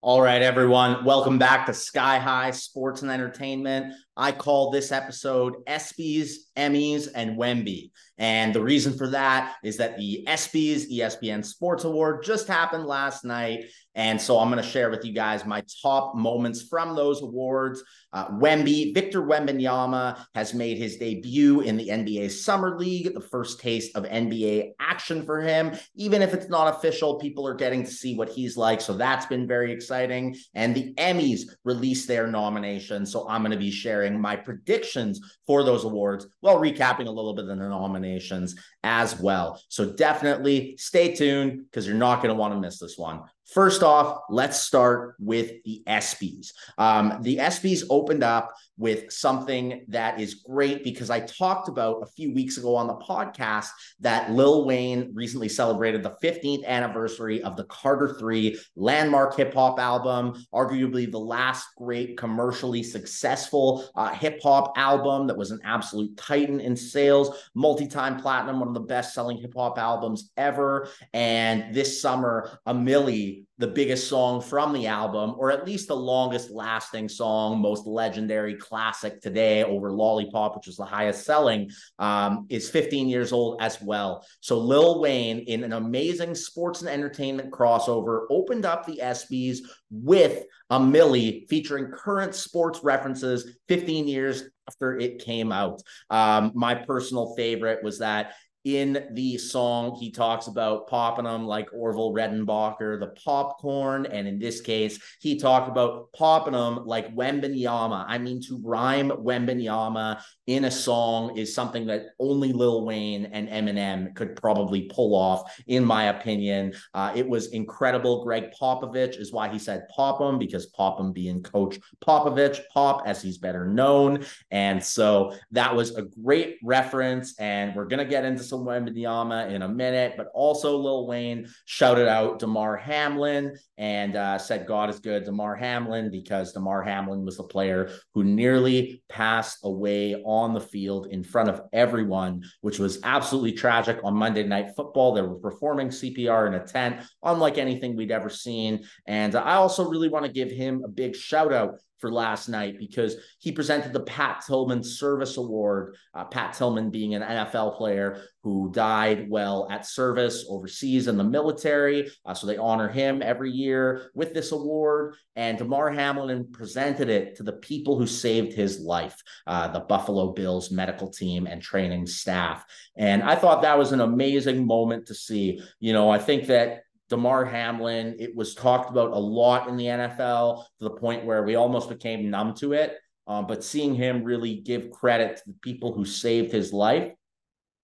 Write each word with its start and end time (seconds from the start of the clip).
All 0.00 0.22
right, 0.22 0.42
everyone. 0.42 1.04
Welcome 1.04 1.38
back 1.38 1.66
to 1.66 1.74
Sky 1.74 2.20
High 2.20 2.52
Sports 2.52 3.02
and 3.02 3.10
Entertainment. 3.10 3.94
I 4.18 4.32
call 4.32 4.70
this 4.70 4.90
episode 4.90 5.64
ESPYs, 5.66 6.32
Emmys, 6.56 7.06
and 7.14 7.38
Wemby. 7.38 7.92
And 8.18 8.52
the 8.52 8.60
reason 8.60 8.98
for 8.98 9.06
that 9.08 9.54
is 9.62 9.76
that 9.76 9.96
the 9.96 10.24
ESPYs, 10.26 10.92
ESPN 10.92 11.44
Sports 11.44 11.84
Award, 11.84 12.24
just 12.24 12.48
happened 12.48 12.84
last 12.84 13.24
night. 13.24 13.66
And 13.94 14.20
so 14.20 14.38
I'm 14.38 14.50
going 14.50 14.62
to 14.62 14.68
share 14.68 14.90
with 14.90 15.04
you 15.04 15.12
guys 15.12 15.44
my 15.44 15.62
top 15.82 16.14
moments 16.14 16.62
from 16.62 16.94
those 16.94 17.22
awards. 17.22 17.82
Uh, 18.12 18.28
Wemby, 18.28 18.94
Victor 18.94 19.22
Wembanyama 19.22 20.24
has 20.34 20.54
made 20.54 20.78
his 20.78 20.96
debut 20.96 21.60
in 21.60 21.76
the 21.76 21.88
NBA 21.88 22.30
Summer 22.30 22.78
League, 22.78 23.12
the 23.12 23.20
first 23.20 23.60
taste 23.60 23.96
of 23.96 24.04
NBA 24.04 24.70
action 24.80 25.24
for 25.24 25.40
him. 25.40 25.76
Even 25.96 26.22
if 26.22 26.32
it's 26.32 26.48
not 26.48 26.76
official, 26.76 27.18
people 27.18 27.46
are 27.46 27.54
getting 27.54 27.84
to 27.84 27.90
see 27.90 28.14
what 28.14 28.28
he's 28.28 28.56
like. 28.56 28.80
So 28.80 28.94
that's 28.94 29.26
been 29.26 29.48
very 29.48 29.72
exciting. 29.72 30.36
And 30.54 30.74
the 30.74 30.94
Emmys 30.94 31.42
released 31.64 32.06
their 32.06 32.26
nominations. 32.26 33.12
So 33.12 33.28
I'm 33.28 33.42
going 33.42 33.52
to 33.52 33.58
be 33.58 33.70
sharing 33.70 34.07
my 34.16 34.36
predictions 34.36 35.20
for 35.46 35.64
those 35.64 35.84
awards 35.84 36.26
while 36.40 36.60
recapping 36.60 37.06
a 37.06 37.10
little 37.10 37.34
bit 37.34 37.42
of 37.42 37.48
the 37.48 37.56
nominations 37.56 38.54
as 38.84 39.18
well. 39.18 39.60
So 39.68 39.90
definitely 39.90 40.76
stay 40.78 41.14
tuned 41.14 41.64
because 41.64 41.86
you're 41.86 41.96
not 41.96 42.22
going 42.22 42.34
to 42.34 42.38
want 42.38 42.54
to 42.54 42.60
miss 42.60 42.78
this 42.78 42.96
one. 42.96 43.22
First 43.46 43.82
off, 43.82 44.20
let's 44.28 44.60
start 44.60 45.14
with 45.18 45.62
the 45.64 45.82
ESPYs. 45.86 46.52
Um, 46.76 47.18
the 47.22 47.38
ESPYs 47.38 47.84
opened 47.88 48.22
up 48.22 48.52
with 48.78 49.12
something 49.12 49.84
that 49.88 50.20
is 50.20 50.34
great 50.34 50.84
because 50.84 51.10
I 51.10 51.20
talked 51.20 51.68
about 51.68 52.02
a 52.02 52.06
few 52.06 52.32
weeks 52.32 52.56
ago 52.56 52.76
on 52.76 52.86
the 52.86 52.94
podcast 52.94 53.68
that 54.00 54.30
Lil 54.30 54.64
Wayne 54.64 55.10
recently 55.12 55.48
celebrated 55.48 56.02
the 56.02 56.16
15th 56.22 56.64
anniversary 56.64 57.42
of 57.42 57.56
the 57.56 57.64
Carter 57.64 58.16
3 58.18 58.58
landmark 58.76 59.36
hip 59.36 59.52
hop 59.52 59.80
album, 59.80 60.44
arguably 60.54 61.10
the 61.10 61.18
last 61.18 61.66
great 61.76 62.16
commercially 62.16 62.82
successful 62.82 63.84
uh, 63.96 64.10
hip 64.10 64.40
hop 64.42 64.72
album 64.76 65.26
that 65.26 65.36
was 65.36 65.50
an 65.50 65.60
absolute 65.64 66.16
titan 66.16 66.60
in 66.60 66.76
sales, 66.76 67.36
multi 67.54 67.88
time 67.88 68.18
platinum, 68.18 68.60
one 68.60 68.68
of 68.68 68.74
the 68.74 68.80
best 68.80 69.12
selling 69.12 69.36
hip 69.38 69.54
hop 69.56 69.78
albums 69.78 70.30
ever. 70.36 70.88
And 71.12 71.74
this 71.74 72.00
summer, 72.00 72.58
a 72.64 72.72
Milli 72.72 73.44
the 73.58 73.66
biggest 73.66 74.08
song 74.08 74.40
from 74.40 74.72
the 74.72 74.86
album, 74.86 75.34
or 75.36 75.50
at 75.50 75.66
least 75.66 75.88
the 75.88 75.96
longest 75.96 76.50
lasting 76.50 77.08
song, 77.08 77.60
most 77.60 77.86
legendary 77.86 78.54
classic 78.54 79.20
today 79.20 79.64
over 79.64 79.90
Lollipop, 79.90 80.54
which 80.54 80.68
is 80.68 80.76
the 80.76 80.84
highest 80.84 81.24
selling, 81.24 81.68
um, 81.98 82.46
is 82.48 82.70
15 82.70 83.08
years 83.08 83.32
old 83.32 83.60
as 83.60 83.82
well. 83.82 84.24
So 84.40 84.58
Lil 84.58 85.00
Wayne, 85.00 85.40
in 85.40 85.64
an 85.64 85.72
amazing 85.72 86.36
sports 86.36 86.80
and 86.80 86.88
entertainment 86.88 87.50
crossover, 87.50 88.26
opened 88.30 88.64
up 88.64 88.86
the 88.86 89.00
ESPYs 89.02 89.58
with 89.90 90.44
a 90.70 90.78
Milli 90.78 91.48
featuring 91.48 91.90
current 91.90 92.34
sports 92.34 92.80
references 92.84 93.56
15 93.68 94.06
years 94.06 94.44
after 94.68 94.98
it 94.98 95.24
came 95.24 95.50
out. 95.50 95.82
Um, 96.10 96.52
my 96.54 96.74
personal 96.74 97.34
favorite 97.34 97.82
was 97.82 97.98
that 97.98 98.34
in 98.64 99.08
the 99.12 99.38
song, 99.38 99.96
he 99.98 100.10
talks 100.10 100.46
about 100.46 100.88
popping 100.88 101.24
them 101.24 101.46
like 101.46 101.68
Orville 101.72 102.12
Redenbacher, 102.12 103.00
the 103.00 103.14
popcorn. 103.24 104.06
And 104.06 104.26
in 104.26 104.38
this 104.38 104.60
case, 104.60 104.98
he 105.20 105.38
talked 105.38 105.68
about 105.68 106.12
popping 106.12 106.52
them 106.52 106.84
like 106.84 107.14
Wembanyama. 107.14 108.04
I 108.06 108.18
mean, 108.18 108.42
to 108.48 108.60
rhyme 108.62 109.10
Wembanyama 109.10 110.20
in 110.46 110.64
a 110.64 110.70
song 110.70 111.36
is 111.36 111.54
something 111.54 111.86
that 111.86 112.06
only 112.18 112.52
Lil 112.52 112.84
Wayne 112.84 113.26
and 113.26 113.48
Eminem 113.48 114.14
could 114.14 114.36
probably 114.36 114.82
pull 114.82 115.14
off, 115.14 115.60
in 115.66 115.84
my 115.84 116.04
opinion. 116.04 116.74
Uh, 116.94 117.12
it 117.14 117.28
was 117.28 117.48
incredible. 117.48 118.24
Gregg 118.24 118.50
Popovich 118.58 119.18
is 119.18 119.32
why 119.32 119.48
he 119.48 119.58
said 119.58 119.86
pop 119.94 120.20
him, 120.20 120.38
because 120.38 120.66
pop 120.66 121.00
him 121.00 121.12
being 121.12 121.42
Coach 121.42 121.78
Popovich, 122.04 122.60
Pop 122.72 123.02
as 123.06 123.22
he's 123.22 123.38
better 123.38 123.66
known. 123.66 124.24
And 124.50 124.82
so 124.82 125.34
that 125.52 125.74
was 125.74 125.96
a 125.96 126.02
great 126.02 126.58
reference. 126.62 127.38
And 127.38 127.74
we're 127.74 127.86
going 127.86 127.98
to 127.98 128.04
get 128.04 128.24
into 128.24 128.42
some 128.48 128.64
Wembanyama 128.64 129.50
in 129.50 129.62
a 129.62 129.68
minute, 129.68 130.14
but 130.16 130.28
also 130.34 130.76
Lil 130.76 131.06
Wayne 131.06 131.48
shouted 131.66 132.08
out 132.08 132.38
Damar 132.38 132.76
Hamlin 132.76 133.56
and 133.76 134.16
uh, 134.16 134.38
said, 134.38 134.66
God 134.66 134.90
is 134.90 134.98
good, 134.98 135.24
Damar 135.24 135.54
Hamlin, 135.54 136.10
because 136.10 136.52
Damar 136.52 136.82
Hamlin 136.82 137.24
was 137.24 137.36
the 137.36 137.44
player 137.44 137.90
who 138.14 138.24
nearly 138.24 139.02
passed 139.08 139.58
away 139.64 140.16
on 140.24 140.54
the 140.54 140.60
field 140.60 141.06
in 141.06 141.22
front 141.22 141.48
of 141.48 141.62
everyone, 141.72 142.42
which 142.60 142.78
was 142.78 142.98
absolutely 143.04 143.52
tragic 143.52 144.00
on 144.02 144.14
Monday 144.14 144.42
Night 144.44 144.70
Football. 144.76 145.14
They 145.14 145.22
were 145.22 145.36
performing 145.36 145.88
CPR 145.88 146.46
in 146.46 146.54
a 146.54 146.66
tent, 146.66 147.02
unlike 147.22 147.58
anything 147.58 147.96
we'd 147.96 148.10
ever 148.10 148.30
seen. 148.30 148.84
And 149.06 149.34
I 149.34 149.54
also 149.54 149.88
really 149.88 150.08
want 150.08 150.24
to 150.24 150.32
give 150.32 150.50
him 150.50 150.82
a 150.84 150.88
big 150.88 151.14
shout 151.14 151.52
out 151.52 151.78
for 151.98 152.12
last 152.12 152.48
night 152.48 152.78
because 152.78 153.16
he 153.38 153.52
presented 153.52 153.92
the 153.92 154.00
Pat 154.00 154.44
Tillman 154.46 154.82
Service 154.82 155.36
Award. 155.36 155.96
Uh, 156.14 156.24
Pat 156.24 156.54
Tillman 156.54 156.90
being 156.90 157.14
an 157.14 157.22
NFL 157.22 157.76
player 157.76 158.22
who 158.42 158.70
died 158.72 159.28
well 159.28 159.68
at 159.70 159.86
service 159.86 160.46
overseas 160.48 161.08
in 161.08 161.16
the 161.16 161.24
military. 161.24 162.10
Uh, 162.24 162.34
so 162.34 162.46
they 162.46 162.56
honor 162.56 162.88
him 162.88 163.20
every 163.22 163.50
year 163.50 164.10
with 164.14 164.32
this 164.32 164.52
award. 164.52 165.16
And 165.36 165.58
Damar 165.58 165.90
Hamlin 165.90 166.48
presented 166.50 167.08
it 167.08 167.36
to 167.36 167.42
the 167.42 167.52
people 167.52 167.98
who 167.98 168.06
saved 168.06 168.52
his 168.52 168.80
life, 168.80 169.20
uh, 169.46 169.68
the 169.68 169.80
Buffalo 169.80 170.32
Bills 170.32 170.70
medical 170.70 171.10
team 171.10 171.46
and 171.46 171.60
training 171.60 172.06
staff. 172.06 172.64
And 172.96 173.22
I 173.22 173.34
thought 173.34 173.62
that 173.62 173.78
was 173.78 173.92
an 173.92 174.00
amazing 174.00 174.66
moment 174.66 175.06
to 175.06 175.14
see. 175.14 175.60
You 175.80 175.92
know, 175.92 176.10
I 176.10 176.18
think 176.18 176.46
that 176.46 176.84
Damar 177.08 177.44
Hamlin. 177.44 178.16
It 178.18 178.34
was 178.36 178.54
talked 178.54 178.90
about 178.90 179.12
a 179.12 179.18
lot 179.18 179.68
in 179.68 179.76
the 179.76 179.86
NFL 179.86 180.64
to 180.78 180.84
the 180.84 180.90
point 180.90 181.24
where 181.24 181.42
we 181.42 181.54
almost 181.54 181.88
became 181.88 182.30
numb 182.30 182.54
to 182.56 182.72
it. 182.72 182.96
Um, 183.26 183.46
but 183.46 183.64
seeing 183.64 183.94
him 183.94 184.24
really 184.24 184.56
give 184.56 184.90
credit 184.90 185.36
to 185.36 185.42
the 185.46 185.56
people 185.62 185.92
who 185.92 186.04
saved 186.04 186.50
his 186.50 186.72
life 186.72 187.12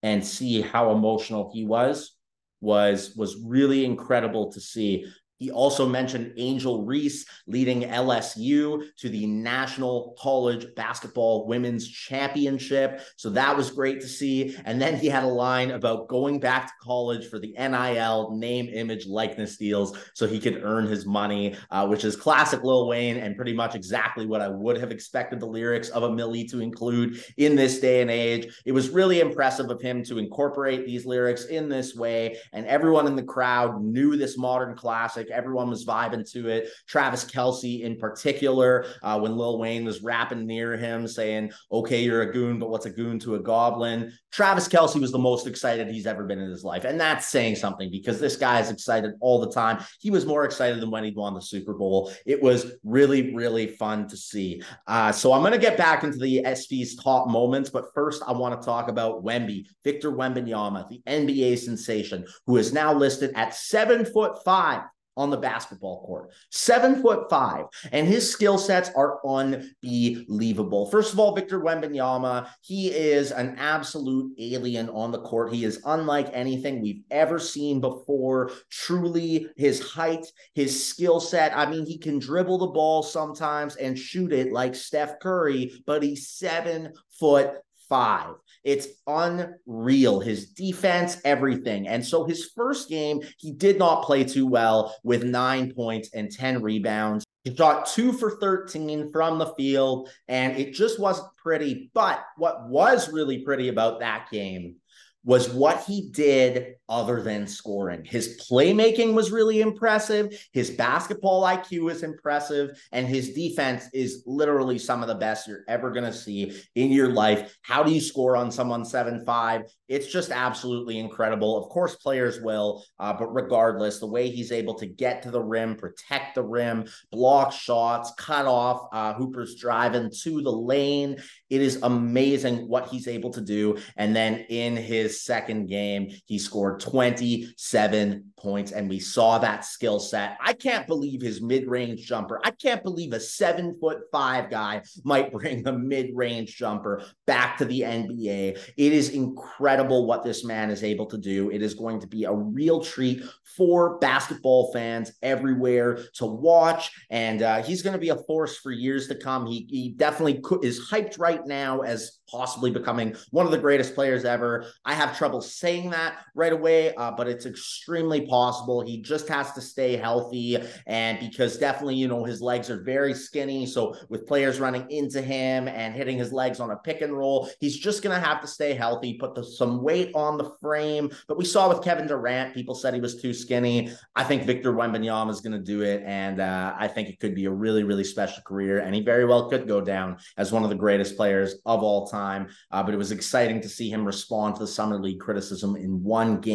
and 0.02 0.24
see 0.24 0.60
how 0.60 0.92
emotional 0.92 1.50
he 1.52 1.64
was 1.64 2.16
was 2.60 3.14
was 3.16 3.42
really 3.44 3.84
incredible 3.84 4.52
to 4.52 4.60
see. 4.60 5.06
He 5.44 5.50
also 5.50 5.86
mentioned 5.86 6.32
Angel 6.38 6.86
Reese 6.86 7.26
leading 7.46 7.82
LSU 7.82 8.82
to 8.96 9.08
the 9.10 9.26
National 9.26 10.16
College 10.18 10.74
Basketball 10.74 11.46
Women's 11.46 11.86
Championship. 11.86 13.02
So 13.16 13.28
that 13.28 13.54
was 13.54 13.70
great 13.70 14.00
to 14.00 14.08
see. 14.08 14.56
And 14.64 14.80
then 14.80 14.96
he 14.96 15.06
had 15.06 15.22
a 15.22 15.26
line 15.26 15.72
about 15.72 16.08
going 16.08 16.40
back 16.40 16.68
to 16.68 16.72
college 16.82 17.28
for 17.28 17.38
the 17.38 17.52
NIL 17.58 18.34
name, 18.34 18.70
image, 18.72 19.06
likeness 19.06 19.58
deals 19.58 19.94
so 20.14 20.26
he 20.26 20.40
could 20.40 20.62
earn 20.64 20.86
his 20.86 21.04
money, 21.04 21.56
uh, 21.70 21.86
which 21.86 22.06
is 22.06 22.16
classic 22.16 22.64
Lil 22.64 22.88
Wayne 22.88 23.18
and 23.18 23.36
pretty 23.36 23.52
much 23.52 23.74
exactly 23.74 24.24
what 24.24 24.40
I 24.40 24.48
would 24.48 24.78
have 24.78 24.90
expected 24.90 25.40
the 25.40 25.46
lyrics 25.46 25.90
of 25.90 26.04
a 26.04 26.08
Milli 26.08 26.50
to 26.52 26.60
include 26.60 27.22
in 27.36 27.54
this 27.54 27.80
day 27.80 28.00
and 28.00 28.10
age. 28.10 28.62
It 28.64 28.72
was 28.72 28.88
really 28.88 29.20
impressive 29.20 29.68
of 29.68 29.82
him 29.82 30.02
to 30.04 30.16
incorporate 30.16 30.86
these 30.86 31.04
lyrics 31.04 31.44
in 31.44 31.68
this 31.68 31.94
way. 31.94 32.38
And 32.54 32.64
everyone 32.64 33.06
in 33.06 33.14
the 33.14 33.22
crowd 33.22 33.82
knew 33.82 34.16
this 34.16 34.38
modern 34.38 34.74
classic 34.74 35.28
Everyone 35.34 35.68
was 35.68 35.84
vibing 35.84 36.30
to 36.32 36.48
it. 36.48 36.68
Travis 36.86 37.24
Kelce, 37.24 37.82
in 37.82 37.96
particular, 37.96 38.86
uh, 39.02 39.18
when 39.18 39.36
Lil 39.36 39.58
Wayne 39.58 39.84
was 39.84 40.02
rapping 40.02 40.46
near 40.46 40.76
him, 40.76 41.06
saying, 41.06 41.52
Okay, 41.70 42.02
you're 42.02 42.22
a 42.22 42.32
goon, 42.32 42.58
but 42.58 42.70
what's 42.70 42.86
a 42.86 42.90
goon 42.90 43.18
to 43.20 43.34
a 43.34 43.40
goblin? 43.40 44.12
Travis 44.32 44.66
Kelce 44.66 45.00
was 45.00 45.12
the 45.12 45.18
most 45.18 45.46
excited 45.46 45.88
he's 45.88 46.06
ever 46.06 46.24
been 46.24 46.40
in 46.40 46.50
his 46.50 46.64
life. 46.64 46.84
And 46.84 47.00
that's 47.00 47.28
saying 47.28 47.54
something 47.56 47.90
because 47.90 48.18
this 48.18 48.36
guy 48.36 48.60
is 48.60 48.68
excited 48.68 49.12
all 49.20 49.40
the 49.40 49.52
time. 49.52 49.84
He 50.00 50.10
was 50.10 50.26
more 50.26 50.44
excited 50.44 50.80
than 50.80 50.90
when 50.90 51.04
he 51.04 51.12
won 51.12 51.34
the 51.34 51.40
Super 51.40 51.72
Bowl. 51.72 52.12
It 52.26 52.42
was 52.42 52.72
really, 52.82 53.32
really 53.34 53.68
fun 53.68 54.08
to 54.08 54.16
see. 54.16 54.62
Uh, 54.86 55.12
so 55.12 55.32
I'm 55.32 55.42
going 55.42 55.52
to 55.52 55.58
get 55.58 55.76
back 55.76 56.02
into 56.02 56.18
the 56.18 56.42
ESPY's 56.44 56.96
top 56.96 57.28
moments, 57.28 57.70
but 57.70 57.94
first 57.94 58.22
I 58.26 58.32
want 58.32 58.60
to 58.60 58.64
talk 58.64 58.88
about 58.88 59.24
Wemby, 59.24 59.66
Victor 59.84 60.10
Wembanyama, 60.10 60.88
the 60.88 61.00
NBA 61.06 61.58
sensation, 61.58 62.26
who 62.46 62.56
is 62.56 62.72
now 62.72 62.92
listed 62.92 63.32
at 63.34 63.54
seven 63.54 64.04
foot 64.04 64.42
five 64.44 64.82
on 65.16 65.30
the 65.30 65.36
basketball 65.36 66.04
court. 66.06 66.30
Seven 66.50 67.00
foot 67.00 67.28
five, 67.30 67.66
and 67.92 68.06
his 68.06 68.30
skill 68.30 68.58
sets 68.58 68.90
are 68.96 69.18
unbelievable. 69.26 70.86
First 70.90 71.12
of 71.12 71.18
all, 71.18 71.34
Victor 71.34 71.60
Wembanyama, 71.60 72.48
he 72.60 72.88
is 72.88 73.30
an 73.30 73.56
absolute 73.58 74.32
alien 74.38 74.88
on 74.90 75.12
the 75.12 75.20
court. 75.20 75.52
He 75.52 75.64
is 75.64 75.80
unlike 75.84 76.30
anything 76.32 76.80
we've 76.80 77.02
ever 77.10 77.38
seen 77.38 77.80
before. 77.80 78.50
Truly, 78.70 79.48
his 79.56 79.80
height, 79.80 80.26
his 80.54 80.86
skill 80.86 81.20
set. 81.20 81.56
I 81.56 81.70
mean, 81.70 81.86
he 81.86 81.98
can 81.98 82.18
dribble 82.18 82.58
the 82.58 82.66
ball 82.68 83.02
sometimes 83.02 83.76
and 83.76 83.98
shoot 83.98 84.32
it 84.32 84.52
like 84.52 84.74
Steph 84.74 85.20
Curry, 85.20 85.82
but 85.86 86.02
he's 86.02 86.28
seven 86.28 86.92
foot 87.18 87.58
five. 87.88 88.34
It's 88.64 88.88
unreal. 89.06 90.20
His 90.20 90.46
defense, 90.50 91.18
everything. 91.24 91.86
And 91.86 92.04
so 92.04 92.24
his 92.24 92.50
first 92.56 92.88
game, 92.88 93.20
he 93.38 93.52
did 93.52 93.78
not 93.78 94.04
play 94.04 94.24
too 94.24 94.46
well 94.46 94.96
with 95.04 95.22
nine 95.22 95.72
points 95.74 96.10
and 96.14 96.30
10 96.30 96.62
rebounds. 96.62 97.24
He 97.44 97.54
shot 97.54 97.86
two 97.86 98.12
for 98.12 98.38
13 98.38 99.12
from 99.12 99.38
the 99.38 99.52
field, 99.54 100.08
and 100.28 100.56
it 100.56 100.72
just 100.72 100.98
wasn't 100.98 101.28
pretty. 101.36 101.90
But 101.92 102.24
what 102.38 102.68
was 102.68 103.12
really 103.12 103.44
pretty 103.44 103.68
about 103.68 104.00
that 104.00 104.30
game 104.32 104.76
was 105.24 105.50
what 105.50 105.84
he 105.84 106.10
did 106.10 106.76
other 106.88 107.22
than 107.22 107.46
scoring. 107.46 108.04
His 108.04 108.44
playmaking 108.50 109.14
was 109.14 109.30
really 109.30 109.60
impressive. 109.60 110.38
His 110.52 110.70
basketball 110.70 111.42
IQ 111.42 111.90
is 111.90 112.02
impressive. 112.02 112.78
And 112.92 113.06
his 113.06 113.32
defense 113.32 113.88
is 113.92 114.22
literally 114.26 114.78
some 114.78 115.02
of 115.02 115.08
the 115.08 115.14
best 115.14 115.48
you're 115.48 115.64
ever 115.68 115.90
going 115.90 116.04
to 116.04 116.12
see 116.12 116.52
in 116.74 116.90
your 116.90 117.08
life. 117.08 117.56
How 117.62 117.82
do 117.82 117.92
you 117.92 118.00
score 118.00 118.36
on 118.36 118.50
someone 118.50 118.84
7 118.84 119.24
5? 119.24 119.62
It's 119.88 120.10
just 120.10 120.30
absolutely 120.30 120.98
incredible. 120.98 121.62
Of 121.62 121.68
course, 121.70 121.96
players 121.96 122.40
will, 122.40 122.84
uh, 122.98 123.12
but 123.12 123.34
regardless, 123.34 123.98
the 123.98 124.06
way 124.06 124.30
he's 124.30 124.52
able 124.52 124.74
to 124.74 124.86
get 124.86 125.22
to 125.22 125.30
the 125.30 125.42
rim, 125.42 125.76
protect 125.76 126.34
the 126.34 126.42
rim, 126.42 126.86
block 127.12 127.52
shots, 127.52 128.12
cut 128.18 128.46
off 128.46 128.88
uh, 128.92 129.14
Hooper's 129.14 129.56
driving 129.56 130.10
to 130.22 130.42
the 130.42 130.50
lane, 130.50 131.16
it 131.50 131.60
is 131.60 131.78
amazing 131.82 132.68
what 132.68 132.88
he's 132.88 133.06
able 133.06 133.30
to 133.30 133.40
do. 133.40 133.76
And 133.96 134.14
then 134.16 134.46
in 134.48 134.76
his 134.76 135.22
second 135.22 135.66
game, 135.66 136.10
he 136.26 136.38
scored 136.38 136.73
27 136.78 138.32
points, 138.36 138.72
and 138.72 138.88
we 138.88 139.00
saw 139.00 139.38
that 139.38 139.64
skill 139.64 139.98
set. 139.98 140.36
I 140.40 140.52
can't 140.52 140.86
believe 140.86 141.22
his 141.22 141.40
mid 141.40 141.66
range 141.66 142.06
jumper. 142.06 142.40
I 142.44 142.50
can't 142.50 142.82
believe 142.82 143.12
a 143.12 143.20
seven 143.20 143.76
foot 143.80 144.02
five 144.12 144.50
guy 144.50 144.82
might 145.02 145.32
bring 145.32 145.62
the 145.62 145.72
mid 145.72 146.10
range 146.14 146.56
jumper 146.56 147.02
back 147.26 147.56
to 147.58 147.64
the 147.64 147.80
NBA. 147.80 148.58
It 148.76 148.92
is 148.92 149.10
incredible 149.10 150.06
what 150.06 150.22
this 150.22 150.44
man 150.44 150.70
is 150.70 150.84
able 150.84 151.06
to 151.06 151.18
do. 151.18 151.50
It 151.50 151.62
is 151.62 151.74
going 151.74 152.00
to 152.00 152.06
be 152.06 152.24
a 152.24 152.32
real 152.32 152.80
treat 152.80 153.22
for 153.56 153.98
basketball 153.98 154.72
fans 154.72 155.12
everywhere 155.22 155.98
to 156.14 156.26
watch, 156.26 156.90
and 157.10 157.42
uh, 157.42 157.62
he's 157.62 157.82
going 157.82 157.94
to 157.94 157.98
be 157.98 158.10
a 158.10 158.16
force 158.16 158.58
for 158.58 158.70
years 158.70 159.08
to 159.08 159.14
come. 159.14 159.46
He, 159.46 159.66
he 159.70 159.90
definitely 159.90 160.42
is 160.62 160.88
hyped 160.90 161.18
right 161.18 161.44
now 161.46 161.80
as 161.80 162.18
possibly 162.30 162.70
becoming 162.70 163.14
one 163.30 163.46
of 163.46 163.52
the 163.52 163.58
greatest 163.58 163.94
players 163.94 164.24
ever. 164.24 164.66
I 164.84 164.94
have 164.94 165.16
trouble 165.16 165.40
saying 165.40 165.90
that 165.90 166.18
right 166.34 166.52
away, 166.52 166.63
uh, 166.64 167.12
but 167.16 167.28
it's 167.28 167.46
extremely 167.46 168.26
possible. 168.26 168.80
He 168.80 169.00
just 169.00 169.28
has 169.28 169.52
to 169.52 169.60
stay 169.60 169.96
healthy. 169.96 170.58
And 170.86 171.18
because 171.18 171.58
definitely, 171.58 171.96
you 171.96 172.08
know, 172.08 172.24
his 172.24 172.40
legs 172.40 172.70
are 172.70 172.82
very 172.82 173.14
skinny. 173.14 173.66
So 173.66 173.96
with 174.08 174.26
players 174.26 174.60
running 174.60 174.90
into 174.90 175.20
him 175.20 175.68
and 175.68 175.94
hitting 175.94 176.18
his 176.18 176.32
legs 176.32 176.60
on 176.60 176.70
a 176.70 176.76
pick 176.76 177.00
and 177.00 177.16
roll, 177.16 177.48
he's 177.60 177.76
just 177.76 178.02
going 178.02 178.18
to 178.18 178.26
have 178.26 178.40
to 178.40 178.46
stay 178.46 178.74
healthy, 178.74 179.14
put 179.14 179.34
the, 179.34 179.44
some 179.44 179.82
weight 179.82 180.10
on 180.14 180.38
the 180.38 180.50
frame. 180.60 181.10
But 181.28 181.38
we 181.38 181.44
saw 181.44 181.68
with 181.68 181.82
Kevin 181.82 182.06
Durant, 182.06 182.54
people 182.54 182.74
said 182.74 182.94
he 182.94 183.00
was 183.00 183.20
too 183.20 183.34
skinny. 183.34 183.90
I 184.16 184.24
think 184.24 184.44
Victor 184.44 184.72
Wembanyama 184.72 185.30
is 185.30 185.40
going 185.40 185.52
to 185.52 185.64
do 185.64 185.82
it. 185.82 186.02
And 186.06 186.40
uh, 186.40 186.74
I 186.78 186.88
think 186.88 187.08
it 187.08 187.20
could 187.20 187.34
be 187.34 187.46
a 187.46 187.50
really, 187.50 187.84
really 187.84 188.04
special 188.04 188.42
career. 188.42 188.78
And 188.78 188.94
he 188.94 189.02
very 189.02 189.24
well 189.24 189.48
could 189.48 189.68
go 189.68 189.80
down 189.80 190.18
as 190.36 190.52
one 190.52 190.64
of 190.64 190.70
the 190.70 190.76
greatest 190.76 191.16
players 191.16 191.56
of 191.66 191.82
all 191.82 192.06
time. 192.06 192.48
Uh, 192.70 192.82
but 192.82 192.94
it 192.94 192.98
was 192.98 193.12
exciting 193.12 193.60
to 193.60 193.68
see 193.68 193.90
him 193.90 194.04
respond 194.04 194.54
to 194.54 194.60
the 194.60 194.66
Summer 194.66 194.98
League 194.98 195.20
criticism 195.20 195.76
in 195.76 196.02
one 196.02 196.40
game 196.40 196.53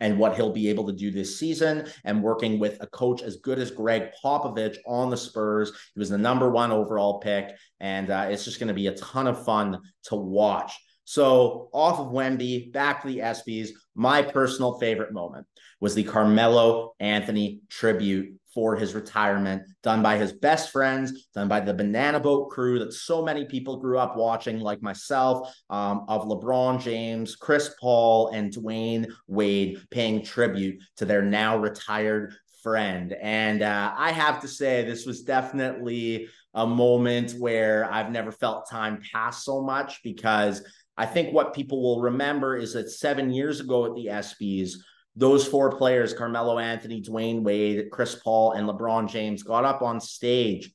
and 0.00 0.18
what 0.18 0.34
he'll 0.34 0.52
be 0.52 0.68
able 0.68 0.86
to 0.86 0.92
do 0.92 1.10
this 1.10 1.38
season. 1.38 1.86
And 2.04 2.22
working 2.22 2.58
with 2.58 2.78
a 2.80 2.86
coach 2.86 3.22
as 3.22 3.36
good 3.36 3.58
as 3.58 3.70
Gregg 3.70 4.10
Popovich 4.22 4.76
on 4.86 5.10
the 5.10 5.16
Spurs, 5.16 5.72
he 5.94 5.98
was 5.98 6.10
the 6.10 6.18
number 6.18 6.50
one 6.50 6.72
overall 6.72 7.20
pick. 7.20 7.54
And 7.80 8.10
uh, 8.10 8.26
it's 8.30 8.44
just 8.44 8.58
going 8.58 8.68
to 8.68 8.74
be 8.74 8.88
a 8.88 8.96
ton 8.96 9.26
of 9.26 9.44
fun 9.44 9.78
to 10.04 10.16
watch. 10.16 10.72
So 11.04 11.68
off 11.72 11.98
of 11.98 12.12
Wemby, 12.12 12.72
back 12.72 13.02
to 13.02 13.08
the 13.08 13.18
ESPYs. 13.18 13.70
My 13.94 14.22
personal 14.22 14.78
favorite 14.78 15.12
moment 15.12 15.46
was 15.80 15.94
the 15.94 16.04
Carmelo 16.04 16.94
Anthony 17.00 17.62
tribute 17.68 18.39
for 18.54 18.76
his 18.76 18.94
retirement, 18.94 19.62
done 19.82 20.02
by 20.02 20.16
his 20.16 20.32
best 20.32 20.70
friends, 20.70 21.28
done 21.34 21.48
by 21.48 21.60
the 21.60 21.74
Banana 21.74 22.18
Boat 22.18 22.50
crew 22.50 22.78
that 22.80 22.92
so 22.92 23.24
many 23.24 23.44
people 23.44 23.76
grew 23.76 23.98
up 23.98 24.16
watching, 24.16 24.60
like 24.60 24.82
myself, 24.82 25.54
um, 25.70 26.04
of 26.08 26.26
LeBron 26.26 26.80
James, 26.80 27.36
Chris 27.36 27.74
Paul, 27.80 28.28
and 28.28 28.52
Dwyane 28.52 29.10
Wade 29.26 29.80
paying 29.90 30.24
tribute 30.24 30.82
to 30.96 31.04
their 31.04 31.22
now 31.22 31.56
retired 31.56 32.34
friend. 32.62 33.14
And 33.20 33.62
uh, 33.62 33.94
I 33.96 34.12
have 34.12 34.40
to 34.40 34.48
say, 34.48 34.84
this 34.84 35.06
was 35.06 35.22
definitely 35.22 36.28
a 36.54 36.66
moment 36.66 37.32
where 37.32 37.90
I've 37.90 38.10
never 38.10 38.32
felt 38.32 38.68
time 38.68 39.00
pass 39.12 39.44
so 39.44 39.62
much 39.62 40.02
because 40.02 40.62
I 40.96 41.06
think 41.06 41.32
what 41.32 41.54
people 41.54 41.82
will 41.82 42.02
remember 42.02 42.56
is 42.56 42.74
that 42.74 42.90
seven 42.90 43.30
years 43.30 43.60
ago 43.60 43.86
at 43.86 43.94
the 43.94 44.06
ESPYs, 44.06 44.74
those 45.20 45.46
four 45.46 45.76
players, 45.76 46.14
Carmelo 46.14 46.58
Anthony, 46.58 47.02
Dwyane 47.02 47.42
Wade, 47.42 47.90
Chris 47.92 48.14
Paul, 48.14 48.52
and 48.52 48.66
LeBron 48.66 49.08
James, 49.08 49.42
got 49.42 49.66
up 49.66 49.82
on 49.82 50.00
stage 50.00 50.72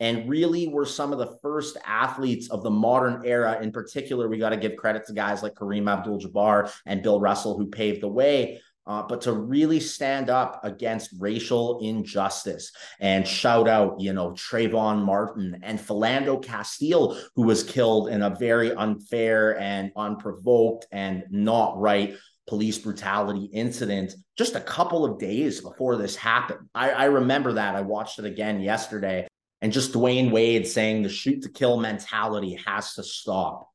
and 0.00 0.28
really 0.28 0.66
were 0.66 0.84
some 0.84 1.12
of 1.12 1.20
the 1.20 1.38
first 1.40 1.76
athletes 1.86 2.50
of 2.50 2.64
the 2.64 2.70
modern 2.70 3.22
era. 3.24 3.60
In 3.62 3.70
particular, 3.70 4.28
we 4.28 4.36
got 4.36 4.50
to 4.50 4.56
give 4.56 4.76
credit 4.76 5.06
to 5.06 5.12
guys 5.12 5.44
like 5.44 5.54
Kareem 5.54 5.88
Abdul 5.88 6.18
Jabbar 6.18 6.72
and 6.86 7.04
Bill 7.04 7.20
Russell, 7.20 7.56
who 7.56 7.66
paved 7.66 8.02
the 8.02 8.08
way. 8.08 8.60
Uh, 8.86 9.02
but 9.02 9.22
to 9.22 9.32
really 9.32 9.80
stand 9.80 10.28
up 10.28 10.60
against 10.62 11.14
racial 11.18 11.78
injustice 11.80 12.70
and 13.00 13.26
shout 13.26 13.66
out, 13.66 13.98
you 13.98 14.12
know, 14.12 14.32
Trayvon 14.32 15.02
Martin 15.02 15.60
and 15.62 15.78
Philando 15.78 16.44
Castile, 16.44 17.18
who 17.34 17.42
was 17.44 17.62
killed 17.62 18.08
in 18.08 18.20
a 18.20 18.36
very 18.36 18.74
unfair 18.74 19.58
and 19.58 19.90
unprovoked 19.96 20.86
and 20.92 21.24
not 21.30 21.78
right 21.78 22.14
police 22.46 22.78
brutality 22.78 23.48
incident 23.52 24.14
just 24.36 24.54
a 24.54 24.60
couple 24.60 25.04
of 25.04 25.18
days 25.18 25.60
before 25.60 25.96
this 25.96 26.16
happened. 26.16 26.68
I, 26.74 26.90
I 26.90 27.04
remember 27.04 27.54
that. 27.54 27.74
I 27.74 27.80
watched 27.80 28.18
it 28.18 28.24
again 28.24 28.60
yesterday. 28.60 29.26
And 29.62 29.72
just 29.72 29.92
Dwyane 29.92 30.30
Wade 30.30 30.66
saying 30.66 31.02
the 31.02 31.08
shoot 31.08 31.42
to 31.42 31.48
kill 31.48 31.78
mentality 31.78 32.58
has 32.66 32.94
to 32.94 33.02
stop 33.02 33.70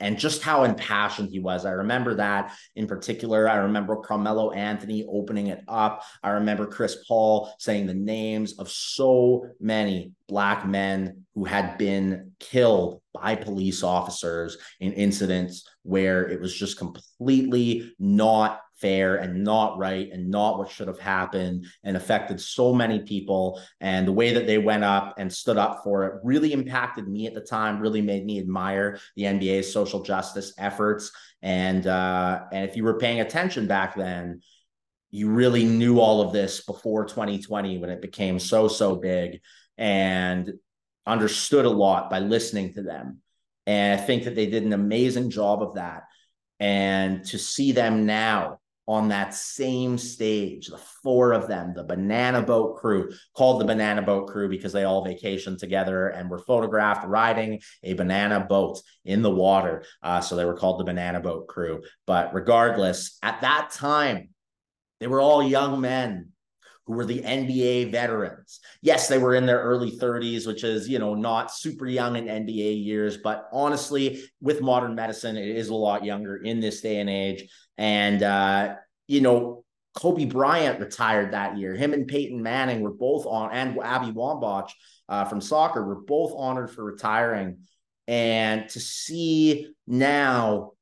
and 0.00 0.18
just 0.18 0.42
how 0.42 0.64
impassioned 0.64 1.30
he 1.30 1.38
was. 1.38 1.64
I 1.64 1.72
remember 1.72 2.14
that 2.14 2.52
in 2.74 2.86
particular. 2.86 3.48
I 3.48 3.56
remember 3.56 3.96
Carmelo 3.96 4.50
Anthony 4.52 5.04
opening 5.08 5.48
it 5.48 5.62
up. 5.68 6.02
I 6.22 6.30
remember 6.30 6.66
Chris 6.66 6.96
Paul 7.06 7.52
saying 7.58 7.86
the 7.86 7.94
names 7.94 8.58
of 8.58 8.70
so 8.70 9.46
many 9.60 10.12
Black 10.26 10.66
men 10.66 11.24
who 11.34 11.44
had 11.44 11.76
been 11.76 12.32
killed 12.38 13.00
by 13.12 13.34
police 13.34 13.82
officers 13.82 14.56
in 14.80 14.92
incidents 14.92 15.68
where 15.82 16.28
it 16.28 16.40
was 16.40 16.54
just 16.54 16.78
completely 16.78 17.92
not 17.98 18.60
fair 18.80 19.16
and 19.16 19.44
not 19.44 19.78
right 19.78 20.10
and 20.12 20.30
not 20.30 20.58
what 20.58 20.70
should 20.70 20.88
have 20.88 20.98
happened 20.98 21.66
and 21.84 21.96
affected 21.96 22.40
so 22.40 22.74
many 22.74 23.00
people. 23.00 23.60
And 23.80 24.06
the 24.06 24.12
way 24.12 24.32
that 24.34 24.46
they 24.46 24.58
went 24.58 24.84
up 24.84 25.14
and 25.18 25.32
stood 25.32 25.58
up 25.58 25.82
for 25.84 26.04
it 26.04 26.14
really 26.22 26.52
impacted 26.52 27.06
me 27.08 27.26
at 27.26 27.34
the 27.34 27.40
time, 27.40 27.80
really 27.80 28.02
made 28.02 28.24
me 28.24 28.38
admire 28.38 28.98
the 29.16 29.24
NBA's 29.24 29.72
social 29.72 30.02
justice 30.02 30.52
efforts. 30.58 31.12
And 31.42 31.86
uh, 31.86 32.42
and 32.52 32.68
if 32.68 32.76
you 32.76 32.84
were 32.84 32.98
paying 32.98 33.20
attention 33.20 33.66
back 33.66 33.96
then, 33.96 34.40
you 35.10 35.30
really 35.30 35.64
knew 35.64 35.98
all 35.98 36.20
of 36.20 36.32
this 36.32 36.64
before 36.64 37.04
2020 37.04 37.78
when 37.78 37.90
it 37.90 38.00
became 38.00 38.38
so 38.38 38.68
so 38.68 38.96
big 38.96 39.40
and 39.76 40.52
understood 41.06 41.64
a 41.64 41.70
lot 41.70 42.10
by 42.10 42.20
listening 42.20 42.74
to 42.74 42.82
them. 42.82 43.20
And 43.66 43.98
I 43.98 44.02
think 44.02 44.24
that 44.24 44.34
they 44.34 44.46
did 44.46 44.64
an 44.64 44.72
amazing 44.72 45.30
job 45.30 45.62
of 45.62 45.74
that. 45.74 46.04
And 46.58 47.24
to 47.26 47.38
see 47.38 47.72
them 47.72 48.06
now 48.06 48.59
on 48.90 49.06
that 49.06 49.32
same 49.32 49.96
stage, 49.96 50.66
the 50.66 50.76
four 50.76 51.32
of 51.32 51.46
them, 51.46 51.72
the 51.72 51.84
Banana 51.84 52.42
Boat 52.42 52.76
crew, 52.76 53.12
called 53.36 53.60
the 53.60 53.64
Banana 53.64 54.02
Boat 54.02 54.26
crew 54.26 54.48
because 54.48 54.72
they 54.72 54.82
all 54.82 55.06
vacationed 55.06 55.58
together 55.58 56.08
and 56.08 56.28
were 56.28 56.40
photographed 56.40 57.06
riding 57.06 57.60
a 57.84 57.92
banana 57.92 58.40
boat 58.40 58.82
in 59.04 59.22
the 59.22 59.30
water. 59.30 59.84
Uh, 60.02 60.20
so 60.20 60.34
they 60.34 60.44
were 60.44 60.56
called 60.56 60.80
the 60.80 60.84
Banana 60.84 61.20
Boat 61.20 61.46
crew. 61.46 61.82
But 62.04 62.34
regardless, 62.34 63.16
at 63.22 63.42
that 63.42 63.70
time, 63.70 64.30
they 64.98 65.06
were 65.06 65.20
all 65.20 65.40
young 65.40 65.80
men 65.80 66.32
who 66.90 66.94
were 66.94 67.04
the 67.04 67.22
NBA 67.22 67.92
veterans. 67.92 68.58
Yes, 68.82 69.06
they 69.06 69.18
were 69.18 69.36
in 69.36 69.46
their 69.46 69.60
early 69.60 69.92
30s, 69.92 70.48
which 70.48 70.64
is, 70.64 70.88
you 70.88 70.98
know, 70.98 71.14
not 71.14 71.54
super 71.54 71.86
young 71.86 72.16
in 72.16 72.24
NBA 72.24 72.84
years, 72.84 73.18
but 73.18 73.48
honestly, 73.52 74.24
with 74.40 74.60
modern 74.60 74.96
medicine, 74.96 75.36
it 75.36 75.56
is 75.56 75.68
a 75.68 75.74
lot 75.74 76.04
younger 76.04 76.38
in 76.38 76.58
this 76.58 76.80
day 76.80 76.98
and 76.98 77.08
age. 77.08 77.48
And, 77.80 78.22
uh, 78.22 78.74
you 79.08 79.22
know, 79.22 79.64
Kobe 79.94 80.26
Bryant 80.26 80.78
retired 80.80 81.32
that 81.32 81.56
year. 81.56 81.74
Him 81.74 81.94
and 81.94 82.06
Peyton 82.06 82.42
Manning 82.42 82.82
were 82.82 82.92
both 82.92 83.24
on, 83.26 83.50
and 83.52 83.78
Abby 83.82 84.12
Wambach 84.12 84.68
uh, 85.08 85.24
from 85.24 85.40
soccer 85.40 85.82
were 85.84 86.02
both 86.02 86.34
honored 86.36 86.70
for 86.70 86.84
retiring. 86.84 87.60
And 88.06 88.68
to 88.68 88.80
see 88.80 89.72
now 89.86 90.72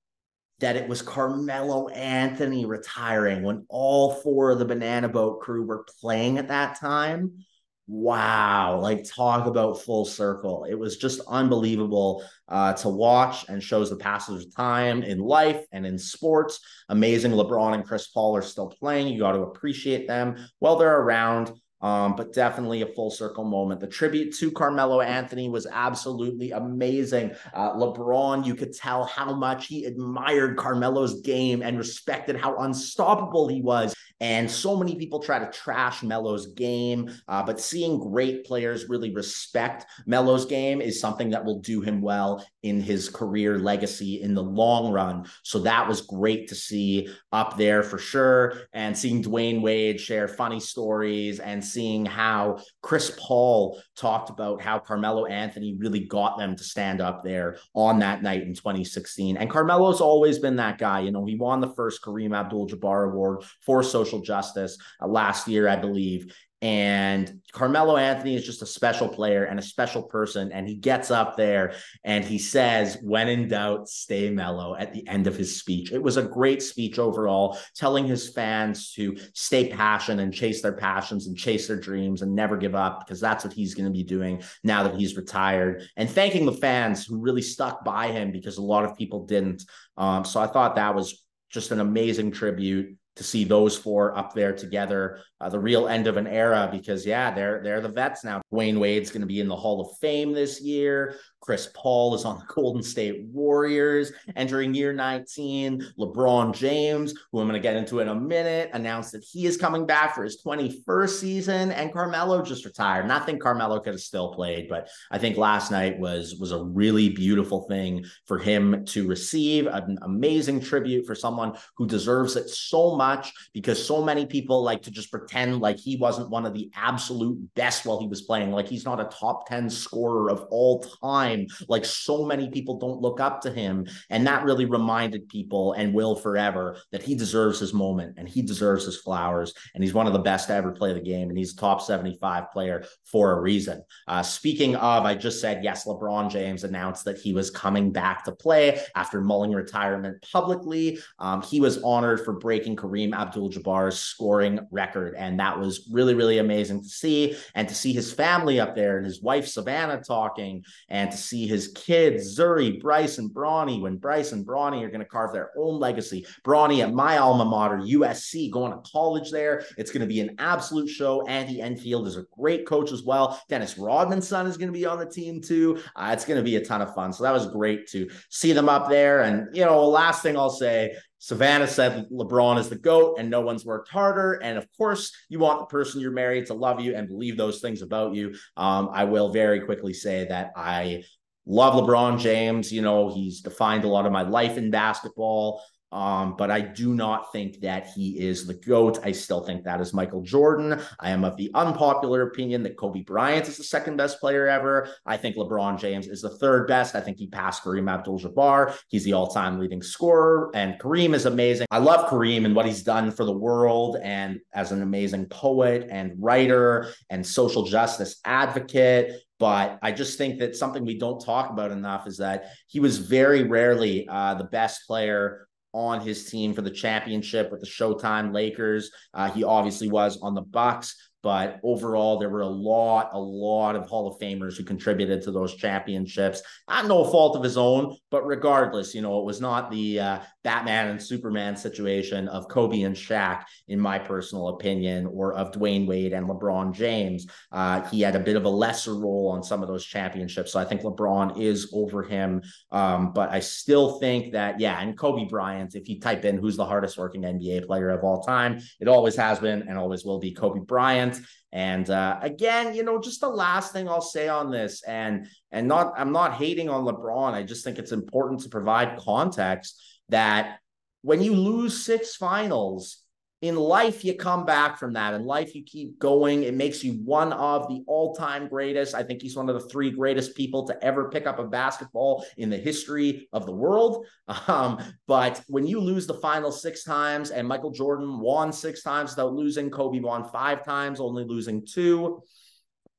that 0.59 0.75
it 0.75 0.89
was 0.89 1.01
Carmelo 1.01 1.87
Anthony 1.89 2.67
retiring 2.67 3.45
when 3.45 3.65
all 3.69 4.15
four 4.17 4.51
of 4.51 4.59
the 4.59 4.65
Banana 4.65 5.09
Boat 5.09 5.41
crew 5.41 5.65
were 5.65 5.87
playing 6.01 6.39
at 6.39 6.49
that 6.49 6.81
time. 6.81 7.45
Wow, 7.91 8.81
like 8.83 9.09
talk 9.11 9.47
about 9.47 9.81
full 9.81 10.05
circle. 10.05 10.67
It 10.69 10.75
was 10.75 10.99
just 10.99 11.23
unbelievable 11.27 12.23
uh, 12.47 12.75
to 12.75 12.91
watch 12.91 13.49
and 13.49 13.63
shows 13.63 13.89
the 13.89 13.97
passage 13.97 14.45
of 14.45 14.55
time 14.55 15.03
in 15.03 15.19
life 15.19 15.65
and 15.73 15.87
in 15.87 15.99
sports. 15.99 16.61
Amazing. 16.91 17.33
LeBron 17.33 17.73
and 17.73 17.87
Chris 17.87 18.09
Paul 18.09 18.37
are 18.37 18.43
still 18.43 18.69
playing. 18.69 19.09
You 19.09 19.21
got 19.21 19.33
to 19.33 19.41
appreciate 19.41 20.07
them 20.07 20.37
while 20.59 20.77
they're 20.77 21.01
around. 21.01 21.51
Um, 21.81 22.17
but 22.17 22.33
definitely 22.33 22.83
a 22.83 22.89
full 22.89 23.09
circle 23.09 23.45
moment. 23.45 23.81
The 23.81 23.87
tribute 23.87 24.35
to 24.39 24.51
Carmelo 24.51 25.01
Anthony 25.01 25.49
was 25.49 25.65
absolutely 25.71 26.51
amazing. 26.51 27.31
Uh, 27.55 27.73
LeBron, 27.75 28.45
you 28.45 28.57
could 28.57 28.75
tell 28.75 29.05
how 29.05 29.33
much 29.33 29.69
he 29.69 29.85
admired 29.85 30.57
Carmelo's 30.57 31.21
game 31.21 31.63
and 31.63 31.79
respected 31.79 32.35
how 32.35 32.57
unstoppable 32.59 33.47
he 33.47 33.63
was. 33.63 33.95
And 34.21 34.51
so 34.51 34.77
many 34.77 34.97
people 34.97 35.21
try 35.21 35.39
to 35.39 35.51
trash 35.51 36.03
Melo's 36.03 36.49
game, 36.49 37.11
uh, 37.29 37.43
but 37.43 37.61
seeing 37.61 37.99
great 37.99 38.45
players 38.45 38.89
really 38.89 39.15
respect 39.15 39.87
Melo's 40.07 40.45
game 40.45 40.81
is 40.81 41.01
something 41.01 41.31
that 41.31 41.45
will 41.45 41.61
do 41.61 41.81
him 41.81 42.01
well 42.01 42.45
in 42.63 42.81
his 42.81 43.09
career 43.09 43.59
legacy 43.59 44.21
in 44.23 44.35
the 44.35 44.43
long 44.43 44.93
run. 44.93 45.27
So 45.45 45.61
that 45.61 45.87
was 45.87 46.01
great 46.01 46.49
to 46.49 46.55
see 46.55 47.09
up 47.33 47.57
there 47.57 47.83
for 47.83 47.99
sure. 47.99 48.55
And 48.73 48.97
seeing 48.97 49.23
Dwyane 49.23 49.61
Wade 49.61 50.01
share 50.01 50.27
funny 50.27 50.61
stories 50.61 51.39
and 51.39 51.65
seeing 51.65 52.05
how 52.05 52.59
Chris 52.83 53.17
Paul 53.19 53.81
talked 53.97 54.31
about 54.31 54.61
how 54.61 54.79
Carmelo 54.79 55.27
Anthony 55.27 55.77
really 55.79 56.01
got 56.01 56.39
them 56.39 56.57
to 56.57 56.65
stand 56.65 57.01
up 57.01 57.23
there 57.23 57.59
on 57.75 58.01
that 58.01 58.23
night 58.23 58.43
in 58.43 58.55
2016. 58.55 59.37
And 59.37 59.51
Carmelo's 59.51 60.01
always 60.01 60.39
been 60.39 60.57
that 60.57 60.79
guy. 60.79 61.01
You 61.01 61.13
know, 61.13 61.25
he 61.25 61.37
won 61.37 61.61
the 61.61 61.75
first 61.75 62.03
Kareem 62.03 62.37
Abdul 62.37 62.69
Jabbar 62.69 63.11
Award 63.11 63.45
for 63.65 63.83
social 63.83 64.08
justice 64.21 64.79
uh, 65.01 65.07
last 65.07 65.47
year, 65.49 65.69
I 65.69 65.77
believe. 65.77 66.35
And 66.61 67.41
Carmelo 67.53 67.97
Anthony 67.97 68.35
is 68.35 68.45
just 68.45 68.63
a 68.63 68.67
special 68.67 69.09
player 69.09 69.45
and 69.45 69.61
a 69.61 69.63
special 69.63 70.03
person. 70.03 70.51
And 70.51 70.67
he 70.67 70.75
gets 70.75 71.11
up 71.11 71.37
there 71.37 71.75
and 72.03 72.25
he 72.25 72.39
says, 72.39 72.99
when 73.01 73.29
in 73.29 73.47
doubt, 73.47 73.89
stay 73.89 74.29
mellow 74.31 74.75
at 74.75 74.93
the 74.93 75.07
end 75.07 75.29
of 75.29 75.37
his 75.37 75.61
speech. 75.61 75.93
It 75.93 76.03
was 76.03 76.17
a 76.17 76.23
great 76.23 76.61
speech 76.61 76.99
overall, 76.99 77.57
telling 77.77 78.07
his 78.07 78.29
fans 78.31 78.93
to 78.95 79.17
stay 79.35 79.69
passionate 79.69 80.23
and 80.23 80.35
chase 80.35 80.61
their 80.61 80.73
passions 80.73 81.29
and 81.29 81.37
chase 81.37 81.69
their 81.69 81.79
dreams 81.79 82.23
and 82.23 82.35
never 82.35 82.57
give 82.57 82.75
up 82.75 83.07
because 83.07 83.21
that's 83.21 83.45
what 83.45 83.53
he's 83.53 83.75
going 83.75 83.87
to 83.87 83.97
be 83.97 84.03
doing 84.03 84.43
now 84.65 84.83
that 84.83 84.97
he's 84.97 85.17
retired. 85.17 85.85
And 85.97 86.11
thanking 86.11 86.45
the 86.45 86.53
fans 86.53 87.07
who 87.07 87.21
really 87.21 87.43
stuck 87.43 87.85
by 87.85 88.09
him 88.09 88.33
because 88.33 88.59
a 88.59 88.63
lot 88.63 88.85
of 88.85 88.97
people 88.97 89.27
didn't. 89.27 89.63
Um, 89.97 90.25
so 90.25 90.41
I 90.41 90.49
thought 90.49 90.75
that 90.75 90.97
was 90.97 91.25
just 91.51 91.71
an 91.71 91.81
amazing 91.81 92.33
tribute 92.33 92.98
to 93.19 93.25
see 93.25 93.45
those 93.45 93.77
four 93.77 94.17
up 94.17 94.33
there 94.33 94.53
together, 94.55 95.21
uh, 95.41 95.49
the 95.49 95.59
real 95.59 95.89
end 95.89 96.07
of 96.07 96.17
an 96.17 96.27
era. 96.27 96.69
Because 96.71 97.07
yeah, 97.07 97.33
they're 97.33 97.63
they're 97.63 97.81
the 97.81 97.89
vets 97.89 98.25
now. 98.25 98.43
Dwyane 98.53 98.79
Wade's 98.79 99.11
going 99.11 99.21
to 99.21 99.27
be 99.27 99.41
in 99.41 99.49
the 99.49 99.57
Hall 99.57 99.81
of 99.81 99.97
Fame 99.99 100.33
this 100.33 100.61
year. 100.61 101.17
Chris 101.41 101.69
Paul 101.73 102.15
is 102.15 102.25
on 102.25 102.39
the 102.39 102.45
Golden 102.55 102.83
State 102.83 103.25
Warriors 103.27 104.13
entering 104.37 104.75
year 104.75 104.93
19. 104.93 105.87
LeBron 105.99 106.55
James, 106.55 107.15
who 107.31 107.41
I'm 107.41 107.47
going 107.49 107.61
to 107.61 107.67
get 107.67 107.77
into 107.77 108.01
in 108.01 108.09
a 108.09 108.15
minute, 108.15 108.71
announced 108.73 109.13
that 109.13 109.25
he 109.25 109.47
is 109.47 109.57
coming 109.57 109.87
back 109.87 110.15
for 110.15 110.25
his 110.25 110.43
21st 110.43 111.09
season, 111.09 111.73
and 111.73 111.93
Carmelo 111.93 112.43
just 112.43 112.65
retired. 112.65 113.05
And 113.05 113.13
I 113.13 113.21
think 113.21 113.41
Carmelo 113.41 113.79
could 113.81 113.95
have 113.95 114.01
still 114.01 114.35
played, 114.35 114.69
but 114.69 114.89
I 115.11 115.19
think 115.19 115.37
last 115.37 115.71
night 115.71 115.99
was 115.99 116.37
was 116.41 116.53
a 116.53 116.63
really 116.63 117.09
beautiful 117.09 117.63
thing 117.63 118.05
for 118.27 118.39
him 118.39 118.85
to 118.87 119.07
receive 119.07 119.67
an 119.67 119.99
amazing 120.03 120.61
tribute 120.61 121.07
for 121.07 121.15
someone 121.15 121.57
who 121.77 121.87
deserves 121.87 122.37
it 122.37 122.49
so 122.49 122.97
much 122.97 123.33
because 123.53 123.85
so 123.85 124.03
many 124.03 124.27
people 124.27 124.63
like 124.63 124.83
to 124.83 124.91
just 124.91 125.11
pretend 125.11 125.28
like 125.61 125.79
he 125.79 125.97
wasn't 125.97 126.31
one 126.31 126.47
of 126.47 126.55
the 126.55 126.71
absolute 126.75 127.39
best 127.55 127.87
while 127.87 128.01
he 128.01 128.07
was 128.07 128.23
playing, 128.23 128.53
like 128.53 128.69
he's 128.69 128.85
not 128.85 129.01
a 129.01 129.05
top 129.05 129.49
10 129.49 129.71
scorer 129.71 130.31
of 130.31 130.47
all 130.51 130.85
time 131.03 131.19
time. 131.29 131.47
Like 131.69 131.85
so 131.85 132.25
many 132.25 132.49
people 132.51 132.79
don't 132.79 133.01
look 133.01 133.21
up 133.21 133.41
to 133.43 133.51
him. 133.51 133.87
And 134.11 134.27
that 134.27 134.45
really 134.45 134.65
reminded 134.65 135.29
people 135.29 135.73
and 135.73 135.95
will 135.95 136.17
forever 136.17 136.79
that 136.93 137.03
he 137.03 137.15
deserves 137.15 137.59
his 137.59 137.75
moment 137.75 138.15
and 138.19 138.29
he 138.29 138.43
deserves 138.43 138.85
his 138.85 138.97
flowers. 138.97 139.55
And 139.75 139.83
he's 139.83 139.95
one 139.95 140.07
of 140.07 140.13
the 140.13 140.19
best 140.19 140.49
to 140.49 140.55
ever 140.55 140.73
play 140.73 140.93
the 140.93 141.01
game. 141.01 141.29
And 141.29 141.39
he's 141.39 141.55
a 141.55 141.57
top 141.57 141.81
75 141.81 142.51
player 142.53 142.85
for 143.05 143.33
a 143.33 143.41
reason. 143.41 143.83
Uh, 144.07 144.23
speaking 144.23 144.77
of, 144.77 145.05
I 145.05 145.15
just 145.15 145.41
said, 145.41 145.65
yes, 145.65 145.87
LeBron 145.87 146.31
James 146.31 146.65
announced 146.65 147.05
that 147.05 147.19
he 147.19 147.33
was 147.33 147.51
coming 147.51 147.93
back 147.93 148.25
to 148.25 148.33
play 148.33 148.81
after 148.95 149.21
mulling 149.21 149.53
retirement 149.53 150.25
publicly. 150.33 150.99
Um, 151.19 151.43
he 151.43 151.61
was 151.61 151.83
honored 151.83 152.25
for 152.25 152.35
breaking 152.35 152.77
Kareem 152.77 153.15
Abdul 153.15 153.51
Jabbar's 153.51 153.99
scoring 153.99 154.61
record. 154.71 155.15
And 155.19 155.39
that 155.41 155.59
was 155.59 155.89
really, 155.91 156.15
really 156.15 156.39
amazing 156.39 156.83
to 156.83 156.89
see. 156.89 157.37
And 157.55 157.69
to 157.69 157.75
see 157.75 157.93
his 157.93 158.13
family 158.13 158.61
up 158.61 158.75
there 158.75 158.97
and 158.97 159.07
his 159.07 159.23
wife, 159.23 159.47
Savannah, 159.47 160.01
talking 160.01 160.65
and 160.89 161.11
to 161.11 161.17
see 161.17 161.47
his 161.47 161.69
kids, 161.75 162.39
Zuri, 162.39 162.81
Bryce, 162.81 163.19
and 163.19 163.31
Bronny, 163.31 163.81
when 163.81 163.97
Bryce 163.97 164.33
and 164.33 164.47
Bronny 164.47 164.83
are 164.83 164.89
going 164.89 165.01
to 165.01 165.07
carve 165.07 165.33
their 165.33 165.51
own 165.59 165.79
legacy. 165.79 166.27
Bronny 166.45 166.83
at 166.83 166.95
my 166.95 167.19
alma 167.19 167.45
mater, 167.45 167.79
USC, 167.79 168.51
going 168.51 168.73
to 168.73 168.91
college 168.91 169.31
there. 169.31 169.65
It's 169.77 169.91
going 169.91 170.01
to 170.01 170.07
be 170.07 170.21
an 170.21 170.37
absolute 170.39 170.89
show. 170.89 171.27
Andy 171.27 171.61
Enfield 171.61 172.07
is 172.07 172.17
a 172.17 172.25
great 172.37 172.67
coach 172.67 172.93
as 172.93 173.03
well. 173.03 173.41
Dennis 173.49 173.77
Rodman's 173.77 174.29
son 174.29 174.47
is 174.47 174.57
going 174.57 174.73
to 174.73 174.79
be 174.79 174.87
on 174.87 174.99
the 174.99 175.07
team 175.07 175.41
too. 175.41 175.81
Uh, 175.97 176.11
it's 176.13 176.25
going 176.25 176.39
to 176.39 176.45
be 176.45 176.57
a 176.57 176.65
ton 176.65 176.81
of 176.81 176.95
fun. 176.95 177.13
So 177.13 177.25
that 177.25 177.33
was 177.33 177.47
great 177.47 177.89
to 177.89 178.09
see 178.31 178.53
them 178.53 178.69
up 178.69 178.89
there. 178.89 179.23
And, 179.23 179.55
you 179.55 179.65
know, 179.65 179.87
last 179.89 180.23
thing 180.23 180.37
I'll 180.37 180.51
say 180.51 180.95
Savannah 181.19 181.67
said 181.67 182.07
LeBron 182.11 182.59
is 182.59 182.69
the 182.69 182.77
GOAT 182.77 183.19
and 183.19 183.29
no 183.29 183.41
one's 183.41 183.65
worked 183.65 183.89
harder. 183.89 184.35
And 184.35 184.57
of 184.57 184.67
course, 184.77 185.13
you 185.29 185.39
want 185.39 185.59
the 185.59 185.67
person 185.67 186.01
you're 186.01 186.13
married 186.13 186.47
to 186.47 186.55
love 186.55 186.81
you 186.81 186.95
and 186.95 187.09
believe 187.09 187.37
those 187.37 187.61
things 187.61 187.83
about 187.83 188.15
you. 188.15 188.35
Um, 188.57 188.91
I 188.93 189.05
will 189.05 189.31
very 189.31 189.61
quickly 189.61 189.93
say 189.93 190.27
that 190.29 190.53
I 190.57 191.03
love 191.47 191.75
LeBron 191.75 192.21
James. 192.21 192.73
You 192.73 192.83
know, 192.83 193.13
he's 193.13 193.41
defined 193.41 193.85
a 193.85 193.89
lot 193.89 194.07
of 194.07 194.13
my 194.13 194.23
life 194.23 194.57
in 194.57 194.71
basketball. 194.71 195.63
Um, 195.91 196.37
but 196.37 196.51
I 196.51 196.61
do 196.61 196.95
not 196.95 197.33
think 197.33 197.61
that 197.61 197.89
he 197.95 198.19
is 198.19 198.47
the 198.47 198.55
GOAT. 198.55 198.99
I 199.05 199.13
still 199.13 199.41
think 199.41 199.65
that 199.65 199.81
is 199.81 199.95
Michael 199.95 200.23
Jordan. 200.23 200.81
I 201.01 201.11
am 201.11 201.25
of 201.25 201.37
the 201.37 201.51
unpopular 201.55 202.23
opinion 202.23 202.63
that 202.65 202.77
Kobe 202.77 203.03
Bryant 203.03 203.49
is 203.49 203.57
the 203.57 203.65
second 203.65 203.97
best 203.97 204.21
player 204.21 204.47
ever. 204.47 204.89
I 205.07 205.17
think 205.17 205.37
LeBron 205.37 205.79
James 205.81 206.07
is 206.07 206.21
the 206.21 206.37
third 206.37 206.69
best. 206.69 206.95
I 206.95 207.01
think 207.01 207.19
he 207.19 207.27
passed 207.27 207.65
Kareem 207.65 207.91
Abdul 207.91 208.19
Jabbar. 208.19 208.77
He's 208.89 209.05
the 209.05 209.15
all 209.15 209.29
time 209.29 209.59
leading 209.59 209.83
scorer, 209.83 210.51
and 210.55 210.79
Kareem 210.79 211.15
is 211.15 211.27
amazing. 211.27 211.67
I 211.71 211.79
love 211.79 212.11
Kareem 212.11 212.45
and 212.45 212.55
what 212.55 212.67
he's 212.67 212.83
done 212.83 213.11
for 213.11 213.25
the 213.25 213.33
world 213.33 213.97
and 214.03 214.41
as 214.53 214.73
an 214.73 214.83
amazing 214.83 215.27
poet 215.27 215.89
and 215.91 216.13
writer 216.19 216.89
and 217.09 217.27
social 217.27 217.65
justice 217.65 218.21
advocate. 218.25 219.23
But 219.39 219.79
I 219.83 219.93
just 219.93 220.19
think 220.19 220.41
that 220.41 220.57
something 220.57 220.85
we 220.85 220.99
don't 220.99 221.25
talk 221.25 221.51
about 221.51 221.71
enough 221.71 222.09
is 222.09 222.19
that 222.19 222.51
he 222.67 222.81
was 222.81 222.99
very 222.99 223.45
rarely 223.45 224.07
uh, 224.09 224.35
the 224.35 224.45
best 224.45 224.87
player 224.87 225.48
on 225.79 226.01
his 226.01 226.29
team 226.29 226.53
for 226.53 226.63
the 226.63 226.71
championship 226.71 227.53
with 227.53 227.61
the 227.61 227.67
Showtime 227.67 228.35
Lakers. 228.35 228.91
Uh, 229.15 229.31
he 229.31 229.45
obviously 229.45 229.89
was 229.89 230.21
on 230.21 230.35
the 230.35 230.43
Bucks, 230.43 231.08
but 231.23 231.59
overall, 231.63 232.19
there 232.19 232.29
were 232.29 232.43
a 232.43 232.47
lot, 232.47 233.11
a 233.13 233.19
lot 233.19 233.77
of 233.77 233.87
Hall 233.87 234.07
of 234.07 234.21
Famers 234.21 234.57
who 234.57 234.65
contributed 234.65 235.23
to 235.23 235.33
those 235.33 235.55
championships. 235.57 236.43
Not 236.69 236.87
no 236.87 237.05
fault 237.05 237.37
of 237.37 237.43
his 237.43 237.57
own, 237.57 237.97
but 238.11 238.27
regardless, 238.27 238.95
you 238.95 239.03
know, 239.03 239.19
it 239.19 239.25
was 239.25 239.41
not 239.41 239.71
the 239.71 240.01
uh, 240.01 240.19
Batman 240.45 240.89
and 240.89 241.03
Superman 241.03 241.57
situation 241.57 242.29
of 242.29 242.49
Kobe 242.49 242.83
and 242.83 242.95
Shaq, 242.95 243.45
in 243.67 243.81
my 243.81 243.99
personal 243.99 244.49
opinion, 244.49 245.07
or 245.07 245.35
of 245.35 245.53
Dwyane 245.53 245.87
Wade 245.87 246.13
and 246.13 246.29
LeBron 246.29 246.73
James. 246.73 247.27
Uh, 247.51 247.83
he 247.89 248.01
had 248.01 248.15
a 248.15 248.21
bit 248.21 248.37
of 248.37 248.45
a 248.45 248.49
lesser 248.49 248.95
role 248.95 249.33
on 249.35 249.43
some 249.43 249.63
of 249.63 249.69
those 249.69 249.85
championships. 249.85 250.53
So 250.53 250.61
I 250.61 250.65
think 250.65 250.83
LeBron 250.83 251.41
is 251.41 251.71
over 251.75 252.03
him. 252.03 252.43
Um, 252.71 253.13
but 253.13 253.31
I 253.31 253.41
still 253.41 253.99
think 253.99 254.33
that, 254.33 254.61
yeah, 254.61 254.81
and 254.81 254.97
Kobe 254.97 255.29
Bryant, 255.29 255.75
if 255.75 255.89
you 255.89 256.01
type 256.01 256.25
in 256.25 256.39
who's 256.39 256.57
the 256.57 256.65
hardest 256.65 256.97
working 256.97 257.23
NBA 257.23 257.67
player 257.67 257.91
of 257.91 258.05
all 258.05 258.23
time, 258.23 258.61
it 258.81 258.89
always 258.89 259.17
has 259.17 259.39
been 259.39 259.63
and 259.63 259.77
always 259.77 260.05
will 260.05 260.21
be 260.21 260.33
Kobe 260.33 260.61
Bryant. 260.61 261.08
And 261.53 261.89
uh, 261.89 262.19
again, 262.21 262.75
you 262.75 262.83
know, 262.83 263.01
just 263.01 263.21
the 263.21 263.29
last 263.29 263.73
thing 263.73 263.89
I'll 263.89 264.01
say 264.01 264.29
on 264.29 264.51
this, 264.51 264.83
and 264.83 265.27
and 265.51 265.67
not 265.67 265.95
I'm 265.97 266.13
not 266.13 266.35
hating 266.35 266.69
on 266.69 266.85
LeBron. 266.85 267.33
I 267.33 267.43
just 267.43 267.65
think 267.65 267.79
it's 267.79 267.93
important 267.93 268.43
to 268.43 268.49
provide 268.49 268.99
context 268.99 269.83
that 270.11 270.59
when 271.03 271.23
you 271.23 271.35
lose 271.35 271.85
six 271.85 272.17
finals, 272.17 273.03
in 273.41 273.55
life 273.55 274.05
you 274.05 274.15
come 274.15 274.45
back 274.45 274.79
from 274.79 274.95
that. 274.95 275.15
In 275.15 275.25
life 275.25 275.55
you 275.55 275.63
keep 275.63 275.99
going. 275.99 276.43
It 276.43 276.55
makes 276.55 276.83
you 276.83 276.95
one 277.05 277.33
of 277.33 277.69
the 277.69 277.85
all-time 277.87 278.49
greatest. 278.49 278.95
I 278.95 279.05
think 279.05 279.23
he's 279.23 279.37
one 279.37 279.49
of 279.49 279.55
the 279.55 279.69
three 279.69 279.91
greatest 279.91 280.37
people 280.37 280.67
to 280.67 280.85
ever 280.85 281.09
pick 281.09 281.27
up 281.27 281.39
a 281.39 281.45
basketball 281.45 282.25
in 282.37 282.51
the 282.51 282.57
history 282.57 283.29
of 283.33 283.47
the 283.47 283.53
world. 283.53 284.07
Um, 284.47 284.79
but 285.07 285.43
when 285.49 285.67
you 285.67 285.81
lose 285.81 286.07
the 286.07 286.15
final 286.15 286.53
six 286.53 286.85
times 286.85 287.31
and 287.31 287.47
michael 287.47 287.71
jordan 287.71 288.21
won 288.21 288.53
six 288.53 288.83
times 288.83 289.11
without 289.11 289.35
losing 289.35 289.71
kobe 289.71 290.01
won 290.01 290.25
five 290.25 290.65
times 290.65 291.01
only 291.01 291.25
losing 291.25 291.67
two 291.67 292.23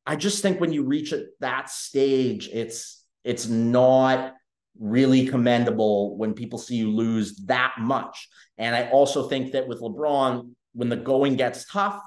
i 0.05 0.15
just 0.15 0.41
think 0.41 0.60
when 0.60 0.72
you 0.72 0.84
reach 0.84 1.13
that 1.39 1.69
stage 1.69 2.50
it's 2.51 3.03
it's 3.24 3.48
not 3.48 4.36
really 4.79 5.27
commendable 5.27 6.17
when 6.17 6.33
people 6.33 6.57
see 6.57 6.77
you 6.77 6.89
lose 6.89 7.36
that 7.45 7.75
much. 7.79 8.29
And 8.57 8.75
I 8.75 8.89
also 8.89 9.27
think 9.27 9.51
that 9.51 9.67
with 9.67 9.81
LeBron, 9.81 10.51
when 10.74 10.89
the 10.89 10.95
going 10.95 11.36
gets 11.36 11.65
tough, 11.65 12.01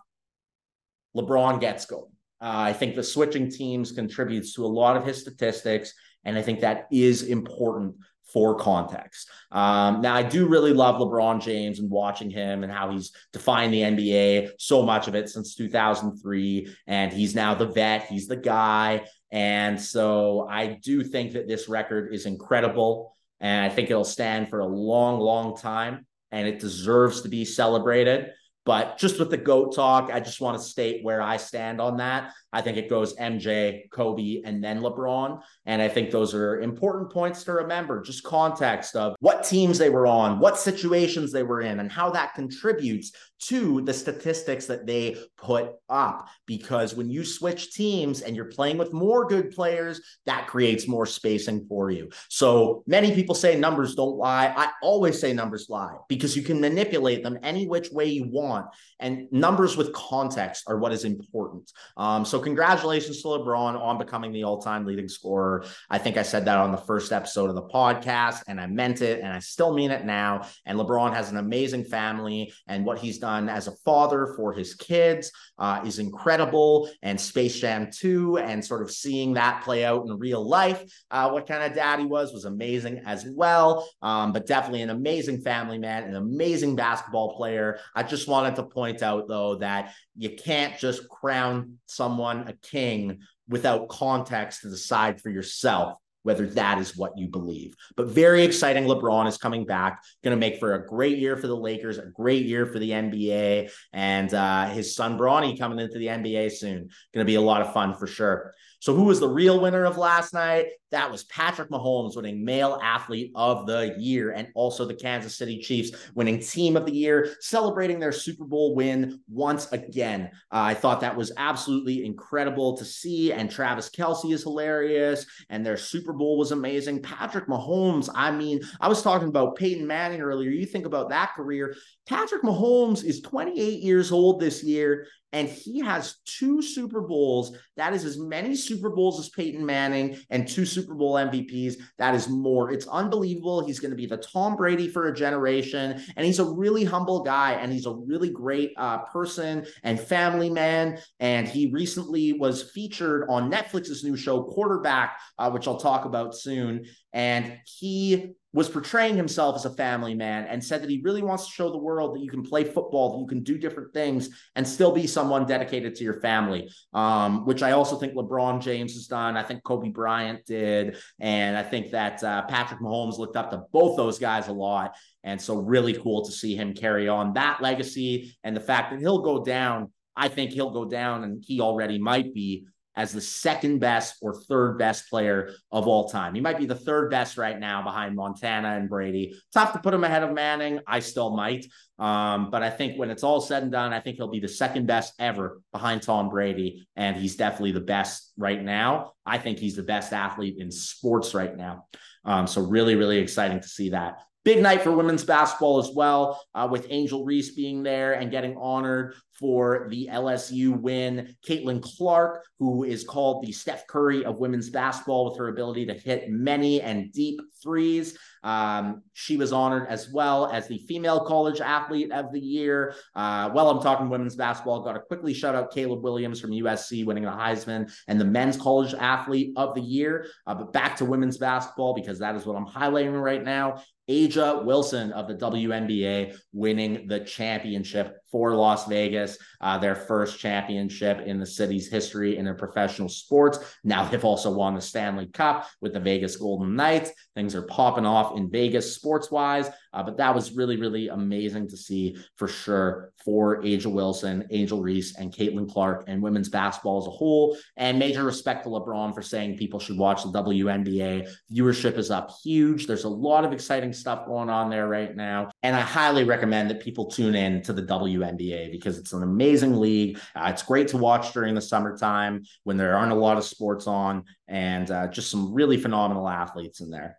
LeBron 1.17 1.61
gets 1.61 1.87
going. 1.87 2.11
Uh, 2.41 2.67
I 2.67 2.73
think 2.73 2.97
the 2.97 3.02
switching 3.02 3.50
teams 3.50 3.93
contributes 3.93 4.55
to 4.55 4.64
a 4.64 4.67
lot 4.67 4.97
of 4.97 5.05
his 5.05 5.21
statistics, 5.21 5.93
and 6.25 6.37
I 6.37 6.43
think 6.43 6.61
that 6.61 6.88
is 6.91 7.23
important 7.23 7.97
for 8.33 8.57
context. 8.57 9.29
Um, 9.50 10.00
now, 10.00 10.14
I 10.14 10.23
do 10.23 10.49
really 10.49 10.73
love 10.73 11.00
LeBron 11.00 11.43
James 11.43 11.79
and 11.79 11.91
watching 11.91 12.31
him 12.31 12.64
and 12.64 12.73
how 12.73 12.91
he's 12.91 13.12
defined 13.33 13.75
the 13.75 13.83
NBA 13.83 14.52
so 14.59 14.83
much 14.83 15.07
of 15.07 15.14
it 15.14 15.29
since 15.29 15.55
2003. 15.55 16.75
And 16.87 17.12
he's 17.12 17.35
now 17.35 17.55
the 17.55 17.67
vet, 17.67 18.07
he's 18.07 18.26
the 18.26 18.37
guy. 18.37 19.05
And 19.33 19.81
so 19.81 20.47
I 20.49 20.67
do 20.67 21.03
think 21.03 21.33
that 21.33 21.49
this 21.49 21.69
record 21.69 22.15
is 22.15 22.27
incredible. 22.27 23.17
And 23.41 23.65
I 23.65 23.75
think 23.75 23.91
it'll 23.91 24.05
stand 24.05 24.51
for 24.51 24.61
a 24.61 24.67
long, 24.67 25.19
long 25.19 25.57
time. 25.57 26.07
And 26.31 26.47
it 26.47 26.61
deserves 26.61 27.23
to 27.23 27.29
be 27.29 27.45
celebrated. 27.45 28.31
But 28.65 28.99
just 28.99 29.19
with 29.19 29.31
the 29.31 29.37
GOAT 29.39 29.75
talk, 29.75 30.11
I 30.12 30.21
just 30.21 30.41
want 30.41 30.59
to 30.59 30.65
state 30.65 31.03
where 31.03 31.21
I 31.21 31.39
stand 31.39 31.81
on 31.81 31.97
that. 31.97 32.33
I 32.52 32.61
think 32.61 32.76
it 32.76 32.90
goes 32.90 33.16
MJ, 33.16 33.90
Kobe, 33.90 34.42
and 34.44 34.62
then 34.62 34.80
LeBron. 34.80 35.40
And 35.66 35.80
I 35.80 35.88
think 35.88 36.11
those 36.11 36.35
are 36.35 36.61
important 36.61 37.11
points 37.12 37.44
to 37.44 37.52
remember. 37.52 38.02
Just 38.02 38.25
context 38.25 38.97
of 38.97 39.14
what 39.21 39.44
teams 39.44 39.78
they 39.78 39.90
were 39.90 40.06
on, 40.06 40.38
what 40.38 40.59
situations 40.59 41.32
they 41.32 41.42
were 41.42 41.62
in, 41.62 41.80
and 41.80 41.90
how 41.90 42.11
that 42.11 42.35
contributes 42.35 43.12
to 43.42 43.80
the 43.82 43.92
statistics 43.92 44.66
that 44.66 44.87
they 44.87 45.16
put 45.37 45.73
up. 45.88 46.28
Because 46.47 46.94
when 46.94 47.11
you 47.11 47.25
switch 47.25 47.73
teams 47.73 48.21
and 48.21 48.37
you're 48.37 48.44
playing 48.44 48.78
with 48.78 48.92
more 48.92 49.26
good 49.26 49.50
players, 49.50 50.00
that 50.26 50.47
creates 50.47 50.87
more 50.87 51.06
spacing 51.06 51.66
for 51.68 51.90
you. 51.90 52.11
So 52.28 52.85
many 52.87 53.12
people 53.14 53.35
say 53.35 53.59
numbers 53.59 53.94
don't 53.94 54.16
lie. 54.16 54.52
I 54.56 54.71
always 54.82 55.21
say 55.21 55.32
numbers 55.32 55.66
lie 55.68 55.97
because 56.09 56.37
you 56.37 56.42
can 56.42 56.61
manipulate 56.61 57.25
them 57.25 57.38
any 57.42 57.66
which 57.66 57.90
way 57.90 58.06
you 58.06 58.28
want. 58.28 58.66
And 59.00 59.26
numbers 59.32 59.76
with 59.76 59.92
context 59.92 60.64
are 60.68 60.78
what 60.78 60.92
is 60.92 61.04
important. 61.04 61.71
Um, 61.97 62.25
so 62.25 62.38
congratulations 62.42 63.22
to 63.22 63.28
LeBron 63.28 63.80
on 63.80 63.99
becoming 63.99 64.32
the 64.32 64.44
all-time 64.44 64.84
leading 64.84 65.08
scorer. 65.08 65.64
I 65.88 65.99
think 65.99 66.16
I 66.16 66.22
said 66.22 66.44
that 66.44 66.58
on 66.58 66.72
the 66.72 66.78
first 66.78 67.12
episode 67.12 67.49
of 67.49 67.56
the 67.56 67.62
podcast, 67.62 68.42
and 68.49 68.61
I 68.61 68.66
meant 68.66 69.00
it, 69.00 69.20
and 69.20 69.32
I 69.32 69.38
still 69.38 69.72
mean 69.72 69.90
it 69.90 70.04
now. 70.04 70.46
And 70.66 70.78
LeBron 70.78 71.14
has 71.14 71.30
an 71.30 71.38
amazing 71.38 71.84
family, 71.84 72.52
and 72.66 72.84
what 72.84 72.99
he's 72.99 73.18
done 73.18 73.49
as 73.49 73.68
a 73.68 73.76
father 73.84 74.34
for 74.37 74.52
his 74.52 74.75
kids 74.75 75.32
uh, 75.58 75.82
is 75.87 75.99
incredible. 75.99 76.90
And 77.02 77.20
Space 77.20 77.58
Jam 77.58 77.90
2, 77.90 78.38
and 78.38 78.64
sort 78.64 78.82
of 78.82 78.90
seeing 78.90 79.34
that 79.34 79.62
play 79.62 79.84
out 79.84 80.06
in 80.06 80.18
real 80.18 80.46
life, 80.46 80.82
uh, 81.11 81.30
what 81.30 81.46
kind 81.46 81.62
of 81.62 81.75
dad 81.75 82.00
he 82.00 82.06
was, 82.06 82.32
was 82.32 82.44
amazing 82.44 83.02
as 83.06 83.25
well. 83.26 83.88
Um, 84.02 84.32
but 84.32 84.46
definitely 84.46 84.82
an 84.82 84.90
amazing 84.90 85.40
family 85.40 85.78
man, 85.78 86.04
an 86.04 86.16
amazing 86.16 86.76
basketball 86.76 87.37
player. 87.37 87.78
I 87.94 88.02
just 88.02 88.28
wanted 88.28 88.56
to 88.56 88.64
point 88.64 89.02
out, 89.02 89.28
though, 89.28 89.56
that 89.56 89.94
you 90.16 90.31
can't 90.31 90.78
just 90.78 91.09
crown 91.09 91.78
someone 91.87 92.49
a 92.49 92.52
king 92.54 93.21
without 93.49 93.88
context 93.88 94.62
to 94.62 94.71
decide 94.71 95.21
for 95.21 95.31
yourself 95.31 95.99
whether 96.23 96.47
that 96.47 96.78
is 96.78 96.97
what 96.97 97.16
you 97.16 97.28
believe. 97.28 97.75
But 97.97 98.09
very 98.09 98.45
exciting. 98.45 98.85
LeBron 98.85 99.26
is 99.26 99.38
coming 99.38 99.64
back, 99.64 100.02
going 100.23 100.37
to 100.37 100.40
make 100.40 100.61
for 100.61 100.75
a 100.75 100.87
great 100.87 101.19
year 101.19 101.37
for 101.37 101.47
the 101.47 101.57
Lakers, 101.57 101.99
a 101.99 102.07
great 102.07 102.47
year 102.47 102.66
for 102.66 102.78
the 102.78 102.90
NBA, 102.90 103.71
and 103.92 104.33
uh, 104.33 104.69
his 104.69 104.95
son 104.95 105.19
Bronny 105.19 105.59
coming 105.59 105.78
into 105.78 105.99
the 105.99 106.07
NBA 106.07 106.52
soon. 106.52 106.88
Going 107.12 107.25
to 107.26 107.31
be 107.31 107.35
a 107.35 107.40
lot 107.40 107.62
of 107.62 107.73
fun 107.73 107.95
for 107.95 108.07
sure. 108.07 108.54
So, 108.81 108.95
who 108.95 109.04
was 109.04 109.21
the 109.21 109.28
real 109.28 109.61
winner 109.61 109.85
of 109.85 109.97
last 109.97 110.33
night? 110.33 110.66
That 110.92 111.11
was 111.11 111.25
Patrick 111.25 111.70
Mahomes 111.70 112.14
winning 112.14 112.44
Male 112.44 112.78
Athlete 112.82 113.32
of 113.34 113.66
the 113.66 113.96
Year, 113.99 114.30
and 114.30 114.49
also 114.54 114.84
the 114.84 114.94
Kansas 114.94 115.37
City 115.37 115.58
Chiefs 115.58 115.90
winning 116.14 116.38
Team 116.38 116.76
of 116.76 116.87
the 116.87 116.92
Year, 116.92 117.34
celebrating 117.40 117.99
their 117.99 118.12
Super 118.12 118.44
Bowl 118.44 118.75
win 118.75 119.20
once 119.28 119.72
again. 119.72 120.30
Uh, 120.52 120.61
I 120.61 120.75
thought 120.75 121.00
that 121.00 121.16
was 121.16 121.32
absolutely 121.37 122.04
incredible 122.04 122.76
to 122.76 122.84
see. 122.84 123.32
And 123.32 123.50
Travis 123.50 123.90
Kelce 123.90 124.32
is 124.32 124.42
hilarious, 124.42 125.26
and 125.49 125.64
their 125.64 125.76
Super 125.78 126.12
Bowl 126.12 126.38
was 126.38 126.52
amazing. 126.52 127.02
Patrick 127.02 127.49
Mahomes, 127.49 128.11
I 128.14 128.30
mean, 128.30 128.61
I 128.80 128.88
was 128.88 129.02
talking 129.02 129.28
about 129.28 129.56
Peyton 129.56 129.87
Manning 129.87 130.20
earlier. 130.20 130.50
You 130.50 130.66
think 130.66 130.87
about 130.87 131.08
that 131.08 131.34
career. 131.34 131.75
Patrick 132.06 132.42
Mahomes 132.42 133.04
is 133.04 133.20
28 133.22 133.80
years 133.80 134.12
old 134.12 134.40
this 134.40 134.62
year, 134.62 135.06
and 135.32 135.49
he 135.49 135.80
has 135.80 136.16
two 136.26 136.61
Super 136.61 137.00
Bowls. 137.00 137.56
That 137.76 137.94
is 137.94 138.04
as 138.04 138.18
many 138.18 138.54
Super 138.54 138.90
Bowls 138.90 139.18
as 139.18 139.30
Peyton 139.30 139.64
Manning 139.64 140.18
and 140.28 140.46
two 140.46 140.66
Super 140.66 140.82
Bowl 140.85 141.15
MVPs. 141.15 141.75
That 141.99 142.15
is 142.15 142.29
more. 142.29 142.73
It's 142.73 142.87
unbelievable. 142.87 143.65
He's 143.65 143.81
going 143.81 143.91
to 143.91 143.97
be 143.97 144.07
the 144.07 144.17
Tom 144.17 144.57
Brady 144.57 144.89
for 144.89 145.09
a 145.09 145.15
generation, 145.15 146.03
and 146.17 146.27
he's 146.27 146.39
a 146.39 146.45
really 146.45 146.85
humble 146.85 147.23
guy, 147.23 147.53
and 147.53 147.73
he's 147.73 147.87
a 147.87 147.95
really 147.95 148.31
great 148.31 148.73
uh, 148.77 148.99
person 148.99 149.67
and 149.83 149.99
family 149.99 150.51
man. 150.51 150.99
And 151.21 151.49
he 151.49 151.71
recently 151.73 152.33
was 152.35 152.71
featured 152.71 153.27
on 153.29 153.51
Netflix's 153.51 154.05
new 154.05 154.17
show 154.17 154.43
Quarterback, 154.43 155.19
uh, 155.39 155.51
which 155.51 155.67
I'll 155.67 155.79
talk 155.79 156.05
about 156.05 156.37
soon. 156.37 156.85
And 157.12 157.59
he 157.66 158.35
was 158.53 158.69
portraying 158.69 159.17
himself 159.17 159.57
as 159.57 159.65
a 159.65 159.71
family 159.71 160.15
man 160.15 160.45
and 160.45 160.62
said 160.62 160.83
that 160.83 160.91
he 160.91 161.01
really 161.03 161.23
wants 161.23 161.47
to 161.47 161.53
show 161.53 161.71
the 161.71 161.79
world 161.79 162.15
that 162.15 162.21
you 162.21 162.31
can 162.31 162.43
play 162.43 162.65
football, 162.65 163.12
that 163.12 163.21
you 163.21 163.27
can 163.27 163.43
do 163.43 163.57
different 163.57 163.93
things 163.95 164.29
and 164.57 164.67
still 164.67 164.93
be 164.93 165.07
someone 165.07 165.47
dedicated 165.47 165.95
to 165.95 166.05
your 166.05 166.21
family, 166.21 166.71
um, 166.93 167.47
which 167.47 167.62
I 167.62 167.73
also 167.73 167.97
think 167.97 168.15
LeBron 168.15 168.61
James 168.61 168.93
has 168.93 169.07
done. 169.07 169.37
I 169.37 169.43
think 169.43 169.65
Kobe 169.65 169.88
Bryant 169.88 170.45
did. 170.45 170.99
And 171.19 171.57
I 171.57 171.62
think 171.62 171.93
that 171.93 172.23
uh, 172.23 172.43
Patrick 172.43 172.81
Mahomes 172.81 173.19
looked 173.19 173.37
up 173.37 173.51
to 173.51 173.62
both 173.73 173.97
those 173.97 174.19
guys 174.19 174.49
a 174.49 174.53
lot. 174.53 174.97
And 175.25 175.41
so, 175.41 175.57
really 175.57 175.95
cool 175.95 176.25
to 176.25 176.33
see 176.33 176.57
him 176.57 176.75
carry 176.75 177.09
on 177.09 177.35
that 177.35 177.62
legacy 177.62 178.37
and 178.43 178.57
the 178.57 178.61
fact 178.61 178.91
that 178.91 179.01
he'll 179.01 179.23
go 179.23 179.45
down. 179.45 179.93
I 180.15 180.29
think 180.29 180.51
he'll 180.51 180.73
go 180.73 180.85
down, 180.85 181.25
and 181.25 181.43
he 181.43 181.62
already 181.62 181.99
might 181.99 182.35
be 182.35 182.67
as 182.96 183.12
the 183.12 183.20
second 183.20 183.78
best 183.78 184.16
or 184.20 184.35
third 184.35 184.78
best 184.78 185.09
player 185.09 185.52
of 185.70 185.88
all 185.88 186.09
time. 186.09 186.35
He 186.35 186.40
might 186.40 186.59
be 186.59 186.66
the 186.66 186.74
third 186.74 187.11
best 187.11 187.38
right 187.38 187.59
now 187.59 187.83
behind 187.83 188.14
Montana 188.14 188.76
and 188.76 188.88
Brady. 188.88 189.35
Tough 189.52 189.72
to 189.72 189.78
put 189.78 189.94
him 189.94 190.05
ahead 190.05 190.22
of 190.22 190.33
Manning. 190.33 190.81
I 190.87 191.00
still 191.00 191.35
might. 191.37 191.66
Um, 191.98 192.50
but 192.50 192.62
I 192.62 192.70
think 192.70 192.98
when 192.98 193.11
it's 193.11 193.22
all 193.22 193.40
said 193.40 193.62
and 193.62 193.72
done, 193.72 193.92
I 193.92 194.00
think 194.00 194.16
he'll 194.16 194.31
be 194.31 194.40
the 194.40 194.48
second 194.48 194.87
best 194.87 195.14
ever 195.18 195.61
behind 195.72 196.02
Tom 196.02 196.28
Brady. 196.28 196.87
And 196.96 197.16
he's 197.16 197.37
definitely 197.37 197.72
the 197.72 197.81
best 197.81 198.33
right 198.37 198.62
now. 198.62 199.12
I 199.24 199.38
think 199.38 199.59
he's 199.59 199.76
the 199.76 199.83
best 199.83 200.12
athlete 200.12 200.57
in 200.59 200.70
sports 200.70 201.35
right 201.35 201.57
now. 201.57 201.87
Um, 202.24 202.46
so 202.46 202.61
really, 202.62 202.94
really 202.94 203.18
exciting 203.18 203.61
to 203.61 203.68
see 203.68 203.90
that. 203.90 204.20
Big 204.44 204.61
night 204.61 204.83
for 204.83 204.90
women's 204.90 205.24
basketball 205.24 205.78
as 205.78 205.90
well, 205.94 206.42
uh, 206.52 206.66
with 206.68 206.88
Angel 206.90 207.24
Reese 207.24 207.55
being 207.55 207.85
there 207.85 208.14
and 208.14 208.33
getting 208.33 208.57
honored 208.57 209.14
for 209.42 209.88
the 209.90 210.09
LSU 210.09 210.81
win. 210.81 211.35
Caitlin 211.44 211.83
Clark, 211.83 212.44
who 212.61 212.85
is 212.85 213.02
called 213.02 213.44
the 213.44 213.50
Steph 213.50 213.88
Curry 213.88 214.24
of 214.24 214.38
women's 214.38 214.70
basketball 214.70 215.28
with 215.28 215.38
her 215.38 215.48
ability 215.48 215.85
to 215.87 215.94
hit 215.94 216.31
many 216.31 216.81
and 216.81 217.12
deep 217.12 217.40
threes. 217.61 218.16
Um, 218.44 219.02
she 219.14 219.37
was 219.37 219.52
honored 219.52 219.88
as 219.88 220.11
well 220.12 220.46
as 220.46 220.68
the 220.68 220.78
female 220.78 221.24
college 221.24 221.61
athlete 221.61 222.12
of 222.12 222.33
the 222.33 222.38
year. 222.38 222.94
Uh, 223.16 223.50
while 223.50 223.68
I'm 223.68 223.83
talking 223.83 224.09
women's 224.09 224.37
basketball, 224.37 224.85
got 224.85 224.92
to 224.92 225.00
quickly 225.00 225.35
shout 225.35 225.57
out 225.57 225.72
Caleb 225.72 226.05
Williams 226.05 226.40
from 226.40 226.52
USC 226.52 227.05
winning 227.05 227.24
the 227.24 227.31
Heisman 227.31 227.92
and 228.07 228.20
the 228.20 228.24
men's 228.24 228.57
college 228.57 228.94
athlete 228.94 229.55
of 229.57 229.74
the 229.74 229.81
year. 229.81 230.26
Uh, 230.46 230.55
but 230.55 230.72
back 230.72 230.96
to 230.98 231.05
women's 231.05 231.38
basketball 231.38 231.94
because 231.94 232.20
that 232.20 232.37
is 232.37 232.46
what 232.46 232.57
I'm 232.57 232.66
highlighting 232.66 233.20
right 233.20 233.42
now. 233.42 233.83
A'ja 234.09 234.64
Wilson 234.64 235.12
of 235.12 235.26
the 235.26 235.35
WNBA 235.35 236.37
winning 236.52 237.07
the 237.09 237.20
championship 237.20 238.21
for 238.33 238.55
Las 238.57 238.88
Vegas, 238.88 239.38
uh, 239.61 239.79
their 239.79 239.95
first 239.95 240.40
championship 240.40 241.21
in 241.21 241.38
the 241.38 241.47
city's 241.47 241.88
history 241.88 242.38
in 242.38 242.45
their 242.45 242.55
professional 242.55 243.09
sports. 243.09 243.59
Now 243.85 244.09
they've 244.09 244.25
also 244.25 244.51
won 244.51 244.75
the 244.75 244.81
Stanley 244.81 245.27
Cup 245.27 245.68
with 245.81 245.92
the 245.92 246.01
Vegas 246.01 246.37
Golden 246.37 246.75
Knights. 246.75 247.12
Things 247.35 247.55
are 247.55 247.62
popping 247.62 248.07
off 248.07 248.37
in 248.37 248.51
Vegas 248.51 248.97
sports 248.97 249.31
wise. 249.31 249.68
Uh, 249.92 250.02
but 250.02 250.16
that 250.16 250.35
was 250.35 250.52
really, 250.52 250.76
really 250.76 251.09
amazing 251.09 251.68
to 251.68 251.76
see 251.76 252.16
for 252.37 252.48
sure 252.48 253.12
for 253.24 253.62
A'ja 253.62 253.87
Wilson, 253.87 254.46
Angel 254.50 254.81
Reese, 254.81 255.16
and 255.16 255.33
Caitlin 255.33 255.70
Clark, 255.70 256.05
and 256.07 256.22
women's 256.22 256.48
basketball 256.48 256.98
as 256.98 257.07
a 257.07 257.11
whole. 257.11 257.57
And 257.76 257.98
major 257.98 258.24
respect 258.24 258.64
to 258.64 258.70
LeBron 258.70 259.14
for 259.14 259.22
saying 259.22 259.59
people 259.59 259.78
should 259.78 259.98
watch 259.98 260.22
the 260.22 260.31
WNBA. 260.31 261.28
Viewership 261.55 261.98
is 261.98 262.11
up 262.11 262.31
huge. 262.42 262.87
There's 262.87 263.05
a 263.05 263.09
lot 263.09 263.44
of 263.44 263.52
exciting 263.52 263.92
stuff 263.92 264.26
going 264.26 264.50
on 264.50 264.70
there 264.70 264.88
right 264.88 265.14
now. 265.14 265.50
And 265.62 265.76
I 265.76 265.81
highly 265.81 266.24
recommend 266.24 266.70
that 266.70 266.81
people 266.81 267.11
tune 267.11 267.35
in 267.35 267.62
to 267.62 267.72
the 267.72 267.83
WNBA 267.83 268.70
because 268.70 268.98
it's 268.98 269.12
an 269.12 269.22
amazing 269.22 269.76
league. 269.76 270.18
Uh, 270.35 270.48
it's 270.52 270.62
great 270.62 270.88
to 270.88 270.96
watch 270.96 271.33
during 271.33 271.55
the 271.55 271.61
summertime 271.61 272.44
when 272.64 272.76
there 272.76 272.96
aren't 272.96 273.12
a 273.12 273.16
lot 273.16 273.38
of 273.38 273.44
sports 273.44 273.87
on, 273.87 274.24
and 274.48 274.90
uh, 274.90 275.07
just 275.09 275.31
some 275.31 275.52
really 275.52 275.76
phenomenal 275.76 276.28
athletes 276.28 276.81
in 276.81 276.90
there. 276.90 277.18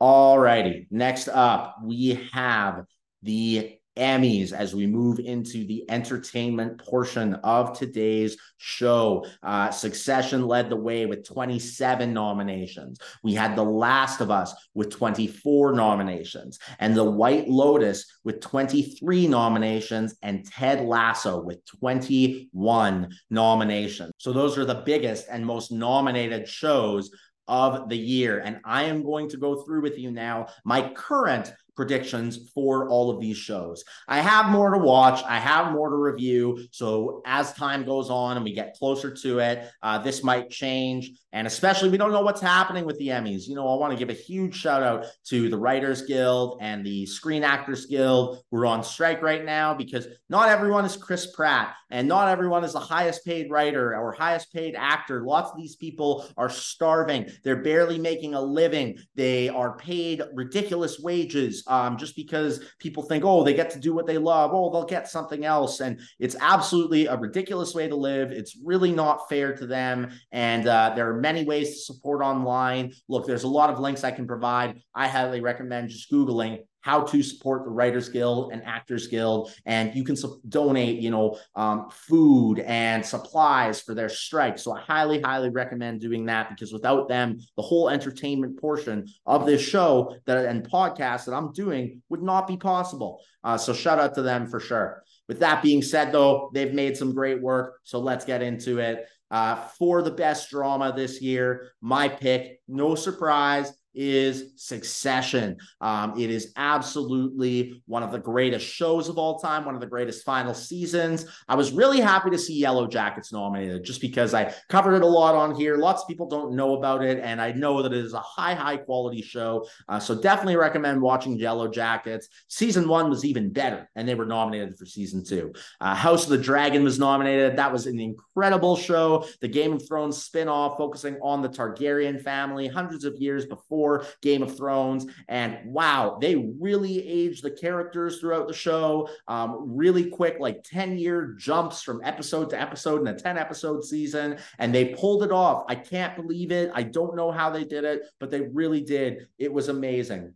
All 0.00 0.38
righty. 0.38 0.86
Next 0.90 1.28
up, 1.28 1.78
we 1.82 2.28
have 2.32 2.84
the 3.22 3.78
Emmys 3.98 4.52
as 4.52 4.74
we 4.74 4.86
move 4.86 5.18
into 5.18 5.66
the 5.66 5.84
entertainment 5.90 6.78
portion 6.78 7.34
of 7.42 7.76
today's 7.76 8.36
show. 8.56 9.26
Uh, 9.42 9.70
Succession 9.70 10.46
led 10.46 10.70
the 10.70 10.76
way 10.76 11.06
with 11.06 11.26
27 11.26 12.12
nominations. 12.14 12.98
We 13.24 13.34
had 13.34 13.56
The 13.56 13.64
Last 13.64 14.20
of 14.20 14.30
Us 14.30 14.54
with 14.74 14.90
24 14.90 15.72
nominations, 15.72 16.58
and 16.78 16.96
The 16.96 17.10
White 17.10 17.48
Lotus 17.48 18.06
with 18.24 18.40
23 18.40 19.26
nominations, 19.26 20.14
and 20.22 20.46
Ted 20.46 20.86
Lasso 20.86 21.42
with 21.42 21.64
21 21.66 23.08
nominations. 23.30 24.12
So 24.18 24.32
those 24.32 24.56
are 24.56 24.64
the 24.64 24.82
biggest 24.86 25.26
and 25.28 25.44
most 25.44 25.72
nominated 25.72 26.48
shows 26.48 27.10
of 27.48 27.88
the 27.88 27.96
year. 27.96 28.40
And 28.40 28.60
I 28.64 28.84
am 28.84 29.02
going 29.02 29.28
to 29.30 29.36
go 29.36 29.62
through 29.62 29.82
with 29.82 29.98
you 29.98 30.10
now 30.10 30.48
my 30.64 30.90
current 30.90 31.52
predictions 31.78 32.50
for 32.52 32.88
all 32.88 33.08
of 33.08 33.20
these 33.20 33.36
shows. 33.36 33.84
I 34.08 34.18
have 34.18 34.46
more 34.46 34.72
to 34.72 34.78
watch, 34.78 35.22
I 35.24 35.38
have 35.38 35.70
more 35.70 35.88
to 35.88 35.94
review. 35.94 36.66
So 36.72 37.22
as 37.24 37.52
time 37.52 37.84
goes 37.84 38.10
on 38.10 38.36
and 38.36 38.44
we 38.44 38.52
get 38.52 38.74
closer 38.74 39.14
to 39.14 39.38
it, 39.38 39.70
uh, 39.80 39.98
this 39.98 40.24
might 40.24 40.50
change. 40.50 41.12
And 41.32 41.46
especially, 41.46 41.90
we 41.90 41.98
don't 41.98 42.10
know 42.10 42.22
what's 42.22 42.40
happening 42.40 42.84
with 42.84 42.98
the 42.98 43.08
Emmys. 43.08 43.46
You 43.46 43.54
know, 43.54 43.68
I 43.68 43.76
want 43.76 43.92
to 43.92 43.98
give 43.98 44.08
a 44.08 44.18
huge 44.18 44.56
shout 44.56 44.82
out 44.82 45.06
to 45.26 45.48
the 45.48 45.58
Writers 45.58 46.02
Guild 46.02 46.58
and 46.60 46.84
the 46.84 47.06
Screen 47.06 47.44
Actors 47.44 47.86
Guild. 47.86 48.42
We're 48.50 48.66
on 48.66 48.82
strike 48.82 49.22
right 49.22 49.44
now 49.44 49.74
because 49.74 50.08
not 50.28 50.48
everyone 50.48 50.84
is 50.84 50.96
Chris 50.96 51.30
Pratt 51.30 51.76
and 51.90 52.08
not 52.08 52.28
everyone 52.28 52.64
is 52.64 52.72
the 52.72 52.80
highest 52.80 53.24
paid 53.24 53.50
writer 53.50 53.94
or 53.94 54.12
highest 54.12 54.52
paid 54.52 54.74
actor. 54.74 55.22
Lots 55.22 55.50
of 55.50 55.58
these 55.58 55.76
people 55.76 56.26
are 56.36 56.50
starving. 56.50 57.30
They're 57.44 57.62
barely 57.62 57.98
making 57.98 58.34
a 58.34 58.40
living. 58.40 58.98
They 59.14 59.48
are 59.48 59.76
paid 59.76 60.22
ridiculous 60.34 60.98
wages 60.98 61.62
um, 61.68 61.96
just 61.96 62.16
because 62.16 62.60
people 62.78 63.02
think, 63.02 63.24
oh, 63.24 63.44
they 63.44 63.54
get 63.54 63.70
to 63.70 63.78
do 63.78 63.94
what 63.94 64.06
they 64.06 64.18
love. 64.18 64.50
Oh, 64.52 64.70
they'll 64.70 64.84
get 64.84 65.08
something 65.08 65.44
else. 65.44 65.80
And 65.80 66.00
it's 66.18 66.36
absolutely 66.40 67.06
a 67.06 67.16
ridiculous 67.16 67.74
way 67.74 67.88
to 67.88 67.96
live. 67.96 68.32
It's 68.32 68.56
really 68.64 68.92
not 68.92 69.28
fair 69.28 69.54
to 69.56 69.66
them. 69.66 70.10
And 70.32 70.66
uh, 70.66 70.92
there 70.96 71.08
are 71.10 71.20
many 71.20 71.44
ways 71.44 71.70
to 71.70 71.94
support 71.94 72.22
online. 72.22 72.92
Look, 73.08 73.26
there's 73.26 73.44
a 73.44 73.48
lot 73.48 73.70
of 73.70 73.78
links 73.78 74.04
I 74.04 74.10
can 74.10 74.26
provide. 74.26 74.80
I 74.94 75.08
highly 75.08 75.40
recommend 75.40 75.90
just 75.90 76.10
Googling 76.10 76.60
how 76.80 77.02
to 77.02 77.22
support 77.22 77.64
the 77.64 77.70
Writers 77.70 78.08
Guild 78.08 78.52
and 78.52 78.62
Actors 78.64 79.08
Guild, 79.08 79.52
and 79.66 79.94
you 79.94 80.04
can 80.04 80.16
su- 80.16 80.40
donate, 80.48 81.00
you 81.00 81.10
know, 81.10 81.38
um, 81.54 81.90
food 81.90 82.60
and 82.60 83.04
supplies 83.04 83.80
for 83.80 83.94
their 83.94 84.08
strike. 84.08 84.58
So 84.58 84.76
I 84.76 84.80
highly, 84.80 85.20
highly 85.20 85.50
recommend 85.50 86.00
doing 86.00 86.26
that 86.26 86.48
because 86.50 86.72
without 86.72 87.08
them, 87.08 87.38
the 87.56 87.62
whole 87.62 87.88
entertainment 87.88 88.60
portion 88.60 89.06
of 89.26 89.44
this 89.44 89.60
show 89.60 90.16
that 90.26 90.46
and 90.46 90.68
podcast 90.68 91.26
that 91.26 91.34
I'm 91.34 91.52
doing 91.52 92.02
would 92.08 92.22
not 92.22 92.46
be 92.46 92.56
possible. 92.56 93.20
Uh, 93.44 93.58
so 93.58 93.72
shout 93.72 93.98
out 93.98 94.14
to 94.14 94.22
them 94.22 94.46
for 94.46 94.60
sure. 94.60 95.02
With 95.28 95.40
that 95.40 95.62
being 95.62 95.82
said, 95.82 96.12
though, 96.12 96.50
they've 96.54 96.72
made 96.72 96.96
some 96.96 97.14
great 97.14 97.42
work. 97.42 97.80
So 97.84 97.98
let's 97.98 98.24
get 98.24 98.42
into 98.42 98.78
it. 98.78 99.06
Uh, 99.30 99.56
for 99.78 100.00
the 100.00 100.10
best 100.10 100.48
drama 100.50 100.92
this 100.96 101.20
year, 101.20 101.72
my 101.82 102.08
pick, 102.08 102.60
no 102.66 102.94
surprise, 102.94 103.72
is 103.94 104.52
Succession. 104.56 105.56
Um, 105.80 106.18
it 106.18 106.30
is 106.30 106.52
absolutely 106.56 107.82
one 107.86 108.02
of 108.02 108.12
the 108.12 108.18
greatest 108.18 108.66
shows 108.66 109.08
of 109.08 109.18
all 109.18 109.38
time, 109.38 109.64
one 109.64 109.74
of 109.74 109.80
the 109.80 109.86
greatest 109.86 110.24
final 110.24 110.54
seasons. 110.54 111.26
I 111.48 111.54
was 111.54 111.72
really 111.72 112.00
happy 112.00 112.30
to 112.30 112.38
see 112.38 112.54
Yellow 112.54 112.86
Jackets 112.86 113.32
nominated 113.32 113.84
just 113.84 114.00
because 114.00 114.34
I 114.34 114.54
covered 114.68 114.94
it 114.96 115.02
a 115.02 115.06
lot 115.06 115.34
on 115.34 115.54
here. 115.54 115.76
Lots 115.76 116.02
of 116.02 116.08
people 116.08 116.28
don't 116.28 116.54
know 116.54 116.76
about 116.76 117.02
it, 117.02 117.18
and 117.22 117.40
I 117.40 117.52
know 117.52 117.82
that 117.82 117.92
it 117.92 118.04
is 118.04 118.12
a 118.12 118.20
high, 118.20 118.54
high 118.54 118.76
quality 118.76 119.22
show. 119.22 119.66
Uh, 119.88 119.98
so 119.98 120.20
definitely 120.20 120.56
recommend 120.56 121.00
watching 121.00 121.36
Yellow 121.36 121.68
Jackets. 121.68 122.28
Season 122.48 122.88
one 122.88 123.10
was 123.10 123.24
even 123.24 123.52
better, 123.52 123.88
and 123.96 124.08
they 124.08 124.14
were 124.14 124.26
nominated 124.26 124.78
for 124.78 124.86
season 124.86 125.24
two. 125.24 125.52
Uh, 125.80 125.94
House 125.94 126.24
of 126.24 126.30
the 126.30 126.38
Dragon 126.38 126.84
was 126.84 126.98
nominated. 126.98 127.56
That 127.56 127.72
was 127.72 127.86
an 127.86 127.98
incredible 127.98 128.76
show. 128.76 129.24
The 129.40 129.48
Game 129.48 129.72
of 129.72 129.88
Thrones 129.88 130.28
spinoff 130.28 130.76
focusing 130.76 131.18
on 131.22 131.42
the 131.42 131.48
Targaryen 131.48 132.22
family 132.22 132.68
hundreds 132.68 133.04
of 133.04 133.16
years 133.16 133.46
before 133.46 133.87
Game 134.22 134.42
of 134.42 134.56
Thrones. 134.56 135.06
And 135.28 135.58
wow, 135.64 136.18
they 136.20 136.36
really 136.60 137.06
aged 137.06 137.42
the 137.42 137.50
characters 137.50 138.18
throughout 138.18 138.48
the 138.48 138.54
show 138.54 139.08
um, 139.28 139.76
really 139.76 140.10
quick, 140.10 140.36
like 140.40 140.64
10 140.64 140.98
year 140.98 141.34
jumps 141.38 141.82
from 141.82 142.00
episode 142.04 142.50
to 142.50 142.60
episode 142.60 143.00
in 143.00 143.08
a 143.08 143.18
10 143.18 143.38
episode 143.38 143.84
season. 143.84 144.38
And 144.58 144.74
they 144.74 144.94
pulled 144.94 145.22
it 145.22 145.32
off. 145.32 145.64
I 145.68 145.74
can't 145.74 146.16
believe 146.16 146.52
it. 146.52 146.70
I 146.74 146.82
don't 146.82 147.16
know 147.16 147.30
how 147.30 147.50
they 147.50 147.64
did 147.64 147.84
it, 147.84 148.02
but 148.20 148.30
they 148.30 148.40
really 148.40 148.80
did. 148.80 149.28
It 149.38 149.52
was 149.52 149.68
amazing. 149.68 150.34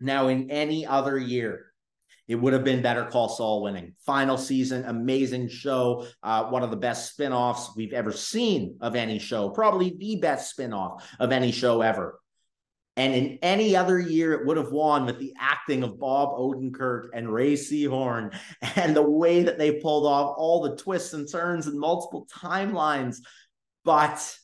Now, 0.00 0.28
in 0.28 0.50
any 0.50 0.86
other 0.86 1.18
year, 1.18 1.72
it 2.28 2.36
would 2.36 2.52
have 2.52 2.62
been 2.62 2.82
Better 2.82 3.06
Call 3.06 3.28
Saul 3.30 3.62
winning. 3.62 3.94
Final 4.04 4.36
season, 4.36 4.84
amazing 4.84 5.48
show. 5.48 6.06
Uh, 6.22 6.44
one 6.44 6.62
of 6.62 6.70
the 6.70 6.76
best 6.76 7.12
spin-offs 7.12 7.74
we've 7.74 7.94
ever 7.94 8.12
seen 8.12 8.76
of 8.80 8.94
any 8.94 9.18
show. 9.18 9.48
Probably 9.48 9.96
the 9.98 10.16
best 10.16 10.50
spin-off 10.50 11.08
of 11.18 11.32
any 11.32 11.50
show 11.50 11.80
ever. 11.80 12.20
And 12.98 13.14
in 13.14 13.38
any 13.42 13.76
other 13.76 14.00
year, 14.00 14.32
it 14.32 14.44
would 14.44 14.56
have 14.56 14.72
won 14.72 15.06
with 15.06 15.20
the 15.20 15.32
acting 15.38 15.84
of 15.84 16.00
Bob 16.00 16.36
Odenkirk 16.36 17.10
and 17.14 17.32
Rhea 17.32 17.56
Seehorn 17.56 18.36
and 18.76 18.94
the 18.94 19.08
way 19.08 19.44
that 19.44 19.56
they 19.56 19.80
pulled 19.80 20.04
off 20.04 20.34
all 20.36 20.62
the 20.62 20.76
twists 20.76 21.12
and 21.12 21.30
turns 21.30 21.68
and 21.68 21.78
multiple 21.78 22.26
timelines. 22.26 23.18
But 23.84 24.36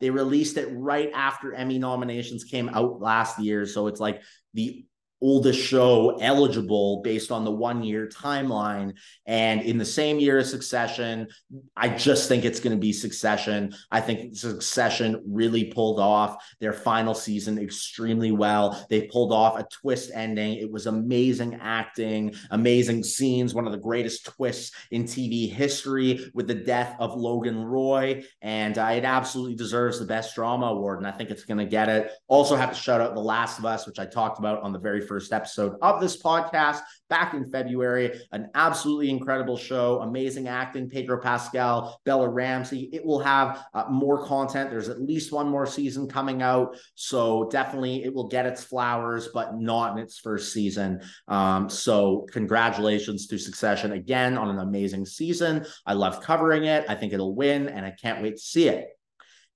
they 0.00 0.08
released 0.08 0.56
it 0.56 0.68
right 0.72 1.10
after 1.14 1.52
Emmy 1.52 1.78
nominations 1.78 2.44
came 2.44 2.70
out 2.70 2.98
last 3.02 3.38
year. 3.38 3.66
So 3.66 3.88
it's 3.88 4.00
like 4.00 4.22
the 4.54 4.86
oldest 5.22 5.58
show 5.58 6.18
eligible 6.20 7.00
based 7.02 7.32
on 7.32 7.44
the 7.44 7.50
one 7.50 7.82
year 7.82 8.08
timeline. 8.08 8.94
And 9.26 9.62
in 9.62 9.78
the 9.78 9.84
same 9.84 10.18
year 10.18 10.38
as 10.38 10.50
Succession, 10.50 11.28
I 11.76 11.88
just 11.88 12.28
think 12.28 12.44
it's 12.44 12.60
going 12.60 12.76
to 12.76 12.80
be 12.80 12.92
Succession. 12.92 13.74
I 13.90 14.00
think 14.00 14.36
Succession 14.36 15.22
really 15.26 15.64
pulled 15.64 15.98
off 15.98 16.44
their 16.60 16.72
final 16.72 17.14
season 17.14 17.58
extremely 17.58 18.30
well. 18.30 18.86
They 18.90 19.02
pulled 19.02 19.32
off 19.32 19.58
a 19.58 19.66
twist 19.70 20.10
ending. 20.14 20.54
It 20.54 20.70
was 20.70 20.86
amazing 20.86 21.58
acting, 21.62 22.34
amazing 22.50 23.02
scenes, 23.02 23.54
one 23.54 23.66
of 23.66 23.72
the 23.72 23.78
greatest 23.78 24.26
twists 24.26 24.72
in 24.90 25.04
TV 25.04 25.50
history 25.50 26.30
with 26.34 26.46
the 26.46 26.54
death 26.54 26.94
of 26.98 27.16
Logan 27.16 27.64
Roy. 27.64 28.22
And 28.42 28.76
uh, 28.76 28.90
it 28.92 29.04
absolutely 29.04 29.54
deserves 29.54 29.98
the 29.98 30.06
best 30.06 30.34
drama 30.34 30.66
award. 30.66 30.98
And 30.98 31.06
I 31.06 31.12
think 31.12 31.30
it's 31.30 31.44
going 31.44 31.58
to 31.58 31.66
get 31.66 31.88
it. 31.88 32.12
Also, 32.28 32.56
have 32.56 32.70
to 32.70 32.76
shout 32.76 33.00
out 33.00 33.14
The 33.14 33.20
Last 33.20 33.58
of 33.58 33.64
Us, 33.64 33.86
which 33.86 33.98
I 33.98 34.06
talked 34.06 34.38
about 34.38 34.62
on 34.62 34.72
the 34.72 34.78
very 34.78 35.05
first 35.06 35.32
episode 35.32 35.76
of 35.82 36.00
this 36.00 36.20
podcast 36.22 36.80
back 37.08 37.34
in 37.34 37.48
February. 37.50 38.20
An 38.32 38.50
absolutely 38.54 39.10
incredible 39.10 39.56
show, 39.56 40.00
amazing 40.00 40.48
acting, 40.48 40.88
Pedro 40.88 41.20
Pascal, 41.20 42.00
Bella 42.04 42.28
Ramsey. 42.28 42.90
It 42.92 43.04
will 43.04 43.20
have 43.20 43.64
uh, 43.74 43.84
more 43.90 44.24
content. 44.26 44.70
There's 44.70 44.88
at 44.88 45.00
least 45.00 45.32
one 45.32 45.48
more 45.48 45.66
season 45.66 46.08
coming 46.08 46.42
out. 46.42 46.76
So 46.94 47.48
definitely 47.50 48.04
it 48.04 48.12
will 48.12 48.28
get 48.28 48.46
its 48.46 48.64
flowers, 48.64 49.28
but 49.32 49.56
not 49.56 49.92
in 49.92 50.02
its 50.02 50.18
first 50.18 50.52
season. 50.52 51.00
Um, 51.28 51.68
so 51.68 52.26
congratulations 52.32 53.26
to 53.28 53.38
Succession 53.38 53.92
again 53.92 54.36
on 54.36 54.50
an 54.50 54.58
amazing 54.58 55.06
season. 55.06 55.64
I 55.86 55.92
love 55.92 56.22
covering 56.22 56.64
it. 56.64 56.84
I 56.88 56.94
think 56.94 57.12
it'll 57.12 57.34
win, 57.34 57.68
and 57.68 57.86
I 57.86 57.90
can't 57.90 58.22
wait 58.22 58.36
to 58.36 58.42
see 58.42 58.68
it. 58.68 58.88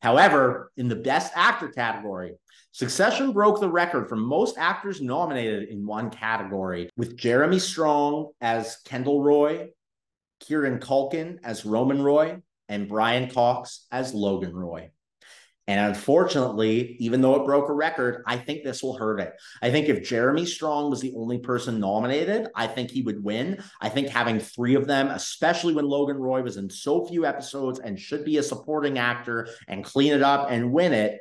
However, 0.02 0.72
in 0.76 0.88
the 0.88 0.96
best 0.96 1.32
actor 1.36 1.68
category, 1.68 2.34
Succession 2.72 3.32
broke 3.32 3.60
the 3.60 3.68
record 3.68 4.08
for 4.08 4.16
most 4.16 4.56
actors 4.56 5.00
nominated 5.00 5.68
in 5.68 5.84
one 5.84 6.08
category, 6.08 6.88
with 6.96 7.16
Jeremy 7.16 7.58
Strong 7.58 8.30
as 8.40 8.78
Kendall 8.84 9.22
Roy, 9.22 9.70
Kieran 10.38 10.78
Culkin 10.78 11.38
as 11.42 11.66
Roman 11.66 12.00
Roy, 12.00 12.40
and 12.68 12.88
Brian 12.88 13.28
Cox 13.28 13.86
as 13.90 14.14
Logan 14.14 14.54
Roy. 14.54 14.90
And 15.66 15.94
unfortunately, 15.94 16.96
even 17.00 17.20
though 17.20 17.36
it 17.36 17.44
broke 17.44 17.68
a 17.68 17.72
record, 17.72 18.22
I 18.26 18.38
think 18.38 18.64
this 18.64 18.82
will 18.82 18.96
hurt 18.96 19.20
it. 19.20 19.32
I 19.62 19.70
think 19.70 19.88
if 19.88 20.08
Jeremy 20.08 20.44
Strong 20.44 20.90
was 20.90 21.00
the 21.00 21.14
only 21.16 21.38
person 21.38 21.78
nominated, 21.78 22.48
I 22.56 22.66
think 22.66 22.90
he 22.90 23.02
would 23.02 23.22
win. 23.22 23.62
I 23.80 23.88
think 23.88 24.08
having 24.08 24.40
three 24.40 24.74
of 24.74 24.86
them, 24.86 25.08
especially 25.08 25.74
when 25.74 25.86
Logan 25.86 26.16
Roy 26.16 26.42
was 26.42 26.56
in 26.56 26.70
so 26.70 27.06
few 27.06 27.24
episodes 27.24 27.78
and 27.78 27.98
should 27.98 28.24
be 28.24 28.38
a 28.38 28.42
supporting 28.42 28.98
actor 28.98 29.48
and 29.68 29.84
clean 29.84 30.12
it 30.12 30.22
up 30.22 30.48
and 30.50 30.72
win 30.72 30.92
it, 30.92 31.20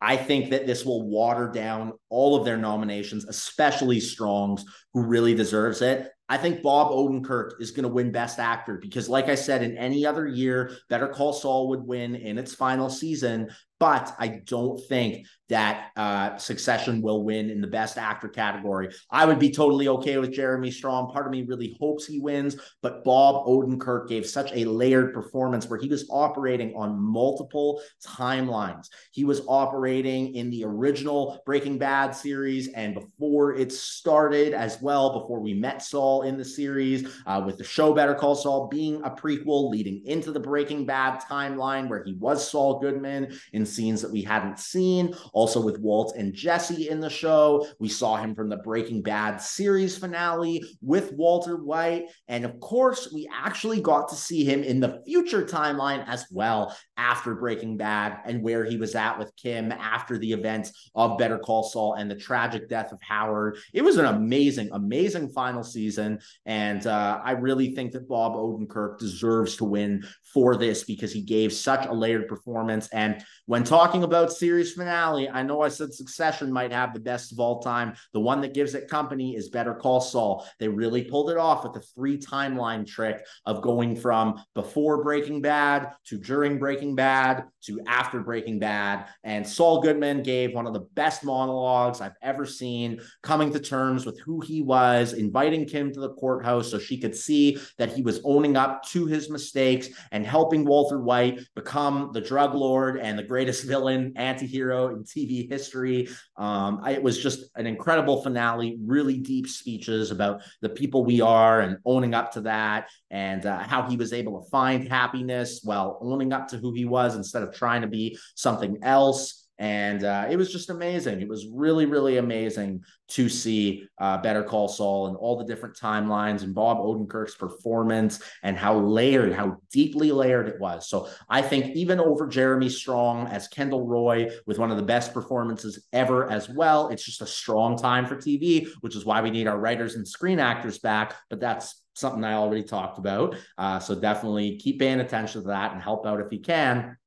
I 0.00 0.16
think 0.16 0.50
that 0.50 0.66
this 0.66 0.84
will 0.84 1.08
water 1.08 1.48
down 1.48 1.94
all 2.10 2.36
of 2.36 2.44
their 2.44 2.56
nominations, 2.56 3.24
especially 3.26 4.00
Strong's, 4.00 4.64
who 4.94 5.02
really 5.02 5.34
deserves 5.34 5.82
it. 5.82 6.10
I 6.30 6.36
think 6.36 6.62
Bob 6.62 6.90
Odenkirk 6.90 7.52
is 7.58 7.70
going 7.70 7.84
to 7.84 7.88
win 7.88 8.12
Best 8.12 8.38
Actor 8.38 8.78
because, 8.82 9.08
like 9.08 9.28
I 9.28 9.34
said, 9.34 9.62
in 9.62 9.78
any 9.78 10.04
other 10.04 10.26
year, 10.26 10.72
Better 10.90 11.08
Call 11.08 11.32
Saul 11.32 11.68
would 11.68 11.82
win 11.82 12.14
in 12.14 12.36
its 12.36 12.54
final 12.54 12.90
season. 12.90 13.48
But 13.80 14.14
I 14.18 14.42
don't 14.44 14.80
think 14.88 15.26
that 15.48 15.90
uh, 15.96 16.36
Succession 16.36 17.00
will 17.00 17.22
win 17.24 17.48
in 17.48 17.60
the 17.60 17.68
Best 17.68 17.96
Actor 17.96 18.28
category. 18.28 18.90
I 19.10 19.24
would 19.24 19.38
be 19.38 19.52
totally 19.52 19.86
okay 19.88 20.18
with 20.18 20.32
Jeremy 20.32 20.70
Strong. 20.72 21.12
Part 21.12 21.26
of 21.26 21.32
me 21.32 21.42
really 21.42 21.76
hopes 21.78 22.04
he 22.04 22.18
wins, 22.18 22.56
but 22.82 23.04
Bob 23.04 23.46
Odenkirk 23.46 24.08
gave 24.08 24.26
such 24.26 24.50
a 24.52 24.64
layered 24.64 25.14
performance 25.14 25.68
where 25.68 25.78
he 25.78 25.88
was 25.88 26.08
operating 26.10 26.74
on 26.74 27.00
multiple 27.00 27.80
timelines. 28.04 28.88
He 29.12 29.24
was 29.24 29.42
operating 29.46 30.34
in 30.34 30.50
the 30.50 30.64
original 30.64 31.40
Breaking 31.46 31.78
Bad 31.78 31.97
Bad 31.98 32.14
series 32.14 32.68
and 32.74 32.94
before 32.94 33.56
it 33.56 33.72
started 33.72 34.54
as 34.54 34.80
well, 34.80 35.20
before 35.20 35.40
we 35.40 35.52
met 35.52 35.82
Saul 35.82 36.22
in 36.22 36.36
the 36.36 36.44
series, 36.44 37.08
uh, 37.26 37.42
with 37.44 37.58
the 37.58 37.64
show 37.64 37.92
Better 37.92 38.14
Call 38.14 38.36
Saul 38.36 38.68
being 38.68 39.02
a 39.02 39.10
prequel 39.10 39.68
leading 39.68 40.06
into 40.06 40.30
the 40.30 40.38
Breaking 40.38 40.86
Bad 40.86 41.20
timeline 41.20 41.88
where 41.88 42.04
he 42.04 42.14
was 42.14 42.48
Saul 42.48 42.78
Goodman 42.78 43.36
in 43.52 43.66
scenes 43.66 44.00
that 44.02 44.12
we 44.12 44.22
hadn't 44.22 44.60
seen. 44.60 45.12
Also 45.32 45.60
with 45.60 45.80
Walt 45.80 46.14
and 46.16 46.32
Jesse 46.32 46.88
in 46.88 47.00
the 47.00 47.10
show. 47.10 47.66
We 47.80 47.88
saw 47.88 48.14
him 48.14 48.32
from 48.32 48.48
the 48.48 48.58
Breaking 48.58 49.02
Bad 49.02 49.38
series 49.38 49.98
finale 49.98 50.62
with 50.80 51.12
Walter 51.14 51.56
White. 51.56 52.04
And 52.28 52.44
of 52.44 52.60
course, 52.60 53.10
we 53.12 53.28
actually 53.34 53.80
got 53.80 54.08
to 54.10 54.14
see 54.14 54.44
him 54.44 54.62
in 54.62 54.78
the 54.78 55.02
future 55.04 55.42
timeline 55.42 56.06
as 56.06 56.26
well 56.30 56.76
after 56.96 57.34
Breaking 57.34 57.76
Bad 57.76 58.20
and 58.24 58.40
where 58.40 58.64
he 58.64 58.76
was 58.76 58.94
at 58.94 59.18
with 59.18 59.34
Kim 59.34 59.72
after 59.72 60.16
the 60.16 60.32
events 60.32 60.90
of 60.94 61.18
Better 61.18 61.38
Call 61.38 61.64
Saul 61.64 61.87
and 61.94 62.10
the 62.10 62.14
tragic 62.14 62.68
death 62.68 62.92
of 62.92 63.00
Howard. 63.02 63.58
It 63.72 63.82
was 63.82 63.96
an 63.96 64.06
amazing, 64.06 64.70
amazing 64.72 65.30
final 65.30 65.62
season. 65.62 66.20
And 66.46 66.86
uh, 66.86 67.20
I 67.22 67.32
really 67.32 67.74
think 67.74 67.92
that 67.92 68.08
Bob 68.08 68.34
Odenkirk 68.34 68.98
deserves 68.98 69.56
to 69.56 69.64
win 69.64 70.04
for 70.32 70.56
this 70.56 70.84
because 70.84 71.12
he 71.12 71.22
gave 71.22 71.52
such 71.52 71.86
a 71.86 71.92
layered 71.92 72.28
performance. 72.28 72.88
And 72.92 73.22
when 73.46 73.64
talking 73.64 74.02
about 74.02 74.32
series 74.32 74.72
finale, 74.72 75.28
I 75.28 75.42
know 75.42 75.62
I 75.62 75.68
said 75.68 75.94
Succession 75.94 76.52
might 76.52 76.72
have 76.72 76.92
the 76.92 77.00
best 77.00 77.32
of 77.32 77.40
all 77.40 77.60
time. 77.60 77.94
The 78.12 78.20
one 78.20 78.40
that 78.42 78.54
gives 78.54 78.74
it 78.74 78.88
company 78.88 79.36
is 79.36 79.48
Better 79.48 79.74
Call 79.74 80.00
Saul. 80.00 80.46
They 80.58 80.68
really 80.68 81.04
pulled 81.04 81.30
it 81.30 81.36
off 81.36 81.64
with 81.64 81.72
the 81.72 81.80
three 81.80 82.18
timeline 82.18 82.86
trick 82.86 83.24
of 83.46 83.62
going 83.62 83.96
from 83.96 84.42
before 84.54 85.02
Breaking 85.02 85.40
Bad 85.40 85.92
to 86.06 86.18
during 86.18 86.58
Breaking 86.58 86.94
Bad 86.94 87.44
to 87.64 87.80
after 87.86 88.20
Breaking 88.20 88.58
Bad. 88.58 89.06
And 89.24 89.46
Saul 89.46 89.80
Goodman 89.80 90.22
gave 90.22 90.54
one 90.54 90.66
of 90.66 90.72
the 90.72 90.86
best 90.94 91.24
monologues 91.24 91.58
I've 91.78 92.16
ever 92.22 92.44
seen, 92.46 93.00
coming 93.22 93.52
to 93.52 93.60
terms 93.60 94.04
with 94.04 94.18
who 94.20 94.40
he 94.40 94.62
was, 94.62 95.12
inviting 95.12 95.66
Kim 95.66 95.92
to 95.92 96.00
the 96.00 96.14
courthouse 96.14 96.70
so 96.70 96.78
she 96.78 96.98
could 96.98 97.14
see 97.14 97.58
that 97.76 97.92
he 97.92 98.02
was 98.02 98.20
owning 98.24 98.56
up 98.56 98.82
to 98.88 99.06
his 99.06 99.30
mistakes 99.30 99.88
and 100.12 100.26
helping 100.26 100.64
Walter 100.64 101.00
White 101.00 101.40
become 101.54 102.10
the 102.12 102.20
drug 102.20 102.54
lord 102.54 102.98
and 102.98 103.18
the 103.18 103.22
greatest 103.22 103.64
villain, 103.68 104.12
anti-hero 104.16 104.88
in 104.88 105.04
TV 105.04 105.48
history. 105.50 106.08
Um, 106.36 106.80
I, 106.82 106.92
it 106.92 107.02
was 107.02 107.22
just 107.22 107.50
an 107.56 107.66
incredible 107.66 108.22
finale, 108.22 108.76
really 108.84 109.18
deep 109.18 109.48
speeches 109.48 110.10
about 110.10 110.42
the 110.60 110.68
people 110.68 111.04
we 111.04 111.20
are 111.20 111.60
and 111.60 111.78
owning 111.84 112.14
up 112.14 112.32
to 112.32 112.40
that 112.42 112.88
and 113.10 113.46
uh, 113.46 113.58
how 113.58 113.88
he 113.88 113.96
was 113.96 114.12
able 114.12 114.42
to 114.42 114.50
find 114.50 114.88
happiness 114.88 115.60
while 115.62 115.98
owning 116.02 116.32
up 116.32 116.48
to 116.48 116.56
who 116.56 116.72
he 116.72 116.84
was 116.84 117.16
instead 117.16 117.42
of 117.42 117.54
trying 117.54 117.82
to 117.82 117.88
be 117.88 118.18
something 118.34 118.78
else. 118.82 119.47
And 119.58 120.04
uh, 120.04 120.26
it 120.30 120.36
was 120.36 120.52
just 120.52 120.70
amazing. 120.70 121.20
It 121.20 121.28
was 121.28 121.48
really, 121.52 121.86
really 121.86 122.18
amazing 122.18 122.84
to 123.08 123.28
see 123.28 123.88
uh, 123.98 124.18
Better 124.18 124.42
Call 124.42 124.68
Saul 124.68 125.08
and 125.08 125.16
all 125.16 125.36
the 125.36 125.44
different 125.44 125.76
timelines 125.76 126.42
and 126.42 126.54
Bob 126.54 126.78
Odenkirk's 126.78 127.34
performance 127.34 128.22
and 128.42 128.56
how 128.56 128.78
layered, 128.78 129.32
how 129.32 129.56
deeply 129.72 130.12
layered 130.12 130.48
it 130.48 130.60
was. 130.60 130.88
So 130.88 131.08
I 131.28 131.42
think 131.42 131.74
even 131.74 131.98
over 131.98 132.26
Jeremy 132.28 132.68
Strong 132.68 133.28
as 133.28 133.48
Kendall 133.48 133.86
Roy 133.86 134.30
with 134.46 134.58
one 134.58 134.70
of 134.70 134.76
the 134.76 134.82
best 134.82 135.12
performances 135.12 135.86
ever 135.92 136.30
as 136.30 136.48
well, 136.48 136.88
it's 136.88 137.04
just 137.04 137.22
a 137.22 137.26
strong 137.26 137.76
time 137.76 138.06
for 138.06 138.16
TV, 138.16 138.68
which 138.82 138.94
is 138.94 139.04
why 139.04 139.20
we 139.22 139.30
need 139.30 139.48
our 139.48 139.58
writers 139.58 139.96
and 139.96 140.06
screen 140.06 140.38
actors 140.38 140.78
back. 140.78 141.14
But 141.30 141.40
that's 141.40 141.82
something 141.94 142.22
I 142.22 142.34
already 142.34 142.62
talked 142.62 142.98
about. 142.98 143.34
Uh, 143.56 143.80
so 143.80 143.98
definitely 143.98 144.56
keep 144.58 144.78
paying 144.78 145.00
attention 145.00 145.42
to 145.42 145.48
that 145.48 145.72
and 145.72 145.82
help 145.82 146.06
out 146.06 146.20
if 146.20 146.30
you 146.30 146.40
can. 146.40 146.97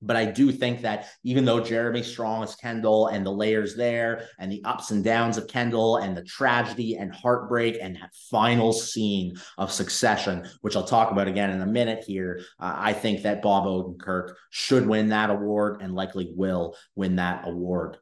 But 0.00 0.16
I 0.16 0.24
do 0.24 0.52
think 0.52 0.82
that 0.82 1.08
even 1.24 1.44
though 1.44 1.60
Jeremy 1.60 2.02
Strong 2.02 2.44
is 2.44 2.54
Kendall 2.54 3.08
and 3.08 3.24
the 3.24 3.32
layers 3.32 3.76
there 3.76 4.28
and 4.38 4.50
the 4.50 4.62
ups 4.64 4.90
and 4.90 5.02
downs 5.02 5.36
of 5.36 5.48
Kendall 5.48 5.96
and 5.96 6.16
the 6.16 6.22
tragedy 6.22 6.96
and 6.96 7.14
heartbreak 7.14 7.78
and 7.80 7.96
that 7.96 8.14
final 8.30 8.72
scene 8.72 9.36
of 9.56 9.72
succession, 9.72 10.48
which 10.60 10.76
I'll 10.76 10.84
talk 10.84 11.10
about 11.10 11.28
again 11.28 11.50
in 11.50 11.60
a 11.60 11.66
minute 11.66 12.04
here, 12.06 12.40
uh, 12.60 12.74
I 12.76 12.92
think 12.92 13.22
that 13.22 13.42
Bob 13.42 13.64
Odenkirk 13.64 14.34
should 14.50 14.86
win 14.86 15.08
that 15.08 15.30
award 15.30 15.82
and 15.82 15.94
likely 15.94 16.30
will 16.34 16.76
win 16.94 17.16
that 17.16 17.46
award. 17.46 17.98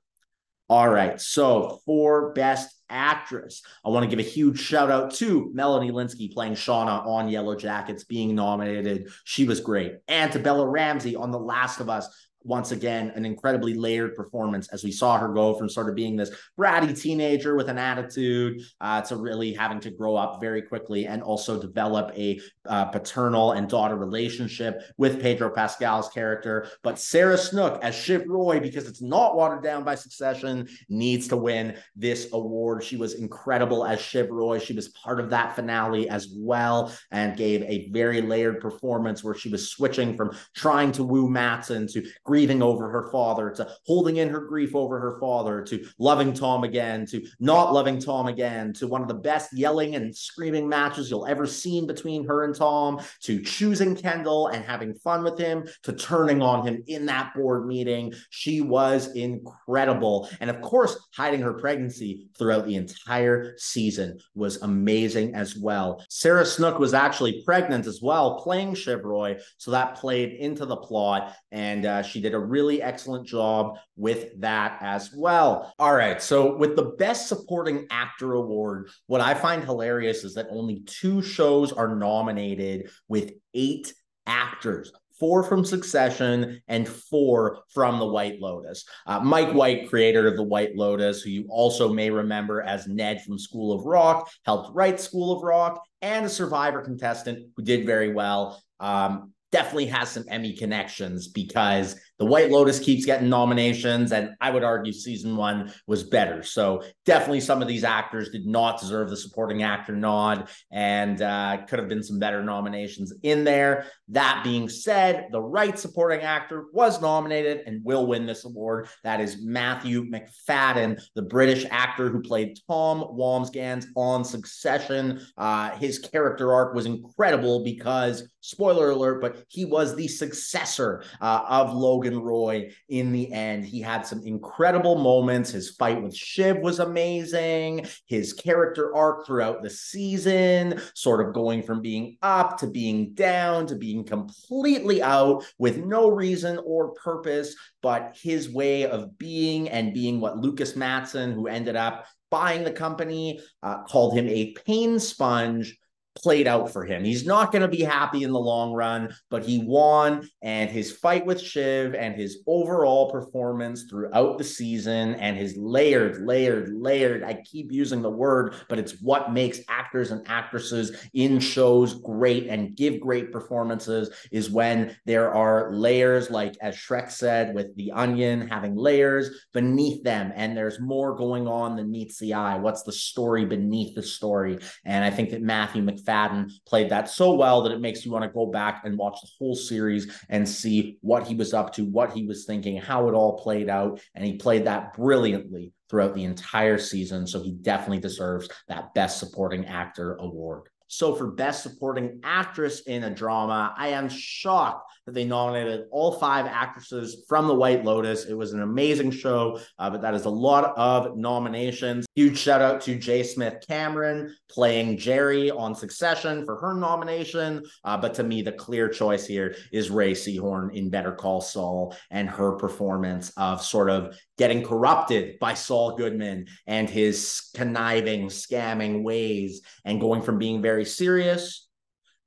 All 0.69 0.89
right. 0.89 1.21
So 1.21 1.81
for 1.87 2.33
best 2.33 2.76
actress, 2.89 3.63
I 3.85 3.89
want 3.89 4.05
to 4.05 4.11
give 4.15 4.25
a 4.25 4.29
huge 4.29 4.59
shout 4.59 4.91
out 4.91 5.15
to 5.15 5.51
Melanie 5.53 5.91
Lynskey 5.91 6.33
playing 6.33 6.55
Shauna 6.55 7.07
on 7.07 7.29
Yellow 7.29 7.57
Jackets 7.57 8.05
being 8.05 8.35
nominated. 8.35 9.11
She 9.25 9.45
was 9.45 9.61
great. 9.61 9.97
And 10.09 10.33
to 10.33 10.39
Bella 10.39 10.67
Ramsey 10.67 11.17
on 11.17 11.31
The 11.31 11.39
Last 11.39 11.81
of 11.81 11.89
Us 11.89 12.09
once 12.47 12.71
again 12.71 13.13
an 13.17 13.27
incredibly 13.27 13.75
layered 13.75 14.15
performance 14.15 14.69
as 14.69 14.85
we 14.85 14.93
saw 14.93 15.19
her 15.19 15.29
go 15.29 15.55
from 15.55 15.69
sort 15.69 15.89
of 15.89 15.95
being 15.95 16.17
this 16.17 16.31
bratty 16.59 16.99
teenager 16.99 17.57
with 17.57 17.69
an 17.69 17.79
attitude 17.79 18.63
uh, 18.81 19.01
to 19.03 19.17
really 19.17 19.53
having 19.53 19.81
to 19.81 19.91
grow 19.91 20.15
up 20.17 20.41
very 20.41 20.63
quickly 20.63 21.07
and 21.07 21.23
also 21.23 21.61
develop 21.61 22.13
a 22.17 22.41
uh, 22.67 22.85
paternal 22.87 23.53
and 23.53 23.69
daughter 23.69 23.97
relationship 23.97 24.83
with 24.97 25.21
Pedro 25.21 25.51
Pascal's 25.51 26.09
character. 26.09 26.69
But 26.83 26.99
Sarah 26.99 27.39
Snook 27.39 27.83
as 27.83 27.95
Shiv 27.95 28.25
Roy, 28.27 28.61
because 28.61 28.87
it's 28.87 29.03
not 29.03 29.37
watered 29.37 29.63
down 29.63 29.85
by 29.85 29.95
Succession, 29.95 30.69
needs 30.89 31.29
to 31.29 31.37
win 31.37 31.77
this 31.95 32.29
award. 32.33 32.83
She 32.85 32.97
was 32.97 33.15
incredible 33.15 33.85
as 33.85 34.01
Shiv 34.01 34.31
Roy. 34.31 34.59
She 34.59 34.73
was 34.73 34.89
part 34.89 35.21
of 35.21 35.31
that 35.31 35.57
finale 35.57 36.09
as 36.09 36.29
well 36.37 36.93
and 37.11 37.37
gave 37.37 37.63
a 37.63 37.89
very 37.91 38.21
layered 38.23 38.61
performance 38.61 39.25
where 39.25 39.35
she 39.35 39.49
was 39.49 39.71
switching 39.71 40.17
from 40.17 40.37
trying 40.55 40.93
to 40.93 41.05
woo 41.05 41.29
Matsson 41.29 41.87
to 41.89 42.07
grieving 42.37 42.63
over 42.63 42.91
her 42.91 43.11
father, 43.11 43.51
to 43.51 43.67
holding 43.87 44.19
in 44.19 44.29
her 44.29 44.41
grief 44.41 44.77
over 44.77 45.01
her 45.01 45.19
father, 45.19 45.63
to 45.63 45.83
loving 45.99 46.35
Tom 46.35 46.65
again, 46.65 47.07
to 47.07 47.27
not 47.41 47.73
loving 47.73 47.99
Tom 47.99 48.27
again, 48.27 48.75
to 48.75 48.87
one 48.87 49.01
of 49.01 49.09
the 49.09 49.15
best 49.15 49.57
yelling 49.57 49.95
and 49.95 50.15
screaming 50.15 50.69
matches 50.69 51.11
you'll 51.11 51.25
ever 51.25 51.47
seen 51.47 51.87
between 51.87 52.27
her 52.27 52.45
and 52.45 52.55
Tom, 52.55 53.01
to 53.23 53.43
choosing 53.43 53.97
Kendall 53.97 54.49
and 54.49 54.63
having 54.63 54.93
fun 54.97 55.25
with 55.25 55.39
him, 55.39 55.67
to 55.83 55.95
turning 55.95 56.43
on 56.43 56.67
him 56.67 56.85
in 56.89 57.07
that 57.07 57.33
board 57.35 57.67
meeting. 57.67 58.13
She 58.29 58.61
was 58.61 59.15
incredible. 59.15 60.29
And 60.39 60.51
of 60.51 60.61
course, 60.61 61.09
hiding 61.15 61.41
her 61.41 61.55
pregnancy 61.55 62.29
throughout 62.39 62.67
the 62.67 62.77
entire 62.77 63.55
season 63.57 64.19
was 64.35 64.61
amazing 64.61 65.35
as 65.35 65.57
well. 65.57 66.05
Sarah 66.11 66.45
Snook 66.45 66.79
was 66.79 66.93
actually 66.93 67.43
pregnant 67.47 67.87
as 67.87 68.03
well, 68.03 68.41
playing 68.41 68.75
Shiv 68.75 69.07
Roy. 69.07 69.39
So 69.57 69.71
that 69.71 69.95
played 69.95 70.35
into 70.35 70.67
the 70.67 70.77
plot. 70.77 71.35
And 71.51 71.87
uh, 71.87 72.03
she 72.03 72.21
did 72.27 72.35
a 72.35 72.39
really 72.39 72.83
excellent 72.83 73.27
job 73.27 73.77
with 73.97 74.41
that 74.41 74.79
as 74.81 75.13
well. 75.15 75.73
All 75.79 75.95
right. 75.95 76.21
So, 76.21 76.57
with 76.57 76.75
the 76.75 76.95
Best 76.99 77.29
Supporting 77.29 77.87
Actor 77.91 78.35
Award, 78.35 78.91
what 79.07 79.21
I 79.21 79.35
find 79.35 79.63
hilarious 79.63 80.25
is 80.25 80.35
that 80.35 80.49
only 80.51 80.81
two 80.87 81.23
shows 81.23 81.73
are 81.73 81.95
nominated 81.95 82.91
with 83.09 83.33
eight 83.55 83.95
actors 84.27 84.93
four 85.19 85.43
from 85.43 85.65
Succession, 85.65 86.61
and 86.69 86.87
four 86.87 87.61
from 87.73 87.99
The 87.99 88.07
White 88.07 88.39
Lotus. 88.39 88.85
Uh, 89.07 89.21
Mike 89.21 89.55
White, 89.55 89.89
creator 89.89 90.27
of 90.29 90.37
The 90.37 90.43
White 90.43 90.77
Lotus, 90.77 91.23
who 91.23 91.31
you 91.31 91.47
also 91.49 91.91
may 91.93 92.11
remember 92.11 92.61
as 92.61 92.87
Ned 92.87 93.23
from 93.23 93.39
School 93.39 93.73
of 93.73 93.87
Rock, 93.87 94.31
helped 94.45 94.75
write 94.75 95.01
School 95.01 95.35
of 95.35 95.43
Rock, 95.43 95.83
and 96.03 96.27
a 96.27 96.29
Survivor 96.29 96.83
contestant 96.83 97.47
who 97.57 97.63
did 97.63 97.87
very 97.87 98.13
well. 98.13 98.63
Um, 98.79 99.33
definitely 99.53 99.87
has 99.87 100.11
some 100.11 100.25
Emmy 100.29 100.55
connections 100.55 101.29
because 101.29 101.99
the 102.19 102.25
White 102.25 102.51
Lotus 102.51 102.79
keeps 102.79 103.05
getting 103.05 103.29
nominations, 103.29 104.13
and 104.13 104.31
I 104.41 104.51
would 104.51 104.65
argue 104.65 104.93
season 104.93 105.37
one 105.37 105.73
was 105.87 106.03
better. 106.05 106.43
So 106.43 106.83
definitely, 107.05 107.41
some 107.41 107.61
of 107.61 107.69
these 107.69 107.85
actors 107.85 108.31
did 108.31 108.47
not 108.47 108.81
deserve 108.81 109.11
the 109.11 109.17
supporting 109.17 109.63
actor 109.63 109.95
nod, 109.95 110.49
and 110.71 111.21
uh, 111.21 111.59
could 111.69 111.79
have 111.79 111.89
been 111.89 112.03
some 112.03 112.19
better 112.19 112.43
nominations 112.43 113.13
in 113.23 113.45
there. 113.45 113.87
That 114.09 114.43
being 114.45 114.69
said, 114.69 115.29
the 115.31 115.43
right 115.43 115.79
supporting 115.79 116.21
actor 116.21 116.67
was 116.73 117.03
nominated 117.03 117.65
and 117.67 117.85
will 117.85 118.07
win 118.07 118.25
this 118.25 118.45
award. 118.45 118.89
That 119.05 119.21
is 119.21 119.43
Matthew 119.43 120.05
Macfadyen, 120.05 121.03
the 121.15 121.23
British 121.23 121.67
actor 121.71 122.09
who 122.09 122.23
played 122.23 122.59
Tom 122.69 123.03
Wambsgans 123.03 123.87
on 123.95 124.25
Succession. 124.25 125.21
Uh, 125.37 125.77
his 125.77 125.99
character 125.99 126.53
arc 126.55 126.75
was 126.75 126.87
incredible 126.87 127.63
because, 127.63 128.29
spoiler 128.41 128.91
alert, 128.91 129.21
but 129.21 129.45
he 129.49 129.65
was 129.65 129.95
the 129.95 130.09
successor 130.09 131.03
uh, 131.21 131.43
of 131.49 131.75
Logan. 131.75 132.06
Logan 132.07 132.23
Roy 132.23 132.71
in 132.89 133.13
the 133.13 133.33
end. 133.33 133.65
He 133.65 133.81
had 133.81 134.07
some 134.07 134.23
incredible 134.25 134.97
moments. 134.97 135.51
His 135.51 135.71
fight 135.71 136.03
with 136.03 136.15
Shiv 136.15 136.59
was 136.59 136.79
amazing. 136.79 137.87
His 138.07 138.33
character 138.33 138.95
arc 138.95 139.27
throughout 139.27 139.63
the 139.63 139.71
season, 139.71 140.81
sort 140.95 141.27
of 141.27 141.35
going 141.35 141.63
from 141.63 141.83
being 141.83 142.17
up 142.23 142.59
to 142.59 142.67
being 142.67 143.15
down 143.15 143.67
to 143.67 143.75
being 143.75 144.05
completely 144.05 145.03
out 145.03 145.45
with 145.59 145.79
no 145.79 146.09
reason 146.09 146.59
or 146.65 146.95
purpose, 146.95 147.55
but 147.83 148.17
his 148.21 148.51
way 148.51 148.87
of 148.87 149.19
being 149.19 149.69
and 149.69 149.95
being 149.95 150.21
what 150.21 150.39
Lukas 150.39 150.77
Matsson, 150.77 151.33
who 151.33 151.47
ended 151.49 151.77
up 151.77 152.07
buying 152.31 152.65
the 152.65 152.73
company, 152.73 153.41
uh, 153.63 153.83
called 153.85 154.17
him 154.17 154.29
a 154.29 154.53
pain 154.67 154.99
sponge 154.99 155.77
played 156.17 156.49
out 156.49 156.73
for 156.73 156.85
him. 156.85 157.05
He's 157.05 157.27
not 157.27 157.53
going 157.53 157.63
to 157.63 157.69
be 157.69 157.83
happy 157.83 158.23
in 158.23 158.33
the 158.33 158.41
long 158.41 158.73
run, 158.73 159.15
but 159.31 159.45
he 159.45 159.63
won. 159.65 160.29
And 160.43 160.71
his 160.71 160.91
fight 160.93 161.27
with 161.27 161.41
Shiv 161.41 161.95
and 161.95 162.15
his 162.15 162.39
overall 162.47 163.11
performance 163.11 163.85
throughout 163.89 164.39
the 164.39 164.45
season 164.45 165.15
and 165.17 165.37
his 165.37 165.57
layered, 165.57 166.27
layered, 166.27 166.73
layered, 166.75 167.23
I 167.23 167.35
keep 167.35 167.71
using 167.71 168.03
the 168.03 168.11
word, 168.11 168.55
but 168.69 168.79
it's 168.79 169.01
what 169.03 169.33
makes 169.33 169.61
actors 169.69 170.11
and 170.11 170.27
actresses 170.27 170.97
in 171.13 171.39
shows 171.39 171.95
great 171.95 172.49
and 172.49 172.75
give 172.75 173.01
great 173.01 173.31
performances 173.31 174.11
is 174.33 174.51
when 174.51 174.97
there 175.05 175.33
are 175.33 175.73
layers, 175.73 176.31
like 176.31 176.57
as 176.61 176.77
Shrek 176.77 177.11
said, 177.11 177.55
with 177.55 177.77
the 177.77 177.93
onion 177.93 178.49
having 178.49 178.75
layers 178.75 179.31
beneath 179.53 180.03
them. 180.03 180.33
And 180.35 180.57
there's 180.57 180.81
more 180.81 181.15
going 181.15 181.47
on 181.47 181.77
than 181.77 181.91
meets 181.91 182.19
the 182.19 182.35
eye. 182.35 182.57
What's 182.57 182.83
the 182.83 182.93
story 182.93 183.45
beneath 183.45 183.95
the 183.95 184.03
story? 184.03 184.59
And 184.85 185.05
I 185.05 185.11
think 185.11 185.31
that 185.31 185.43
Matthew 185.43 185.83
Macfadyen 185.83 186.06
Macfadyen 186.07 186.51
played 186.67 186.91
that 186.91 187.09
so 187.09 187.35
well 187.35 187.63
that 187.63 187.73
it 187.73 187.81
makes 187.81 188.05
you 188.05 188.13
want 188.13 188.25
to 188.25 188.31
go 188.31 188.47
back 188.47 188.83
and 188.85 188.97
watch 188.97 189.19
the 189.21 189.29
whole 189.39 189.55
series 189.55 190.25
and 190.29 190.49
see 190.49 190.99
what 191.01 191.27
he 191.27 191.35
was 191.35 191.55
up 191.55 191.73
to, 191.75 191.85
what 191.85 192.13
he 192.13 192.27
was 192.27 192.45
thinking, 192.45 192.77
how 192.77 193.09
it 193.09 193.15
all 193.15 193.39
played 193.39 193.69
out. 193.69 194.01
And 194.15 194.25
he 194.25 194.37
played 194.37 194.67
that 194.67 194.95
brilliantly 194.95 195.73
throughout 195.89 196.15
the 196.15 196.25
entire 196.25 196.79
season. 196.79 197.27
So 197.27 197.43
he 197.43 197.53
definitely 197.53 198.01
deserves 198.01 198.49
that 198.69 198.95
Best 198.95 199.19
Supporting 199.19 199.67
Actor 199.67 200.17
award. 200.17 200.63
So 200.89 201.15
for 201.15 201.33
Best 201.33 201.63
Supporting 201.63 202.21
Actress 202.23 202.81
in 202.83 203.05
a 203.05 203.11
Drama, 203.11 203.75
I 203.77 203.89
am 203.89 204.09
shocked 204.09 204.91
that 205.07 205.15
they 205.15 205.25
nominated 205.25 205.87
all 205.91 206.19
five 206.19 206.47
actresses 206.47 207.25
from 207.29 207.47
The 207.47 207.55
White 207.55 207.85
Lotus. 207.85 208.27
It 208.27 208.35
was 208.35 208.53
an 208.53 208.63
amazing 208.63 209.13
show, 209.13 209.61
uh, 209.79 209.89
but 209.89 210.03
that 210.03 210.15
is 210.15 210.25
a 210.25 210.31
lot 210.31 210.77
of 210.77 211.17
nominations. 211.17 212.07
Huge 212.17 212.37
shout 212.37 212.61
out 212.61 212.81
to 212.83 212.99
J. 212.99 213.23
Smith 213.23 213.65
Cameron 213.67 214.35
playing 214.51 214.97
Gerri 214.97 215.57
on 215.57 215.75
Succession 215.75 216.45
for 216.45 216.57
her 216.57 216.75
nomination. 216.75 217.63
Uh, 217.85 217.97
but 217.97 218.15
to 218.15 218.25
me, 218.25 218.43
the 218.43 218.53
clear 218.53 218.89
choice 218.89 219.27
here 219.27 219.55
is 219.73 219.91
Rhea 219.91 220.15
Seehorn 220.15 220.75
in 220.75 220.91
Better 220.91 221.13
Call 221.13 221.41
Saul 221.41 221.97
and 222.11 222.29
her 222.29 222.53
performance 222.53 223.33
of 223.37 223.63
sort 223.63 223.91
of 223.91 224.17
getting 224.39 224.63
corrupted 224.63 225.39
by 225.39 225.55
Saul 225.55 225.97
Goodman 225.97 226.47
and 226.67 226.91
his 226.91 227.51
conniving, 227.55 228.27
scamming 228.27 229.05
ways 229.05 229.63
and 229.85 230.01
going 230.01 230.23
from 230.23 230.39
being 230.39 230.61
very 230.61 230.85
serious 230.85 231.69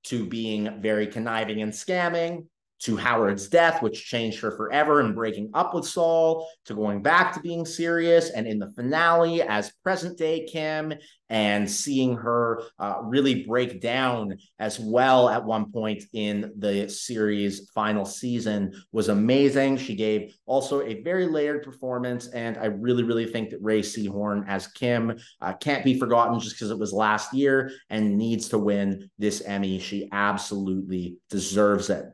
to 0.04 0.26
being 0.26 0.82
very 0.82 1.08
conniving 1.08 1.62
and 1.62 1.74
scamming 1.74 2.46
to 2.80 2.96
Howard's 2.96 3.48
death, 3.50 3.82
which 3.82 4.06
changed 4.06 4.40
her 4.40 4.52
forever 4.52 5.02
and 5.02 5.16
breaking 5.16 5.52
up 5.54 5.74
with 5.74 5.86
Saul, 5.86 6.48
to 6.66 6.74
going 6.74 7.02
back 7.02 7.34
to 7.34 7.42
being 7.42 7.66
serious, 7.66 8.30
and 8.30 8.48
in 8.48 8.60
the 8.60 8.72
finale 8.72 9.42
as 9.42 9.72
present 9.84 10.18
day 10.18 10.46
Kim, 10.46 10.94
and 11.30 11.70
seeing 11.70 12.16
her 12.16 12.64
uh, 12.80 13.02
really 13.04 13.44
break 13.46 13.82
down 13.82 14.36
as 14.58 14.80
well 14.80 15.30
at 15.30 15.44
one 15.44 15.72
point 15.72 16.04
in 16.14 16.52
the 16.58 16.90
series 16.90 17.70
final 17.70 18.06
season 18.06 18.74
was 18.92 19.10
amazing. 19.10 19.78
She 19.78 19.96
gave 19.96 20.34
also 20.46 20.82
a 20.82 21.02
very 21.04 21.28
layered 21.28 21.64
performance, 21.64 22.28
and 22.30 22.58
I 22.58 22.66
really, 22.66 23.04
really 23.04 23.26
think 23.26 23.52
that 23.52 23.62
Rhea 23.62 23.84
Seehorn 23.84 24.46
as 24.48 24.68
Kim 24.68 25.20
uh, 25.42 25.54
can't 25.54 25.84
be 25.84 26.00
forgotten 26.00 26.40
just 26.40 26.56
because 26.56 26.72
it 26.72 26.80
was 26.80 26.94
last 26.94 27.34
year 27.34 27.72
and 27.90 28.18
needs 28.18 28.50
to 28.50 28.58
win 28.58 29.10
this 29.18 29.42
Emmy. 29.42 29.80
She 29.80 30.10
absolutely 30.12 31.18
deserves 31.30 31.90
it. 31.90 32.06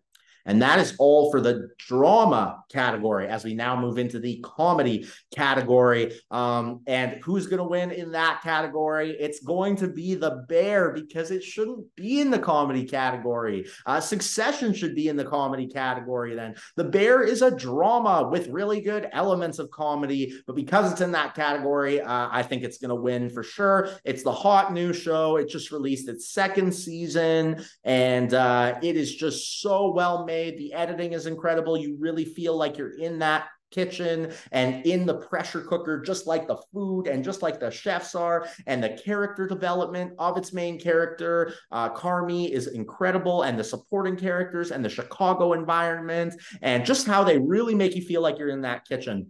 And 0.46 0.62
that 0.62 0.80
is 0.80 0.96
all 1.00 1.32
for 1.32 1.42
the 1.42 1.70
drama 1.80 2.64
category 2.72 3.28
as 3.28 3.44
we 3.44 3.56
now 3.56 3.80
move 3.80 3.98
into 3.98 4.20
the 4.20 4.40
comedy 4.44 5.08
category. 5.36 6.14
Um, 6.30 6.82
and 6.86 7.20
who's 7.24 7.48
going 7.48 7.58
to 7.58 7.64
win 7.64 7.92
in 7.92 8.12
that 8.12 8.42
category? 8.44 9.16
It's 9.20 9.40
going 9.40 9.76
to 9.78 9.88
be 9.88 10.14
The 10.14 10.46
Bear 10.48 10.92
because 10.92 11.32
it 11.32 11.44
shouldn't 11.44 11.84
be 11.96 12.22
in 12.22 12.30
the 12.30 12.40
comedy 12.40 12.86
category. 12.86 13.66
Uh, 13.86 14.00
Succession 14.00 14.74
should 14.74 14.96
be 14.96 15.08
in 15.08 15.18
the 15.18 15.26
comedy 15.26 15.68
category 15.68 16.36
then. 16.36 16.56
The 16.76 16.84
Bear 16.84 17.24
is 17.24 17.42
a 17.42 17.56
drama 17.56 18.30
with 18.30 18.48
really 18.50 18.82
good 18.82 19.10
elements 19.12 19.58
of 19.58 19.72
comedy, 19.72 20.40
but 20.46 20.56
because 20.56 20.92
it's 20.92 21.02
in 21.02 21.12
that 21.14 21.34
category, 21.34 22.02
uh, 22.02 22.30
I 22.32 22.44
think 22.44 22.64
it's 22.64 22.78
going 22.78 22.90
to 22.90 22.96
win 22.96 23.30
for 23.30 23.42
sure. 23.42 23.90
It's 24.04 24.24
the 24.24 24.32
hot 24.32 24.74
new 24.74 24.94
show. 24.94 25.38
It 25.38 25.50
just 25.50 25.72
released 25.72 26.08
its 26.08 26.30
second 26.30 26.72
season, 26.74 27.66
and 27.84 28.34
uh, 28.34 28.78
it 28.84 28.96
is 28.96 29.16
just 29.16 29.62
so 29.62 29.92
well 29.92 30.26
made 30.26 30.35
made. 30.36 30.58
The 30.58 30.74
editing 30.74 31.14
is 31.14 31.26
incredible. 31.28 31.78
You 31.78 31.98
really 32.00 32.26
feel 32.26 32.56
like 32.58 32.78
you're 32.78 32.98
in 32.98 33.20
that 33.20 33.48
kitchen 33.72 34.32
and 34.52 34.86
in 34.86 35.06
the 35.06 35.16
pressure 35.16 35.62
cooker, 35.62 36.02
just 36.02 36.28
like 36.28 36.48
the 36.48 36.58
food 36.72 37.08
and 37.08 37.24
just 37.24 37.42
like 37.42 37.60
the 37.60 37.72
chefs 37.72 38.16
are, 38.16 38.48
and 38.68 38.84
the 38.84 38.98
character 39.06 39.48
development 39.48 40.14
of 40.20 40.38
its 40.38 40.54
main 40.54 40.80
character. 40.80 41.54
Uh, 41.72 41.90
Carmy 41.90 42.50
is 42.50 42.68
incredible, 42.68 43.44
and 43.44 43.58
the 43.58 43.64
supporting 43.64 44.16
characters 44.16 44.72
and 44.72 44.84
the 44.84 44.90
Chicago 44.90 45.54
environment, 45.54 46.34
and 46.62 46.86
just 46.86 47.08
how 47.08 47.24
they 47.24 47.38
really 47.38 47.76
make 47.76 47.96
you 47.96 48.02
feel 48.02 48.22
like 48.22 48.38
you're 48.38 48.50
in 48.50 48.62
that 48.62 48.86
kitchen 48.88 49.28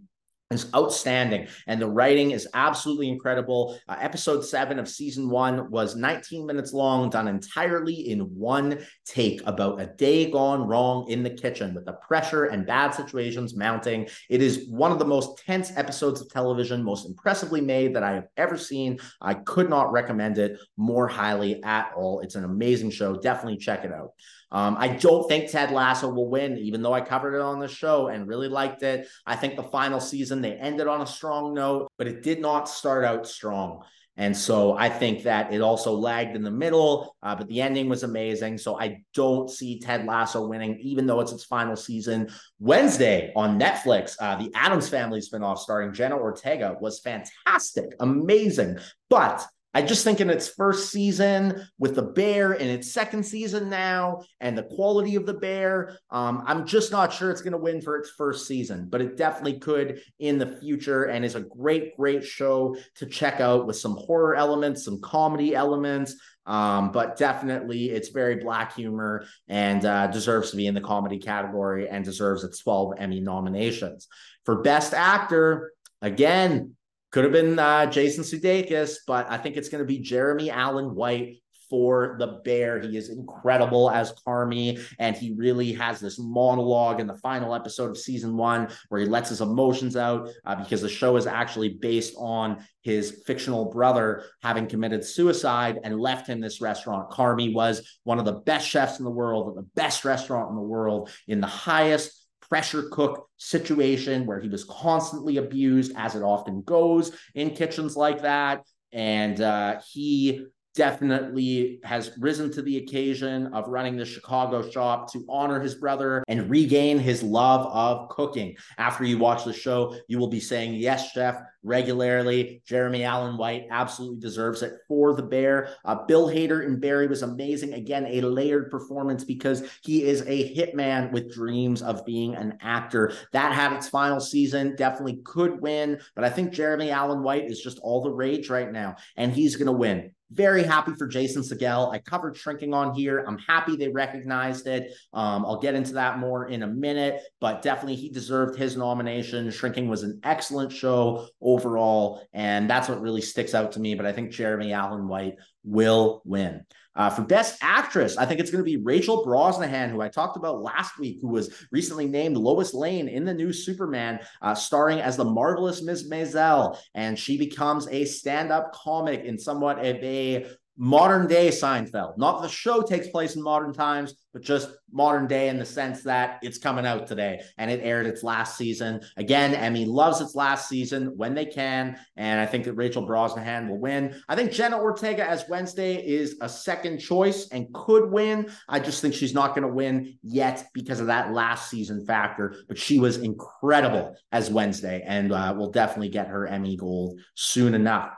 is 0.52 0.70
outstanding 0.76 1.48
and 1.66 1.82
the 1.82 1.90
writing 1.90 2.30
is 2.30 2.46
absolutely 2.54 3.08
incredible. 3.08 3.76
Uh, 3.88 3.96
episode 3.98 4.44
7 4.44 4.78
of 4.78 4.88
season 4.88 5.28
1 5.28 5.72
was 5.72 5.96
19 5.96 6.46
minutes 6.46 6.72
long 6.72 7.10
done 7.10 7.26
entirely 7.26 8.10
in 8.10 8.20
one 8.20 8.78
take 9.04 9.44
about 9.46 9.80
a 9.80 9.86
day 9.86 10.30
gone 10.30 10.68
wrong 10.68 11.10
in 11.10 11.24
the 11.24 11.30
kitchen 11.30 11.74
with 11.74 11.84
the 11.84 11.94
pressure 11.94 12.44
and 12.44 12.64
bad 12.64 12.94
situations 12.94 13.56
mounting. 13.56 14.08
It 14.30 14.40
is 14.40 14.68
one 14.68 14.92
of 14.92 15.00
the 15.00 15.04
most 15.04 15.42
tense 15.44 15.72
episodes 15.76 16.20
of 16.20 16.30
television 16.30 16.80
most 16.80 17.06
impressively 17.06 17.60
made 17.60 17.96
that 17.96 18.04
i 18.04 18.12
have 18.12 18.28
ever 18.36 18.56
seen. 18.56 19.00
I 19.20 19.34
could 19.34 19.68
not 19.68 19.90
recommend 19.90 20.38
it 20.38 20.60
more 20.76 21.08
highly 21.08 21.60
at 21.64 21.90
all. 21.96 22.20
It's 22.20 22.36
an 22.36 22.44
amazing 22.44 22.90
show. 22.90 23.16
Definitely 23.16 23.58
check 23.58 23.84
it 23.84 23.92
out 23.92 24.12
um, 24.56 24.74
I 24.78 24.88
don't 24.88 25.28
think 25.28 25.50
Ted 25.50 25.70
Lasso 25.70 26.08
will 26.08 26.30
win, 26.30 26.56
even 26.56 26.80
though 26.80 26.94
I 26.94 27.02
covered 27.02 27.34
it 27.34 27.42
on 27.42 27.60
the 27.60 27.68
show 27.68 28.08
and 28.08 28.26
really 28.26 28.48
liked 28.48 28.82
it. 28.82 29.06
I 29.26 29.36
think 29.36 29.54
the 29.54 29.62
final 29.62 30.00
season 30.00 30.40
they 30.40 30.54
ended 30.54 30.86
on 30.86 31.02
a 31.02 31.06
strong 31.06 31.52
note, 31.52 31.92
but 31.98 32.06
it 32.06 32.22
did 32.22 32.40
not 32.40 32.66
start 32.66 33.04
out 33.04 33.28
strong. 33.28 33.82
And 34.16 34.34
so 34.34 34.74
I 34.74 34.88
think 34.88 35.24
that 35.24 35.52
it 35.52 35.60
also 35.60 35.92
lagged 35.92 36.36
in 36.36 36.42
the 36.42 36.50
middle, 36.50 37.14
uh, 37.22 37.34
but 37.34 37.48
the 37.48 37.60
ending 37.60 37.90
was 37.90 38.02
amazing. 38.02 38.56
So 38.56 38.80
I 38.80 39.02
don't 39.12 39.50
see 39.50 39.78
Ted 39.78 40.06
Lasso 40.06 40.46
winning, 40.46 40.78
even 40.80 41.04
though 41.04 41.20
it's 41.20 41.32
its 41.32 41.44
final 41.44 41.76
season. 41.76 42.30
Wednesday 42.58 43.34
on 43.36 43.60
Netflix, 43.60 44.16
uh, 44.18 44.36
the 44.36 44.50
Addams 44.54 44.88
Family 44.88 45.20
spinoff 45.20 45.58
starring 45.58 45.92
Jenna 45.92 46.16
Ortega 46.16 46.76
was 46.80 47.00
fantastic, 47.00 47.94
amazing. 48.00 48.78
But 49.10 49.46
I 49.76 49.82
just 49.82 50.04
think 50.04 50.22
in 50.22 50.30
its 50.30 50.48
first 50.48 50.90
season 50.90 51.68
with 51.78 51.96
the 51.96 52.02
Bear, 52.02 52.54
in 52.54 52.66
its 52.66 52.94
second 52.94 53.24
season 53.24 53.68
now, 53.68 54.22
and 54.40 54.56
the 54.56 54.62
quality 54.62 55.16
of 55.16 55.26
the 55.26 55.34
Bear, 55.34 55.98
um, 56.10 56.44
I'm 56.46 56.64
just 56.64 56.90
not 56.90 57.12
sure 57.12 57.30
it's 57.30 57.42
going 57.42 57.52
to 57.52 57.58
win 57.58 57.82
for 57.82 57.98
its 57.98 58.08
first 58.08 58.46
season, 58.46 58.86
but 58.88 59.02
it 59.02 59.18
definitely 59.18 59.58
could 59.58 60.00
in 60.18 60.38
the 60.38 60.46
future 60.46 61.04
and 61.04 61.26
is 61.26 61.34
a 61.34 61.42
great, 61.42 61.94
great 61.94 62.24
show 62.24 62.74
to 62.94 63.04
check 63.04 63.42
out 63.42 63.66
with 63.66 63.76
some 63.76 63.96
horror 63.96 64.34
elements, 64.34 64.82
some 64.82 64.98
comedy 65.02 65.54
elements. 65.54 66.14
Um, 66.46 66.90
but 66.90 67.18
definitely 67.18 67.90
it's 67.90 68.08
very 68.08 68.36
black 68.36 68.74
humor 68.74 69.26
and 69.46 69.84
uh, 69.84 70.06
deserves 70.06 70.52
to 70.52 70.56
be 70.56 70.68
in 70.68 70.74
the 70.74 70.80
comedy 70.80 71.18
category 71.18 71.86
and 71.86 72.02
deserves 72.02 72.44
its 72.44 72.60
12 72.60 72.94
Emmy 72.96 73.20
nominations. 73.20 74.08
For 74.46 74.62
Best 74.62 74.94
Actor, 74.94 75.72
again, 76.00 76.75
could 77.16 77.24
have 77.24 77.32
been 77.32 77.58
uh, 77.58 77.86
Jason 77.86 78.24
Sudeikis, 78.24 78.96
but 79.06 79.26
I 79.30 79.38
think 79.38 79.56
it's 79.56 79.70
going 79.70 79.82
to 79.82 79.86
be 79.86 80.00
Jeremy 80.00 80.50
Allen 80.50 80.94
White 80.94 81.38
for 81.70 82.16
the 82.18 82.42
bear. 82.44 82.78
He 82.78 82.94
is 82.94 83.08
incredible 83.08 83.90
as 83.90 84.12
Carmy, 84.26 84.86
and 84.98 85.16
he 85.16 85.32
really 85.32 85.72
has 85.72 85.98
this 85.98 86.18
monologue 86.18 87.00
in 87.00 87.06
the 87.06 87.16
final 87.16 87.54
episode 87.54 87.88
of 87.88 87.96
season 87.96 88.36
one 88.36 88.68
where 88.90 89.00
he 89.00 89.06
lets 89.06 89.30
his 89.30 89.40
emotions 89.40 89.96
out 89.96 90.28
uh, 90.44 90.56
because 90.56 90.82
the 90.82 90.90
show 90.90 91.16
is 91.16 91.26
actually 91.26 91.70
based 91.70 92.12
on 92.18 92.62
his 92.82 93.22
fictional 93.26 93.64
brother 93.64 94.24
having 94.42 94.66
committed 94.66 95.02
suicide 95.02 95.80
and 95.84 95.98
left 95.98 96.26
him 96.26 96.38
this 96.38 96.60
restaurant. 96.60 97.10
Carmy 97.10 97.54
was 97.54 97.98
one 98.04 98.18
of 98.18 98.26
the 98.26 98.40
best 98.40 98.68
chefs 98.68 98.98
in 98.98 99.06
the 99.06 99.10
world, 99.10 99.56
the 99.56 99.66
best 99.74 100.04
restaurant 100.04 100.50
in 100.50 100.56
the 100.56 100.60
world, 100.60 101.08
in 101.26 101.40
the 101.40 101.46
highest 101.46 102.15
pressure 102.48 102.88
cook 102.90 103.28
situation 103.36 104.26
where 104.26 104.40
he 104.40 104.48
was 104.48 104.64
constantly 104.64 105.36
abused, 105.38 105.92
as 105.96 106.14
it 106.14 106.22
often 106.22 106.62
goes 106.62 107.12
in 107.34 107.50
kitchens 107.50 107.96
like 107.96 108.22
that. 108.22 108.64
And 108.92 109.40
uh, 109.40 109.80
he 109.92 110.46
definitely 110.76 111.80
has 111.82 112.12
risen 112.18 112.52
to 112.52 112.62
the 112.62 112.76
occasion 112.76 113.48
of 113.54 113.66
running 113.66 113.96
the 113.96 114.04
Chicago 114.04 114.68
shop 114.70 115.10
to 115.12 115.24
honor 115.28 115.58
his 115.58 115.74
brother 115.74 116.22
and 116.28 116.48
regain 116.50 116.98
his 116.98 117.22
love 117.22 117.66
of 117.66 118.08
cooking. 118.10 118.54
After 118.78 119.02
you 119.04 119.18
watch 119.18 119.44
the 119.44 119.54
show, 119.54 119.96
you 120.06 120.18
will 120.18 120.28
be 120.28 120.38
saying, 120.38 120.74
Yes, 120.74 121.10
chef, 121.12 121.40
regularly. 121.66 122.62
Jeremy 122.64 123.04
Allen 123.04 123.36
White 123.36 123.66
absolutely 123.70 124.20
deserves 124.20 124.62
it 124.62 124.74
for 124.88 125.14
the 125.14 125.22
Bear. 125.22 125.74
Uh, 125.84 126.04
Bill 126.06 126.28
Hader 126.28 126.64
in 126.64 126.80
Barry 126.80 127.06
was 127.06 127.22
amazing. 127.22 127.74
Again, 127.74 128.06
a 128.06 128.20
layered 128.22 128.70
performance 128.70 129.24
because 129.24 129.68
he 129.82 130.04
is 130.04 130.22
a 130.22 130.54
hitman 130.54 131.12
with 131.12 131.34
dreams 131.34 131.82
of 131.82 132.06
being 132.06 132.34
an 132.34 132.56
actor. 132.60 133.12
That 133.32 133.52
had 133.52 133.72
its 133.72 133.88
final 133.88 134.20
season, 134.20 134.76
definitely 134.76 135.20
could 135.24 135.60
win, 135.60 136.00
but 136.14 136.24
I 136.24 136.30
think 136.30 136.52
Jeremy 136.52 136.90
Allen 136.90 137.22
White 137.22 137.50
is 137.50 137.60
just 137.60 137.78
all 137.80 138.02
the 138.02 138.10
rage 138.10 138.48
right 138.48 138.70
now, 138.70 138.96
and 139.16 139.32
he's 139.32 139.56
going 139.56 139.66
to 139.66 139.72
win 139.72 140.12
very 140.32 140.64
happy 140.64 140.92
for 140.98 141.06
Jason 141.06 141.42
Segel. 141.42 141.92
I 141.92 141.98
covered 141.98 142.36
shrinking 142.36 142.74
on 142.74 142.94
here. 142.94 143.24
I'm 143.26 143.38
happy 143.38 143.76
they 143.76 143.88
recognized 143.88 144.66
it. 144.66 144.92
Um, 145.12 145.44
I'll 145.44 145.60
get 145.60 145.74
into 145.74 145.92
that 145.94 146.18
more 146.18 146.48
in 146.48 146.64
a 146.64 146.66
minute, 146.66 147.22
but 147.40 147.62
definitely 147.62 147.96
he 147.96 148.08
deserved 148.08 148.58
his 148.58 148.76
nomination. 148.76 149.50
Shrinking 149.50 149.88
was 149.88 150.02
an 150.02 150.20
excellent 150.24 150.72
show 150.72 151.28
overall, 151.56 152.26
and 152.32 152.68
that's 152.68 152.88
what 152.88 153.00
really 153.00 153.22
sticks 153.22 153.54
out 153.54 153.72
to 153.72 153.80
me. 153.80 153.94
But 153.94 154.06
I 154.06 154.12
think 154.12 154.30
Jeremy 154.30 154.72
Allen 154.72 155.08
White 155.08 155.36
will 155.64 156.22
win. 156.24 156.64
Uh, 156.94 157.10
for 157.10 157.22
Best 157.22 157.58
Actress, 157.60 158.16
I 158.16 158.24
think 158.24 158.40
it's 158.40 158.50
going 158.50 158.64
to 158.64 158.70
be 158.70 158.78
Rachel 158.78 159.24
Brosnahan, 159.24 159.90
who 159.90 160.00
I 160.00 160.08
talked 160.08 160.38
about 160.38 160.62
last 160.62 160.98
week, 160.98 161.18
who 161.20 161.28
was 161.28 161.66
recently 161.70 162.06
named 162.06 162.38
Lois 162.38 162.72
Lane 162.72 163.08
in 163.08 163.24
the 163.24 163.34
new 163.34 163.52
Superman, 163.52 164.18
uh, 164.40 164.54
starring 164.54 165.00
as 165.00 165.16
the 165.16 165.24
marvelous 165.24 165.82
Ms. 165.82 166.10
Maisel. 166.10 166.78
And 166.94 167.18
she 167.18 167.36
becomes 167.36 167.86
a 167.88 168.06
stand 168.06 168.50
up 168.50 168.72
comic 168.72 169.24
in 169.24 169.38
somewhat 169.38 169.78
of 169.84 169.96
a 169.96 170.46
modern 170.76 171.26
day 171.26 171.48
Seinfeld. 171.48 172.18
Not 172.18 172.42
the 172.42 172.48
show 172.48 172.82
takes 172.82 173.08
place 173.08 173.36
in 173.36 173.42
modern 173.42 173.72
times, 173.72 174.14
but 174.32 174.42
just 174.42 174.70
modern 174.92 175.26
day 175.26 175.48
in 175.48 175.58
the 175.58 175.64
sense 175.64 176.02
that 176.02 176.38
it's 176.42 176.58
coming 176.58 176.86
out 176.86 177.06
today 177.06 177.40
and 177.58 177.70
it 177.70 177.80
aired 177.82 178.06
its 178.06 178.22
last 178.22 178.56
season. 178.56 179.00
Again, 179.16 179.54
Emmy 179.54 179.84
loves 179.84 180.20
its 180.20 180.34
last 180.34 180.68
season 180.68 181.16
when 181.16 181.34
they 181.34 181.46
can. 181.46 181.98
And 182.16 182.40
I 182.40 182.46
think 182.46 182.64
that 182.64 182.74
Rachel 182.74 183.06
Brosnahan 183.06 183.68
will 183.68 183.78
win. 183.78 184.14
I 184.28 184.36
think 184.36 184.52
Jenna 184.52 184.78
Ortega 184.78 185.28
as 185.28 185.48
Wednesday 185.48 185.96
is 186.06 186.36
a 186.40 186.48
second 186.48 186.98
choice 186.98 187.48
and 187.48 187.72
could 187.72 188.10
win. 188.10 188.50
I 188.68 188.80
just 188.80 189.00
think 189.00 189.14
she's 189.14 189.34
not 189.34 189.54
going 189.54 189.66
to 189.66 189.72
win 189.72 190.18
yet 190.22 190.66
because 190.74 191.00
of 191.00 191.06
that 191.06 191.32
last 191.32 191.70
season 191.70 192.04
factor. 192.04 192.54
But 192.68 192.78
she 192.78 192.98
was 192.98 193.18
incredible 193.18 194.16
as 194.32 194.50
Wednesday 194.50 195.02
and 195.06 195.32
uh, 195.32 195.54
will 195.56 195.70
definitely 195.70 196.10
get 196.10 196.28
her 196.28 196.46
Emmy 196.46 196.76
Gold 196.76 197.20
soon 197.34 197.74
enough. 197.74 198.15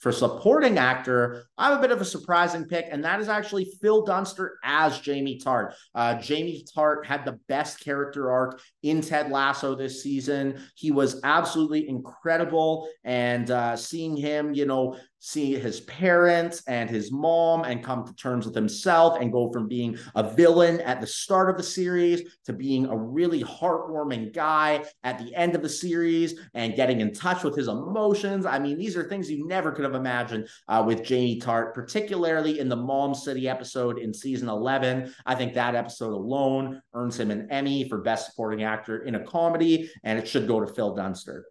For 0.00 0.12
supporting 0.12 0.78
actor, 0.78 1.44
I 1.58 1.68
have 1.68 1.78
a 1.78 1.82
bit 1.82 1.90
of 1.90 2.00
a 2.00 2.06
surprising 2.06 2.64
pick, 2.64 2.86
and 2.90 3.04
that 3.04 3.20
is 3.20 3.28
actually 3.28 3.70
Phil 3.82 4.02
Dunster 4.02 4.58
as 4.64 4.98
Jamie 4.98 5.38
Tartt. 5.38 5.74
Uh, 5.94 6.14
Jamie 6.14 6.64
Tartt 6.74 7.04
had 7.04 7.26
the 7.26 7.38
best 7.48 7.80
character 7.80 8.30
arc 8.30 8.62
in 8.82 9.02
Ted 9.02 9.30
Lasso 9.30 9.74
this 9.74 10.02
season. 10.02 10.58
He 10.74 10.90
was 10.90 11.20
absolutely 11.22 11.86
incredible, 11.86 12.88
and 13.04 13.50
uh, 13.50 13.76
seeing 13.76 14.16
him, 14.16 14.54
you 14.54 14.64
know, 14.64 14.96
see 15.20 15.54
his 15.54 15.80
parents 15.82 16.62
and 16.66 16.88
his 16.88 17.12
mom 17.12 17.64
and 17.64 17.84
come 17.84 18.06
to 18.06 18.14
terms 18.14 18.46
with 18.46 18.54
himself 18.54 19.20
and 19.20 19.30
go 19.30 19.52
from 19.52 19.68
being 19.68 19.96
a 20.14 20.34
villain 20.34 20.80
at 20.80 20.98
the 21.00 21.06
start 21.06 21.50
of 21.50 21.58
the 21.58 21.62
series 21.62 22.22
to 22.44 22.54
being 22.54 22.86
a 22.86 22.96
really 22.96 23.42
heartwarming 23.42 24.32
guy 24.32 24.82
at 25.04 25.18
the 25.18 25.34
end 25.34 25.54
of 25.54 25.60
the 25.60 25.68
series 25.68 26.40
and 26.54 26.74
getting 26.74 27.00
in 27.00 27.12
touch 27.12 27.44
with 27.44 27.54
his 27.54 27.68
emotions. 27.68 28.46
I 28.46 28.58
mean, 28.58 28.78
these 28.78 28.96
are 28.96 29.06
things 29.08 29.30
you 29.30 29.46
never 29.46 29.72
could 29.72 29.84
have 29.84 29.89
imagined 29.94 30.48
uh, 30.68 30.82
with 30.86 31.04
Jamie 31.04 31.40
Tartt, 31.40 31.74
particularly 31.74 32.58
in 32.60 32.68
the 32.68 32.76
Mom 32.76 33.14
City 33.14 33.48
episode 33.48 33.98
in 33.98 34.12
season 34.12 34.48
11. 34.48 35.14
I 35.26 35.34
think 35.34 35.54
that 35.54 35.74
episode 35.74 36.12
alone 36.12 36.80
earns 36.94 37.18
him 37.18 37.30
an 37.30 37.50
Emmy 37.50 37.88
for 37.88 37.98
Best 37.98 38.30
Supporting 38.30 38.62
Actor 38.62 39.04
in 39.04 39.14
a 39.14 39.24
Comedy, 39.24 39.90
and 40.04 40.18
it 40.18 40.28
should 40.28 40.46
go 40.46 40.60
to 40.60 40.72
Phil 40.72 40.94
Dunster. 40.94 41.46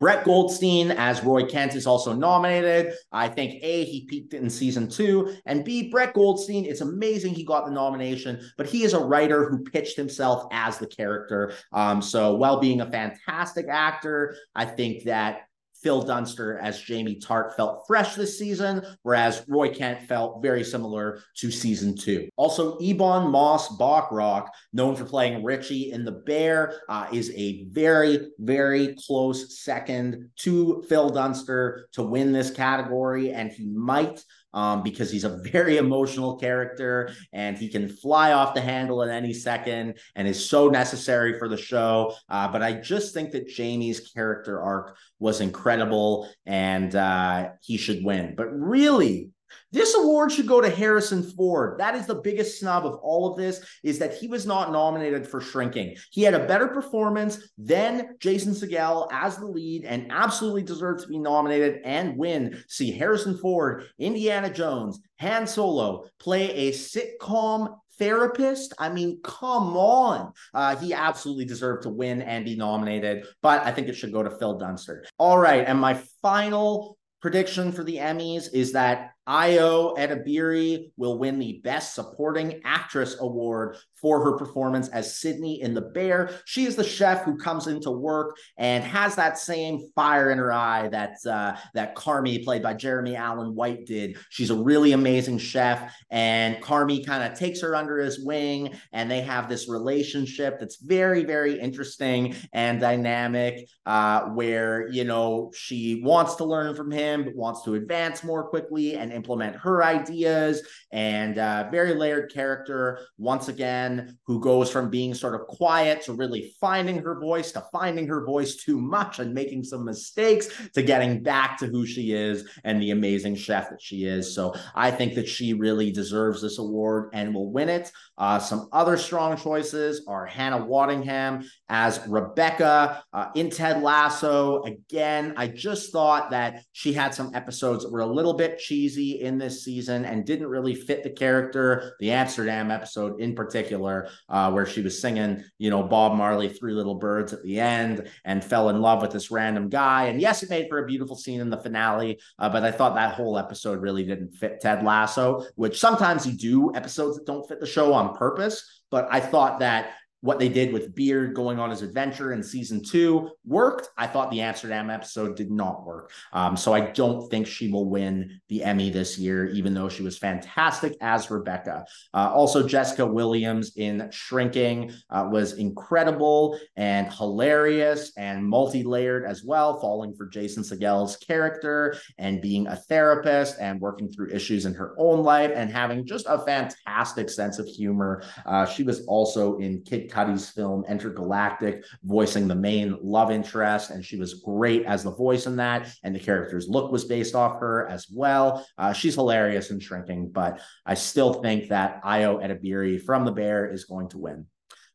Brett 0.00 0.24
Goldstein 0.24 0.92
as 0.92 1.24
Roy 1.24 1.44
Kent 1.44 1.74
is 1.74 1.86
also 1.86 2.12
nominated. 2.12 2.94
I 3.10 3.28
think 3.28 3.62
A, 3.62 3.84
he 3.84 4.04
peaked 4.06 4.32
in 4.32 4.48
season 4.48 4.88
two, 4.88 5.34
and 5.44 5.64
B, 5.64 5.90
Brett 5.90 6.14
Goldstein, 6.14 6.64
it's 6.64 6.80
amazing 6.80 7.34
he 7.34 7.44
got 7.44 7.66
the 7.66 7.72
nomination, 7.72 8.40
but 8.56 8.66
he 8.66 8.84
is 8.84 8.94
a 8.94 9.04
writer 9.04 9.48
who 9.48 9.64
pitched 9.64 9.96
himself 9.96 10.46
as 10.52 10.78
the 10.78 10.86
character. 10.86 11.52
Um, 11.72 12.00
so 12.00 12.36
while 12.36 12.60
being 12.60 12.80
a 12.80 12.90
fantastic 12.90 13.66
actor, 13.68 14.36
I 14.54 14.66
think 14.66 15.04
that 15.04 15.47
Phil 15.82 16.02
Dunster 16.02 16.58
as 16.58 16.80
Jamie 16.80 17.20
Tartt 17.20 17.54
felt 17.56 17.84
fresh 17.86 18.14
this 18.14 18.38
season, 18.38 18.84
whereas 19.02 19.44
Roy 19.48 19.72
Kent 19.72 20.02
felt 20.08 20.42
very 20.42 20.64
similar 20.64 21.22
to 21.36 21.50
season 21.50 21.96
two. 21.96 22.28
Also, 22.36 22.78
Ebon 22.80 23.30
Moss 23.30 23.76
Bachrach, 23.78 24.48
known 24.72 24.96
for 24.96 25.04
playing 25.04 25.44
Richie 25.44 25.92
in 25.92 26.04
The 26.04 26.12
Bear, 26.12 26.80
uh, 26.88 27.06
is 27.12 27.32
a 27.34 27.64
very, 27.70 28.28
very 28.38 28.96
close 29.06 29.60
second 29.60 30.30
to 30.40 30.84
Phil 30.88 31.10
Dunster 31.10 31.88
to 31.92 32.02
win 32.02 32.32
this 32.32 32.50
category, 32.50 33.32
and 33.32 33.50
he 33.50 33.66
might 33.66 34.24
um, 34.54 34.82
because 34.82 35.10
he's 35.10 35.24
a 35.24 35.38
very 35.38 35.76
emotional 35.76 36.36
character 36.36 37.12
and 37.32 37.58
he 37.58 37.68
can 37.68 37.88
fly 37.88 38.32
off 38.32 38.54
the 38.54 38.60
handle 38.60 39.02
at 39.02 39.10
any 39.10 39.32
second 39.32 39.98
and 40.14 40.26
is 40.26 40.48
so 40.48 40.68
necessary 40.68 41.38
for 41.38 41.48
the 41.48 41.56
show. 41.56 42.14
Uh, 42.28 42.48
but 42.48 42.62
I 42.62 42.72
just 42.74 43.14
think 43.14 43.32
that 43.32 43.48
Jamie's 43.48 44.00
character 44.10 44.60
arc 44.60 44.96
was 45.18 45.40
incredible 45.40 46.28
and 46.46 46.94
uh, 46.94 47.50
he 47.60 47.76
should 47.76 48.04
win. 48.04 48.34
But 48.36 48.46
really, 48.52 49.30
this 49.72 49.94
award 49.94 50.32
should 50.32 50.46
go 50.46 50.60
to 50.60 50.70
Harrison 50.70 51.22
Ford. 51.22 51.78
That 51.78 51.94
is 51.94 52.06
the 52.06 52.16
biggest 52.16 52.58
snub 52.58 52.86
of 52.86 52.94
all 53.02 53.30
of 53.30 53.36
this 53.36 53.64
is 53.82 53.98
that 53.98 54.14
he 54.14 54.28
was 54.28 54.46
not 54.46 54.72
nominated 54.72 55.26
for 55.26 55.40
Shrinking. 55.40 55.96
He 56.10 56.22
had 56.22 56.34
a 56.34 56.46
better 56.46 56.68
performance 56.68 57.50
than 57.58 58.16
Jason 58.20 58.52
Segel 58.52 59.08
as 59.12 59.36
the 59.36 59.46
lead 59.46 59.84
and 59.84 60.10
absolutely 60.10 60.62
deserved 60.62 61.02
to 61.02 61.08
be 61.08 61.18
nominated 61.18 61.80
and 61.84 62.16
win. 62.16 62.62
See 62.68 62.90
Harrison 62.90 63.36
Ford, 63.36 63.84
Indiana 63.98 64.50
Jones, 64.50 65.00
Han 65.20 65.46
Solo 65.46 66.04
play 66.18 66.68
a 66.68 66.72
sitcom 66.72 67.76
therapist. 67.98 68.74
I 68.78 68.88
mean, 68.88 69.20
come 69.22 69.76
on. 69.76 70.32
Uh, 70.54 70.76
he 70.76 70.94
absolutely 70.94 71.44
deserved 71.44 71.82
to 71.82 71.90
win 71.90 72.22
and 72.22 72.44
be 72.44 72.56
nominated, 72.56 73.24
but 73.42 73.64
I 73.64 73.72
think 73.72 73.88
it 73.88 73.96
should 73.96 74.12
go 74.12 74.22
to 74.22 74.30
Phil 74.30 74.58
Dunster. 74.58 75.04
All 75.18 75.38
right. 75.38 75.64
And 75.66 75.80
my 75.80 75.94
final 76.22 76.96
prediction 77.20 77.72
for 77.72 77.82
the 77.82 77.96
Emmys 77.96 78.48
is 78.52 78.72
that 78.72 79.10
Ayo 79.28 79.94
Edebiri 79.98 80.90
will 80.96 81.18
win 81.18 81.38
the 81.38 81.60
Best 81.62 81.94
Supporting 81.94 82.62
Actress 82.64 83.16
Award 83.20 83.76
for 84.00 84.22
her 84.24 84.38
performance 84.38 84.88
as 84.88 85.18
Sydney 85.18 85.60
in 85.60 85.74
The 85.74 85.82
Bear. 85.82 86.30
She 86.46 86.64
is 86.64 86.76
the 86.76 86.84
chef 86.84 87.24
who 87.24 87.36
comes 87.36 87.66
into 87.66 87.90
work 87.90 88.36
and 88.56 88.82
has 88.84 89.16
that 89.16 89.38
same 89.38 89.90
fire 89.94 90.30
in 90.30 90.38
her 90.38 90.52
eye 90.52 90.88
that 90.88 91.16
uh, 91.28 91.56
that 91.74 91.94
Carmy, 91.94 92.42
played 92.42 92.62
by 92.62 92.74
Jeremy 92.74 93.16
Allen 93.16 93.54
White, 93.54 93.84
did. 93.86 94.16
She's 94.30 94.50
a 94.50 94.56
really 94.56 94.92
amazing 94.92 95.38
chef, 95.38 95.94
and 96.10 96.56
Carmy 96.62 97.04
kind 97.04 97.30
of 97.30 97.38
takes 97.38 97.60
her 97.60 97.76
under 97.76 97.98
his 97.98 98.24
wing, 98.24 98.74
and 98.92 99.10
they 99.10 99.20
have 99.20 99.48
this 99.48 99.68
relationship 99.68 100.58
that's 100.58 100.76
very, 100.76 101.24
very 101.24 101.58
interesting 101.60 102.34
and 102.52 102.80
dynamic. 102.80 103.68
Uh, 103.84 104.28
where 104.28 104.88
you 104.90 105.04
know 105.04 105.50
she 105.54 106.02
wants 106.04 106.36
to 106.36 106.44
learn 106.44 106.74
from 106.74 106.90
him, 106.90 107.24
but 107.24 107.34
wants 107.34 107.62
to 107.64 107.74
advance 107.74 108.22
more 108.22 108.48
quickly 108.48 108.94
and 108.94 109.12
implement 109.18 109.56
her 109.56 109.76
ideas. 109.82 110.54
And 110.92 111.34
uh, 111.38 111.68
very 111.70 111.94
layered 111.94 112.32
character 112.32 113.00
once 113.18 113.48
again 113.48 114.16
who 114.26 114.40
goes 114.40 114.70
from 114.70 114.88
being 114.90 115.12
sort 115.12 115.34
of 115.34 115.46
quiet 115.46 116.02
to 116.02 116.12
really 116.14 116.54
finding 116.60 116.98
her 117.02 117.18
voice 117.20 117.52
to 117.52 117.64
finding 117.72 118.06
her 118.06 118.24
voice 118.24 118.56
too 118.56 118.80
much 118.80 119.18
and 119.18 119.34
making 119.34 119.64
some 119.64 119.84
mistakes 119.84 120.48
to 120.74 120.82
getting 120.82 121.22
back 121.22 121.58
to 121.58 121.66
who 121.66 121.84
she 121.84 122.12
is 122.12 122.48
and 122.64 122.80
the 122.80 122.92
amazing 122.92 123.34
chef 123.34 123.68
that 123.70 123.82
she 123.82 124.04
is. 124.04 124.34
So 124.34 124.54
I 124.74 124.90
think 124.90 125.14
that 125.16 125.28
she 125.28 125.52
really 125.52 125.90
deserves 125.90 126.40
this 126.40 126.58
award 126.58 127.10
and 127.12 127.34
will 127.34 127.50
win 127.50 127.68
it. 127.68 127.90
Uh, 128.16 128.38
some 128.38 128.68
other 128.72 128.96
strong 128.96 129.36
choices 129.36 130.04
are 130.06 130.26
Hannah 130.26 130.64
Waddingham 130.64 131.44
as 131.68 132.00
Rebecca 132.08 133.02
uh, 133.12 133.26
in 133.34 133.50
Ted 133.50 133.82
Lasso. 133.82 134.62
Again, 134.62 135.34
I 135.36 135.48
just 135.48 135.92
thought 135.92 136.30
that 136.30 136.62
she 136.72 136.92
had 136.92 137.14
some 137.14 137.34
episodes 137.34 137.84
that 137.84 137.92
were 137.92 138.06
a 138.08 138.14
little 138.18 138.34
bit 138.34 138.58
cheesy 138.58 139.07
in 139.12 139.38
this 139.38 139.64
season 139.64 140.04
and 140.04 140.24
didn't 140.24 140.46
really 140.46 140.74
fit 140.74 141.02
the 141.02 141.10
character. 141.10 141.96
The 142.00 142.12
Amsterdam 142.12 142.70
episode 142.70 143.20
in 143.20 143.34
particular 143.34 143.48
particular, 143.48 144.08
uh, 144.28 144.50
where 144.50 144.66
she 144.66 144.82
was 144.82 145.00
singing, 145.00 145.42
you 145.58 145.70
know, 145.70 145.82
Bob 145.82 146.16
Marley, 146.16 146.48
Three 146.48 146.72
Little 146.72 146.94
Birds 146.94 147.32
at 147.32 147.42
the 147.42 147.60
end 147.60 148.08
and 148.24 148.44
fell 148.44 148.68
in 148.68 148.80
love 148.80 149.02
with 149.02 149.10
this 149.10 149.30
random 149.30 149.68
guy. 149.68 150.04
And 150.04 150.20
yes, 150.20 150.42
it 150.42 150.50
made 150.50 150.68
for 150.68 150.82
a 150.82 150.86
beautiful 150.86 151.16
scene 151.16 151.40
in 151.40 151.50
the 151.50 151.56
finale, 151.56 152.20
uh, 152.38 152.48
but 152.48 152.64
I 152.64 152.70
thought 152.70 152.94
that 152.94 153.14
whole 153.14 153.38
episode 153.38 153.80
really 153.80 154.04
didn't 154.04 154.34
fit 154.34 154.60
Ted 154.60 154.84
Lasso, 154.84 155.46
which 155.56 155.80
sometimes 155.80 156.26
you 156.26 156.32
do 156.32 156.74
episodes 156.74 157.16
that 157.16 157.26
don't 157.26 157.46
fit 157.48 157.60
the 157.60 157.66
show 157.66 157.92
on 157.92 158.16
purpose. 158.16 158.64
But 158.90 159.06
I 159.10 159.20
thought 159.20 159.58
that 159.58 159.92
what 160.20 160.38
they 160.38 160.48
did 160.48 160.72
with 160.72 160.94
Beard 160.94 161.34
going 161.34 161.58
on 161.58 161.70
his 161.70 161.82
adventure 161.82 162.32
in 162.32 162.42
season 162.42 162.82
two 162.82 163.30
worked. 163.44 163.88
I 163.96 164.06
thought 164.06 164.30
the 164.30 164.40
Amsterdam 164.40 164.90
episode 164.90 165.36
did 165.36 165.50
not 165.50 165.86
work. 165.86 166.10
Um, 166.32 166.56
so 166.56 166.74
I 166.74 166.80
don't 166.80 167.28
think 167.30 167.46
she 167.46 167.70
will 167.70 167.88
win 167.88 168.40
the 168.48 168.64
Emmy 168.64 168.90
this 168.90 169.18
year, 169.18 169.46
even 169.46 169.74
though 169.74 169.88
she 169.88 170.02
was 170.02 170.18
fantastic 170.18 170.96
as 171.00 171.30
Rebecca. 171.30 171.84
Uh, 172.12 172.30
also, 172.32 172.66
Jessica 172.66 173.06
Williams 173.06 173.72
in 173.76 174.08
Shrinking 174.10 174.92
uh, 175.10 175.28
was 175.30 175.54
incredible 175.54 176.58
and 176.76 177.12
hilarious 177.12 178.12
and 178.16 178.44
multi 178.44 178.82
layered 178.82 179.24
as 179.24 179.44
well, 179.44 179.78
falling 179.80 180.14
for 180.14 180.26
Jason 180.26 180.64
Segel's 180.64 181.16
character 181.16 181.96
and 182.18 182.42
being 182.42 182.66
a 182.66 182.76
therapist 182.76 183.56
and 183.60 183.80
working 183.80 184.10
through 184.10 184.30
issues 184.30 184.66
in 184.66 184.74
her 184.74 184.94
own 184.98 185.22
life 185.22 185.52
and 185.54 185.70
having 185.70 186.04
just 186.04 186.26
a 186.28 186.38
fantastic 186.40 187.30
sense 187.30 187.58
of 187.58 187.66
humor. 187.66 188.22
Uh, 188.46 188.66
she 188.66 188.82
was 188.82 189.04
also 189.06 189.58
in 189.58 189.80
Kid 189.82 190.07
Cudi's 190.10 190.50
film 190.50 190.84
Entergalactic, 190.88 191.84
voicing 192.02 192.48
the 192.48 192.54
main 192.54 192.96
love 193.02 193.30
interest, 193.30 193.90
and 193.90 194.04
she 194.04 194.16
was 194.16 194.34
great 194.34 194.84
as 194.84 195.04
the 195.04 195.10
voice 195.10 195.46
in 195.46 195.56
that. 195.56 195.88
And 196.02 196.14
the 196.14 196.20
character's 196.20 196.68
look 196.68 196.90
was 196.90 197.04
based 197.04 197.34
off 197.34 197.60
her 197.60 197.88
as 197.88 198.06
well. 198.12 198.66
Uh, 198.76 198.92
she's 198.92 199.14
hilarious 199.14 199.70
in 199.70 199.80
Shrinking, 199.80 200.30
but 200.30 200.60
I 200.86 200.94
still 200.94 201.34
think 201.34 201.68
that 201.68 202.02
Ayo 202.02 202.42
Edebiri 202.42 203.02
from 203.02 203.24
The 203.24 203.32
Bear 203.32 203.70
is 203.72 203.84
going 203.84 204.08
to 204.10 204.18
win. 204.18 204.46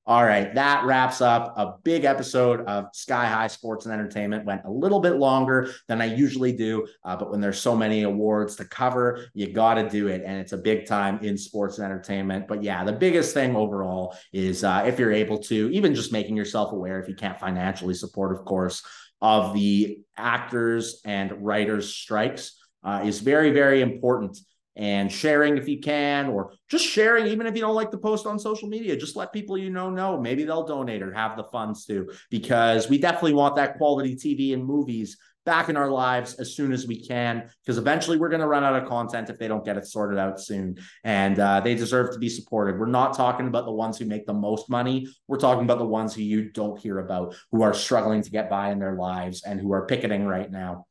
All 0.05 0.25
right, 0.25 0.53
that 0.55 0.83
wraps 0.83 1.21
up 1.21 1.53
a 1.55 1.75
big 1.81 2.03
episode 2.03 2.59
of 2.65 2.87
Sky 2.91 3.25
High 3.25 3.47
Sports 3.47 3.85
and 3.85 3.93
Entertainment. 3.93 4.43
Went 4.43 4.65
a 4.65 4.69
little 4.69 4.99
bit 4.99 5.13
longer 5.13 5.71
than 5.87 6.01
I 6.01 6.13
usually 6.13 6.51
do, 6.51 6.85
uh, 7.05 7.15
but 7.15 7.31
when 7.31 7.39
there's 7.39 7.61
so 7.61 7.73
many 7.73 8.03
awards 8.03 8.57
to 8.57 8.65
cover, 8.65 9.27
you 9.33 9.53
got 9.53 9.75
to 9.75 9.87
do 9.87 10.09
it. 10.09 10.21
And 10.25 10.41
it's 10.41 10.51
a 10.51 10.57
big 10.57 10.87
time 10.87 11.19
in 11.23 11.37
sports 11.37 11.77
and 11.77 11.85
entertainment. 11.85 12.49
But 12.49 12.63
yeah, 12.63 12.83
the 12.83 12.91
biggest 12.91 13.33
thing 13.33 13.55
overall 13.55 14.13
is 14.33 14.65
uh, 14.65 14.83
if 14.85 14.99
you're 14.99 15.13
able 15.13 15.37
to, 15.43 15.69
even 15.71 15.95
just 15.95 16.11
making 16.11 16.35
yourself 16.35 16.73
aware, 16.73 16.99
if 16.99 17.07
you 17.07 17.15
can't 17.15 17.39
financially 17.39 17.93
support, 17.93 18.37
of 18.37 18.43
course, 18.43 18.83
of 19.21 19.53
the 19.53 19.99
actors 20.17 20.99
and 21.05 21.31
writers' 21.45 21.95
strikes 21.95 22.59
uh, 22.83 23.03
is 23.05 23.21
very, 23.21 23.51
very 23.51 23.81
important 23.81 24.37
and 24.75 25.11
sharing 25.11 25.57
if 25.57 25.67
you 25.67 25.79
can, 25.79 26.27
or 26.29 26.53
just 26.69 26.85
sharing, 26.85 27.27
even 27.27 27.47
if 27.47 27.55
you 27.55 27.61
don't 27.61 27.75
like 27.75 27.91
the 27.91 27.97
post 27.97 28.25
on 28.25 28.39
social 28.39 28.67
media, 28.67 28.97
just 28.97 29.15
let 29.15 29.33
people 29.33 29.57
you 29.57 29.69
know 29.69 29.89
know. 29.89 30.19
Maybe 30.19 30.43
they'll 30.43 30.65
donate 30.65 31.01
or 31.01 31.13
have 31.13 31.37
the 31.37 31.43
funds 31.45 31.85
to, 31.85 32.11
because 32.29 32.89
we 32.89 32.97
definitely 32.97 33.33
want 33.33 33.55
that 33.55 33.77
quality 33.77 34.15
TV 34.15 34.53
and 34.53 34.65
movies 34.65 35.17
back 35.45 35.69
in 35.69 35.77
our 35.77 35.89
lives 35.89 36.35
as 36.35 36.55
soon 36.55 36.71
as 36.71 36.87
we 36.87 37.05
can, 37.05 37.49
because 37.63 37.77
eventually 37.77 38.17
we're 38.17 38.29
going 38.29 38.41
to 38.41 38.47
run 38.47 38.63
out 38.63 38.81
of 38.81 38.87
content 38.87 39.29
if 39.29 39.37
they 39.37 39.47
don't 39.47 39.65
get 39.65 39.77
it 39.77 39.85
sorted 39.85 40.17
out 40.17 40.39
soon. 40.39 40.77
And 41.03 41.39
uh, 41.39 41.59
they 41.59 41.75
deserve 41.75 42.13
to 42.13 42.19
be 42.19 42.29
supported. 42.29 42.79
We're 42.79 42.85
not 42.85 43.15
talking 43.15 43.47
about 43.47 43.65
the 43.65 43.71
ones 43.71 43.97
who 43.97 44.05
make 44.05 44.25
the 44.25 44.33
most 44.33 44.69
money. 44.69 45.07
We're 45.27 45.37
talking 45.37 45.65
about 45.65 45.79
the 45.79 45.85
ones 45.85 46.15
who 46.15 46.21
you 46.21 46.49
don't 46.51 46.79
hear 46.79 46.99
about, 46.99 47.35
who 47.51 47.61
are 47.61 47.73
struggling 47.73 48.21
to 48.21 48.31
get 48.31 48.49
by 48.49 48.71
in 48.71 48.79
their 48.79 48.95
lives 48.95 49.43
and 49.43 49.59
who 49.59 49.73
are 49.73 49.85
picketing 49.85 50.25
right 50.25 50.49
now. 50.49 50.85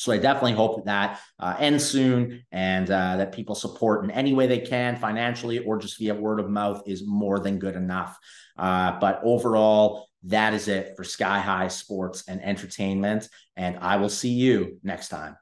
So 0.00 0.12
I 0.12 0.16
definitely 0.16 0.54
hope 0.54 0.76
that 0.76 0.86
that 0.86 1.20
uh, 1.38 1.56
ends 1.58 1.84
soon 1.84 2.42
and 2.50 2.90
uh, 2.90 3.18
that 3.18 3.32
people 3.32 3.54
support 3.54 4.02
in 4.02 4.10
any 4.10 4.32
way 4.32 4.46
they 4.46 4.60
can, 4.60 4.96
financially 4.96 5.58
or 5.58 5.76
just 5.76 5.98
via 5.98 6.14
word 6.14 6.40
of 6.40 6.48
mouth, 6.48 6.82
is 6.86 7.06
more 7.06 7.38
than 7.38 7.58
good 7.58 7.76
enough. 7.76 8.18
Uh, 8.56 8.98
but 8.98 9.20
overall, 9.22 10.08
that 10.24 10.54
is 10.54 10.68
it 10.68 10.94
for 10.96 11.04
Sky 11.04 11.38
High 11.40 11.68
Sports 11.68 12.24
and 12.28 12.42
Entertainment. 12.42 13.28
And 13.56 13.76
I 13.78 13.96
will 13.96 14.08
see 14.08 14.30
you 14.30 14.78
next 14.82 15.08
time. 15.08 15.36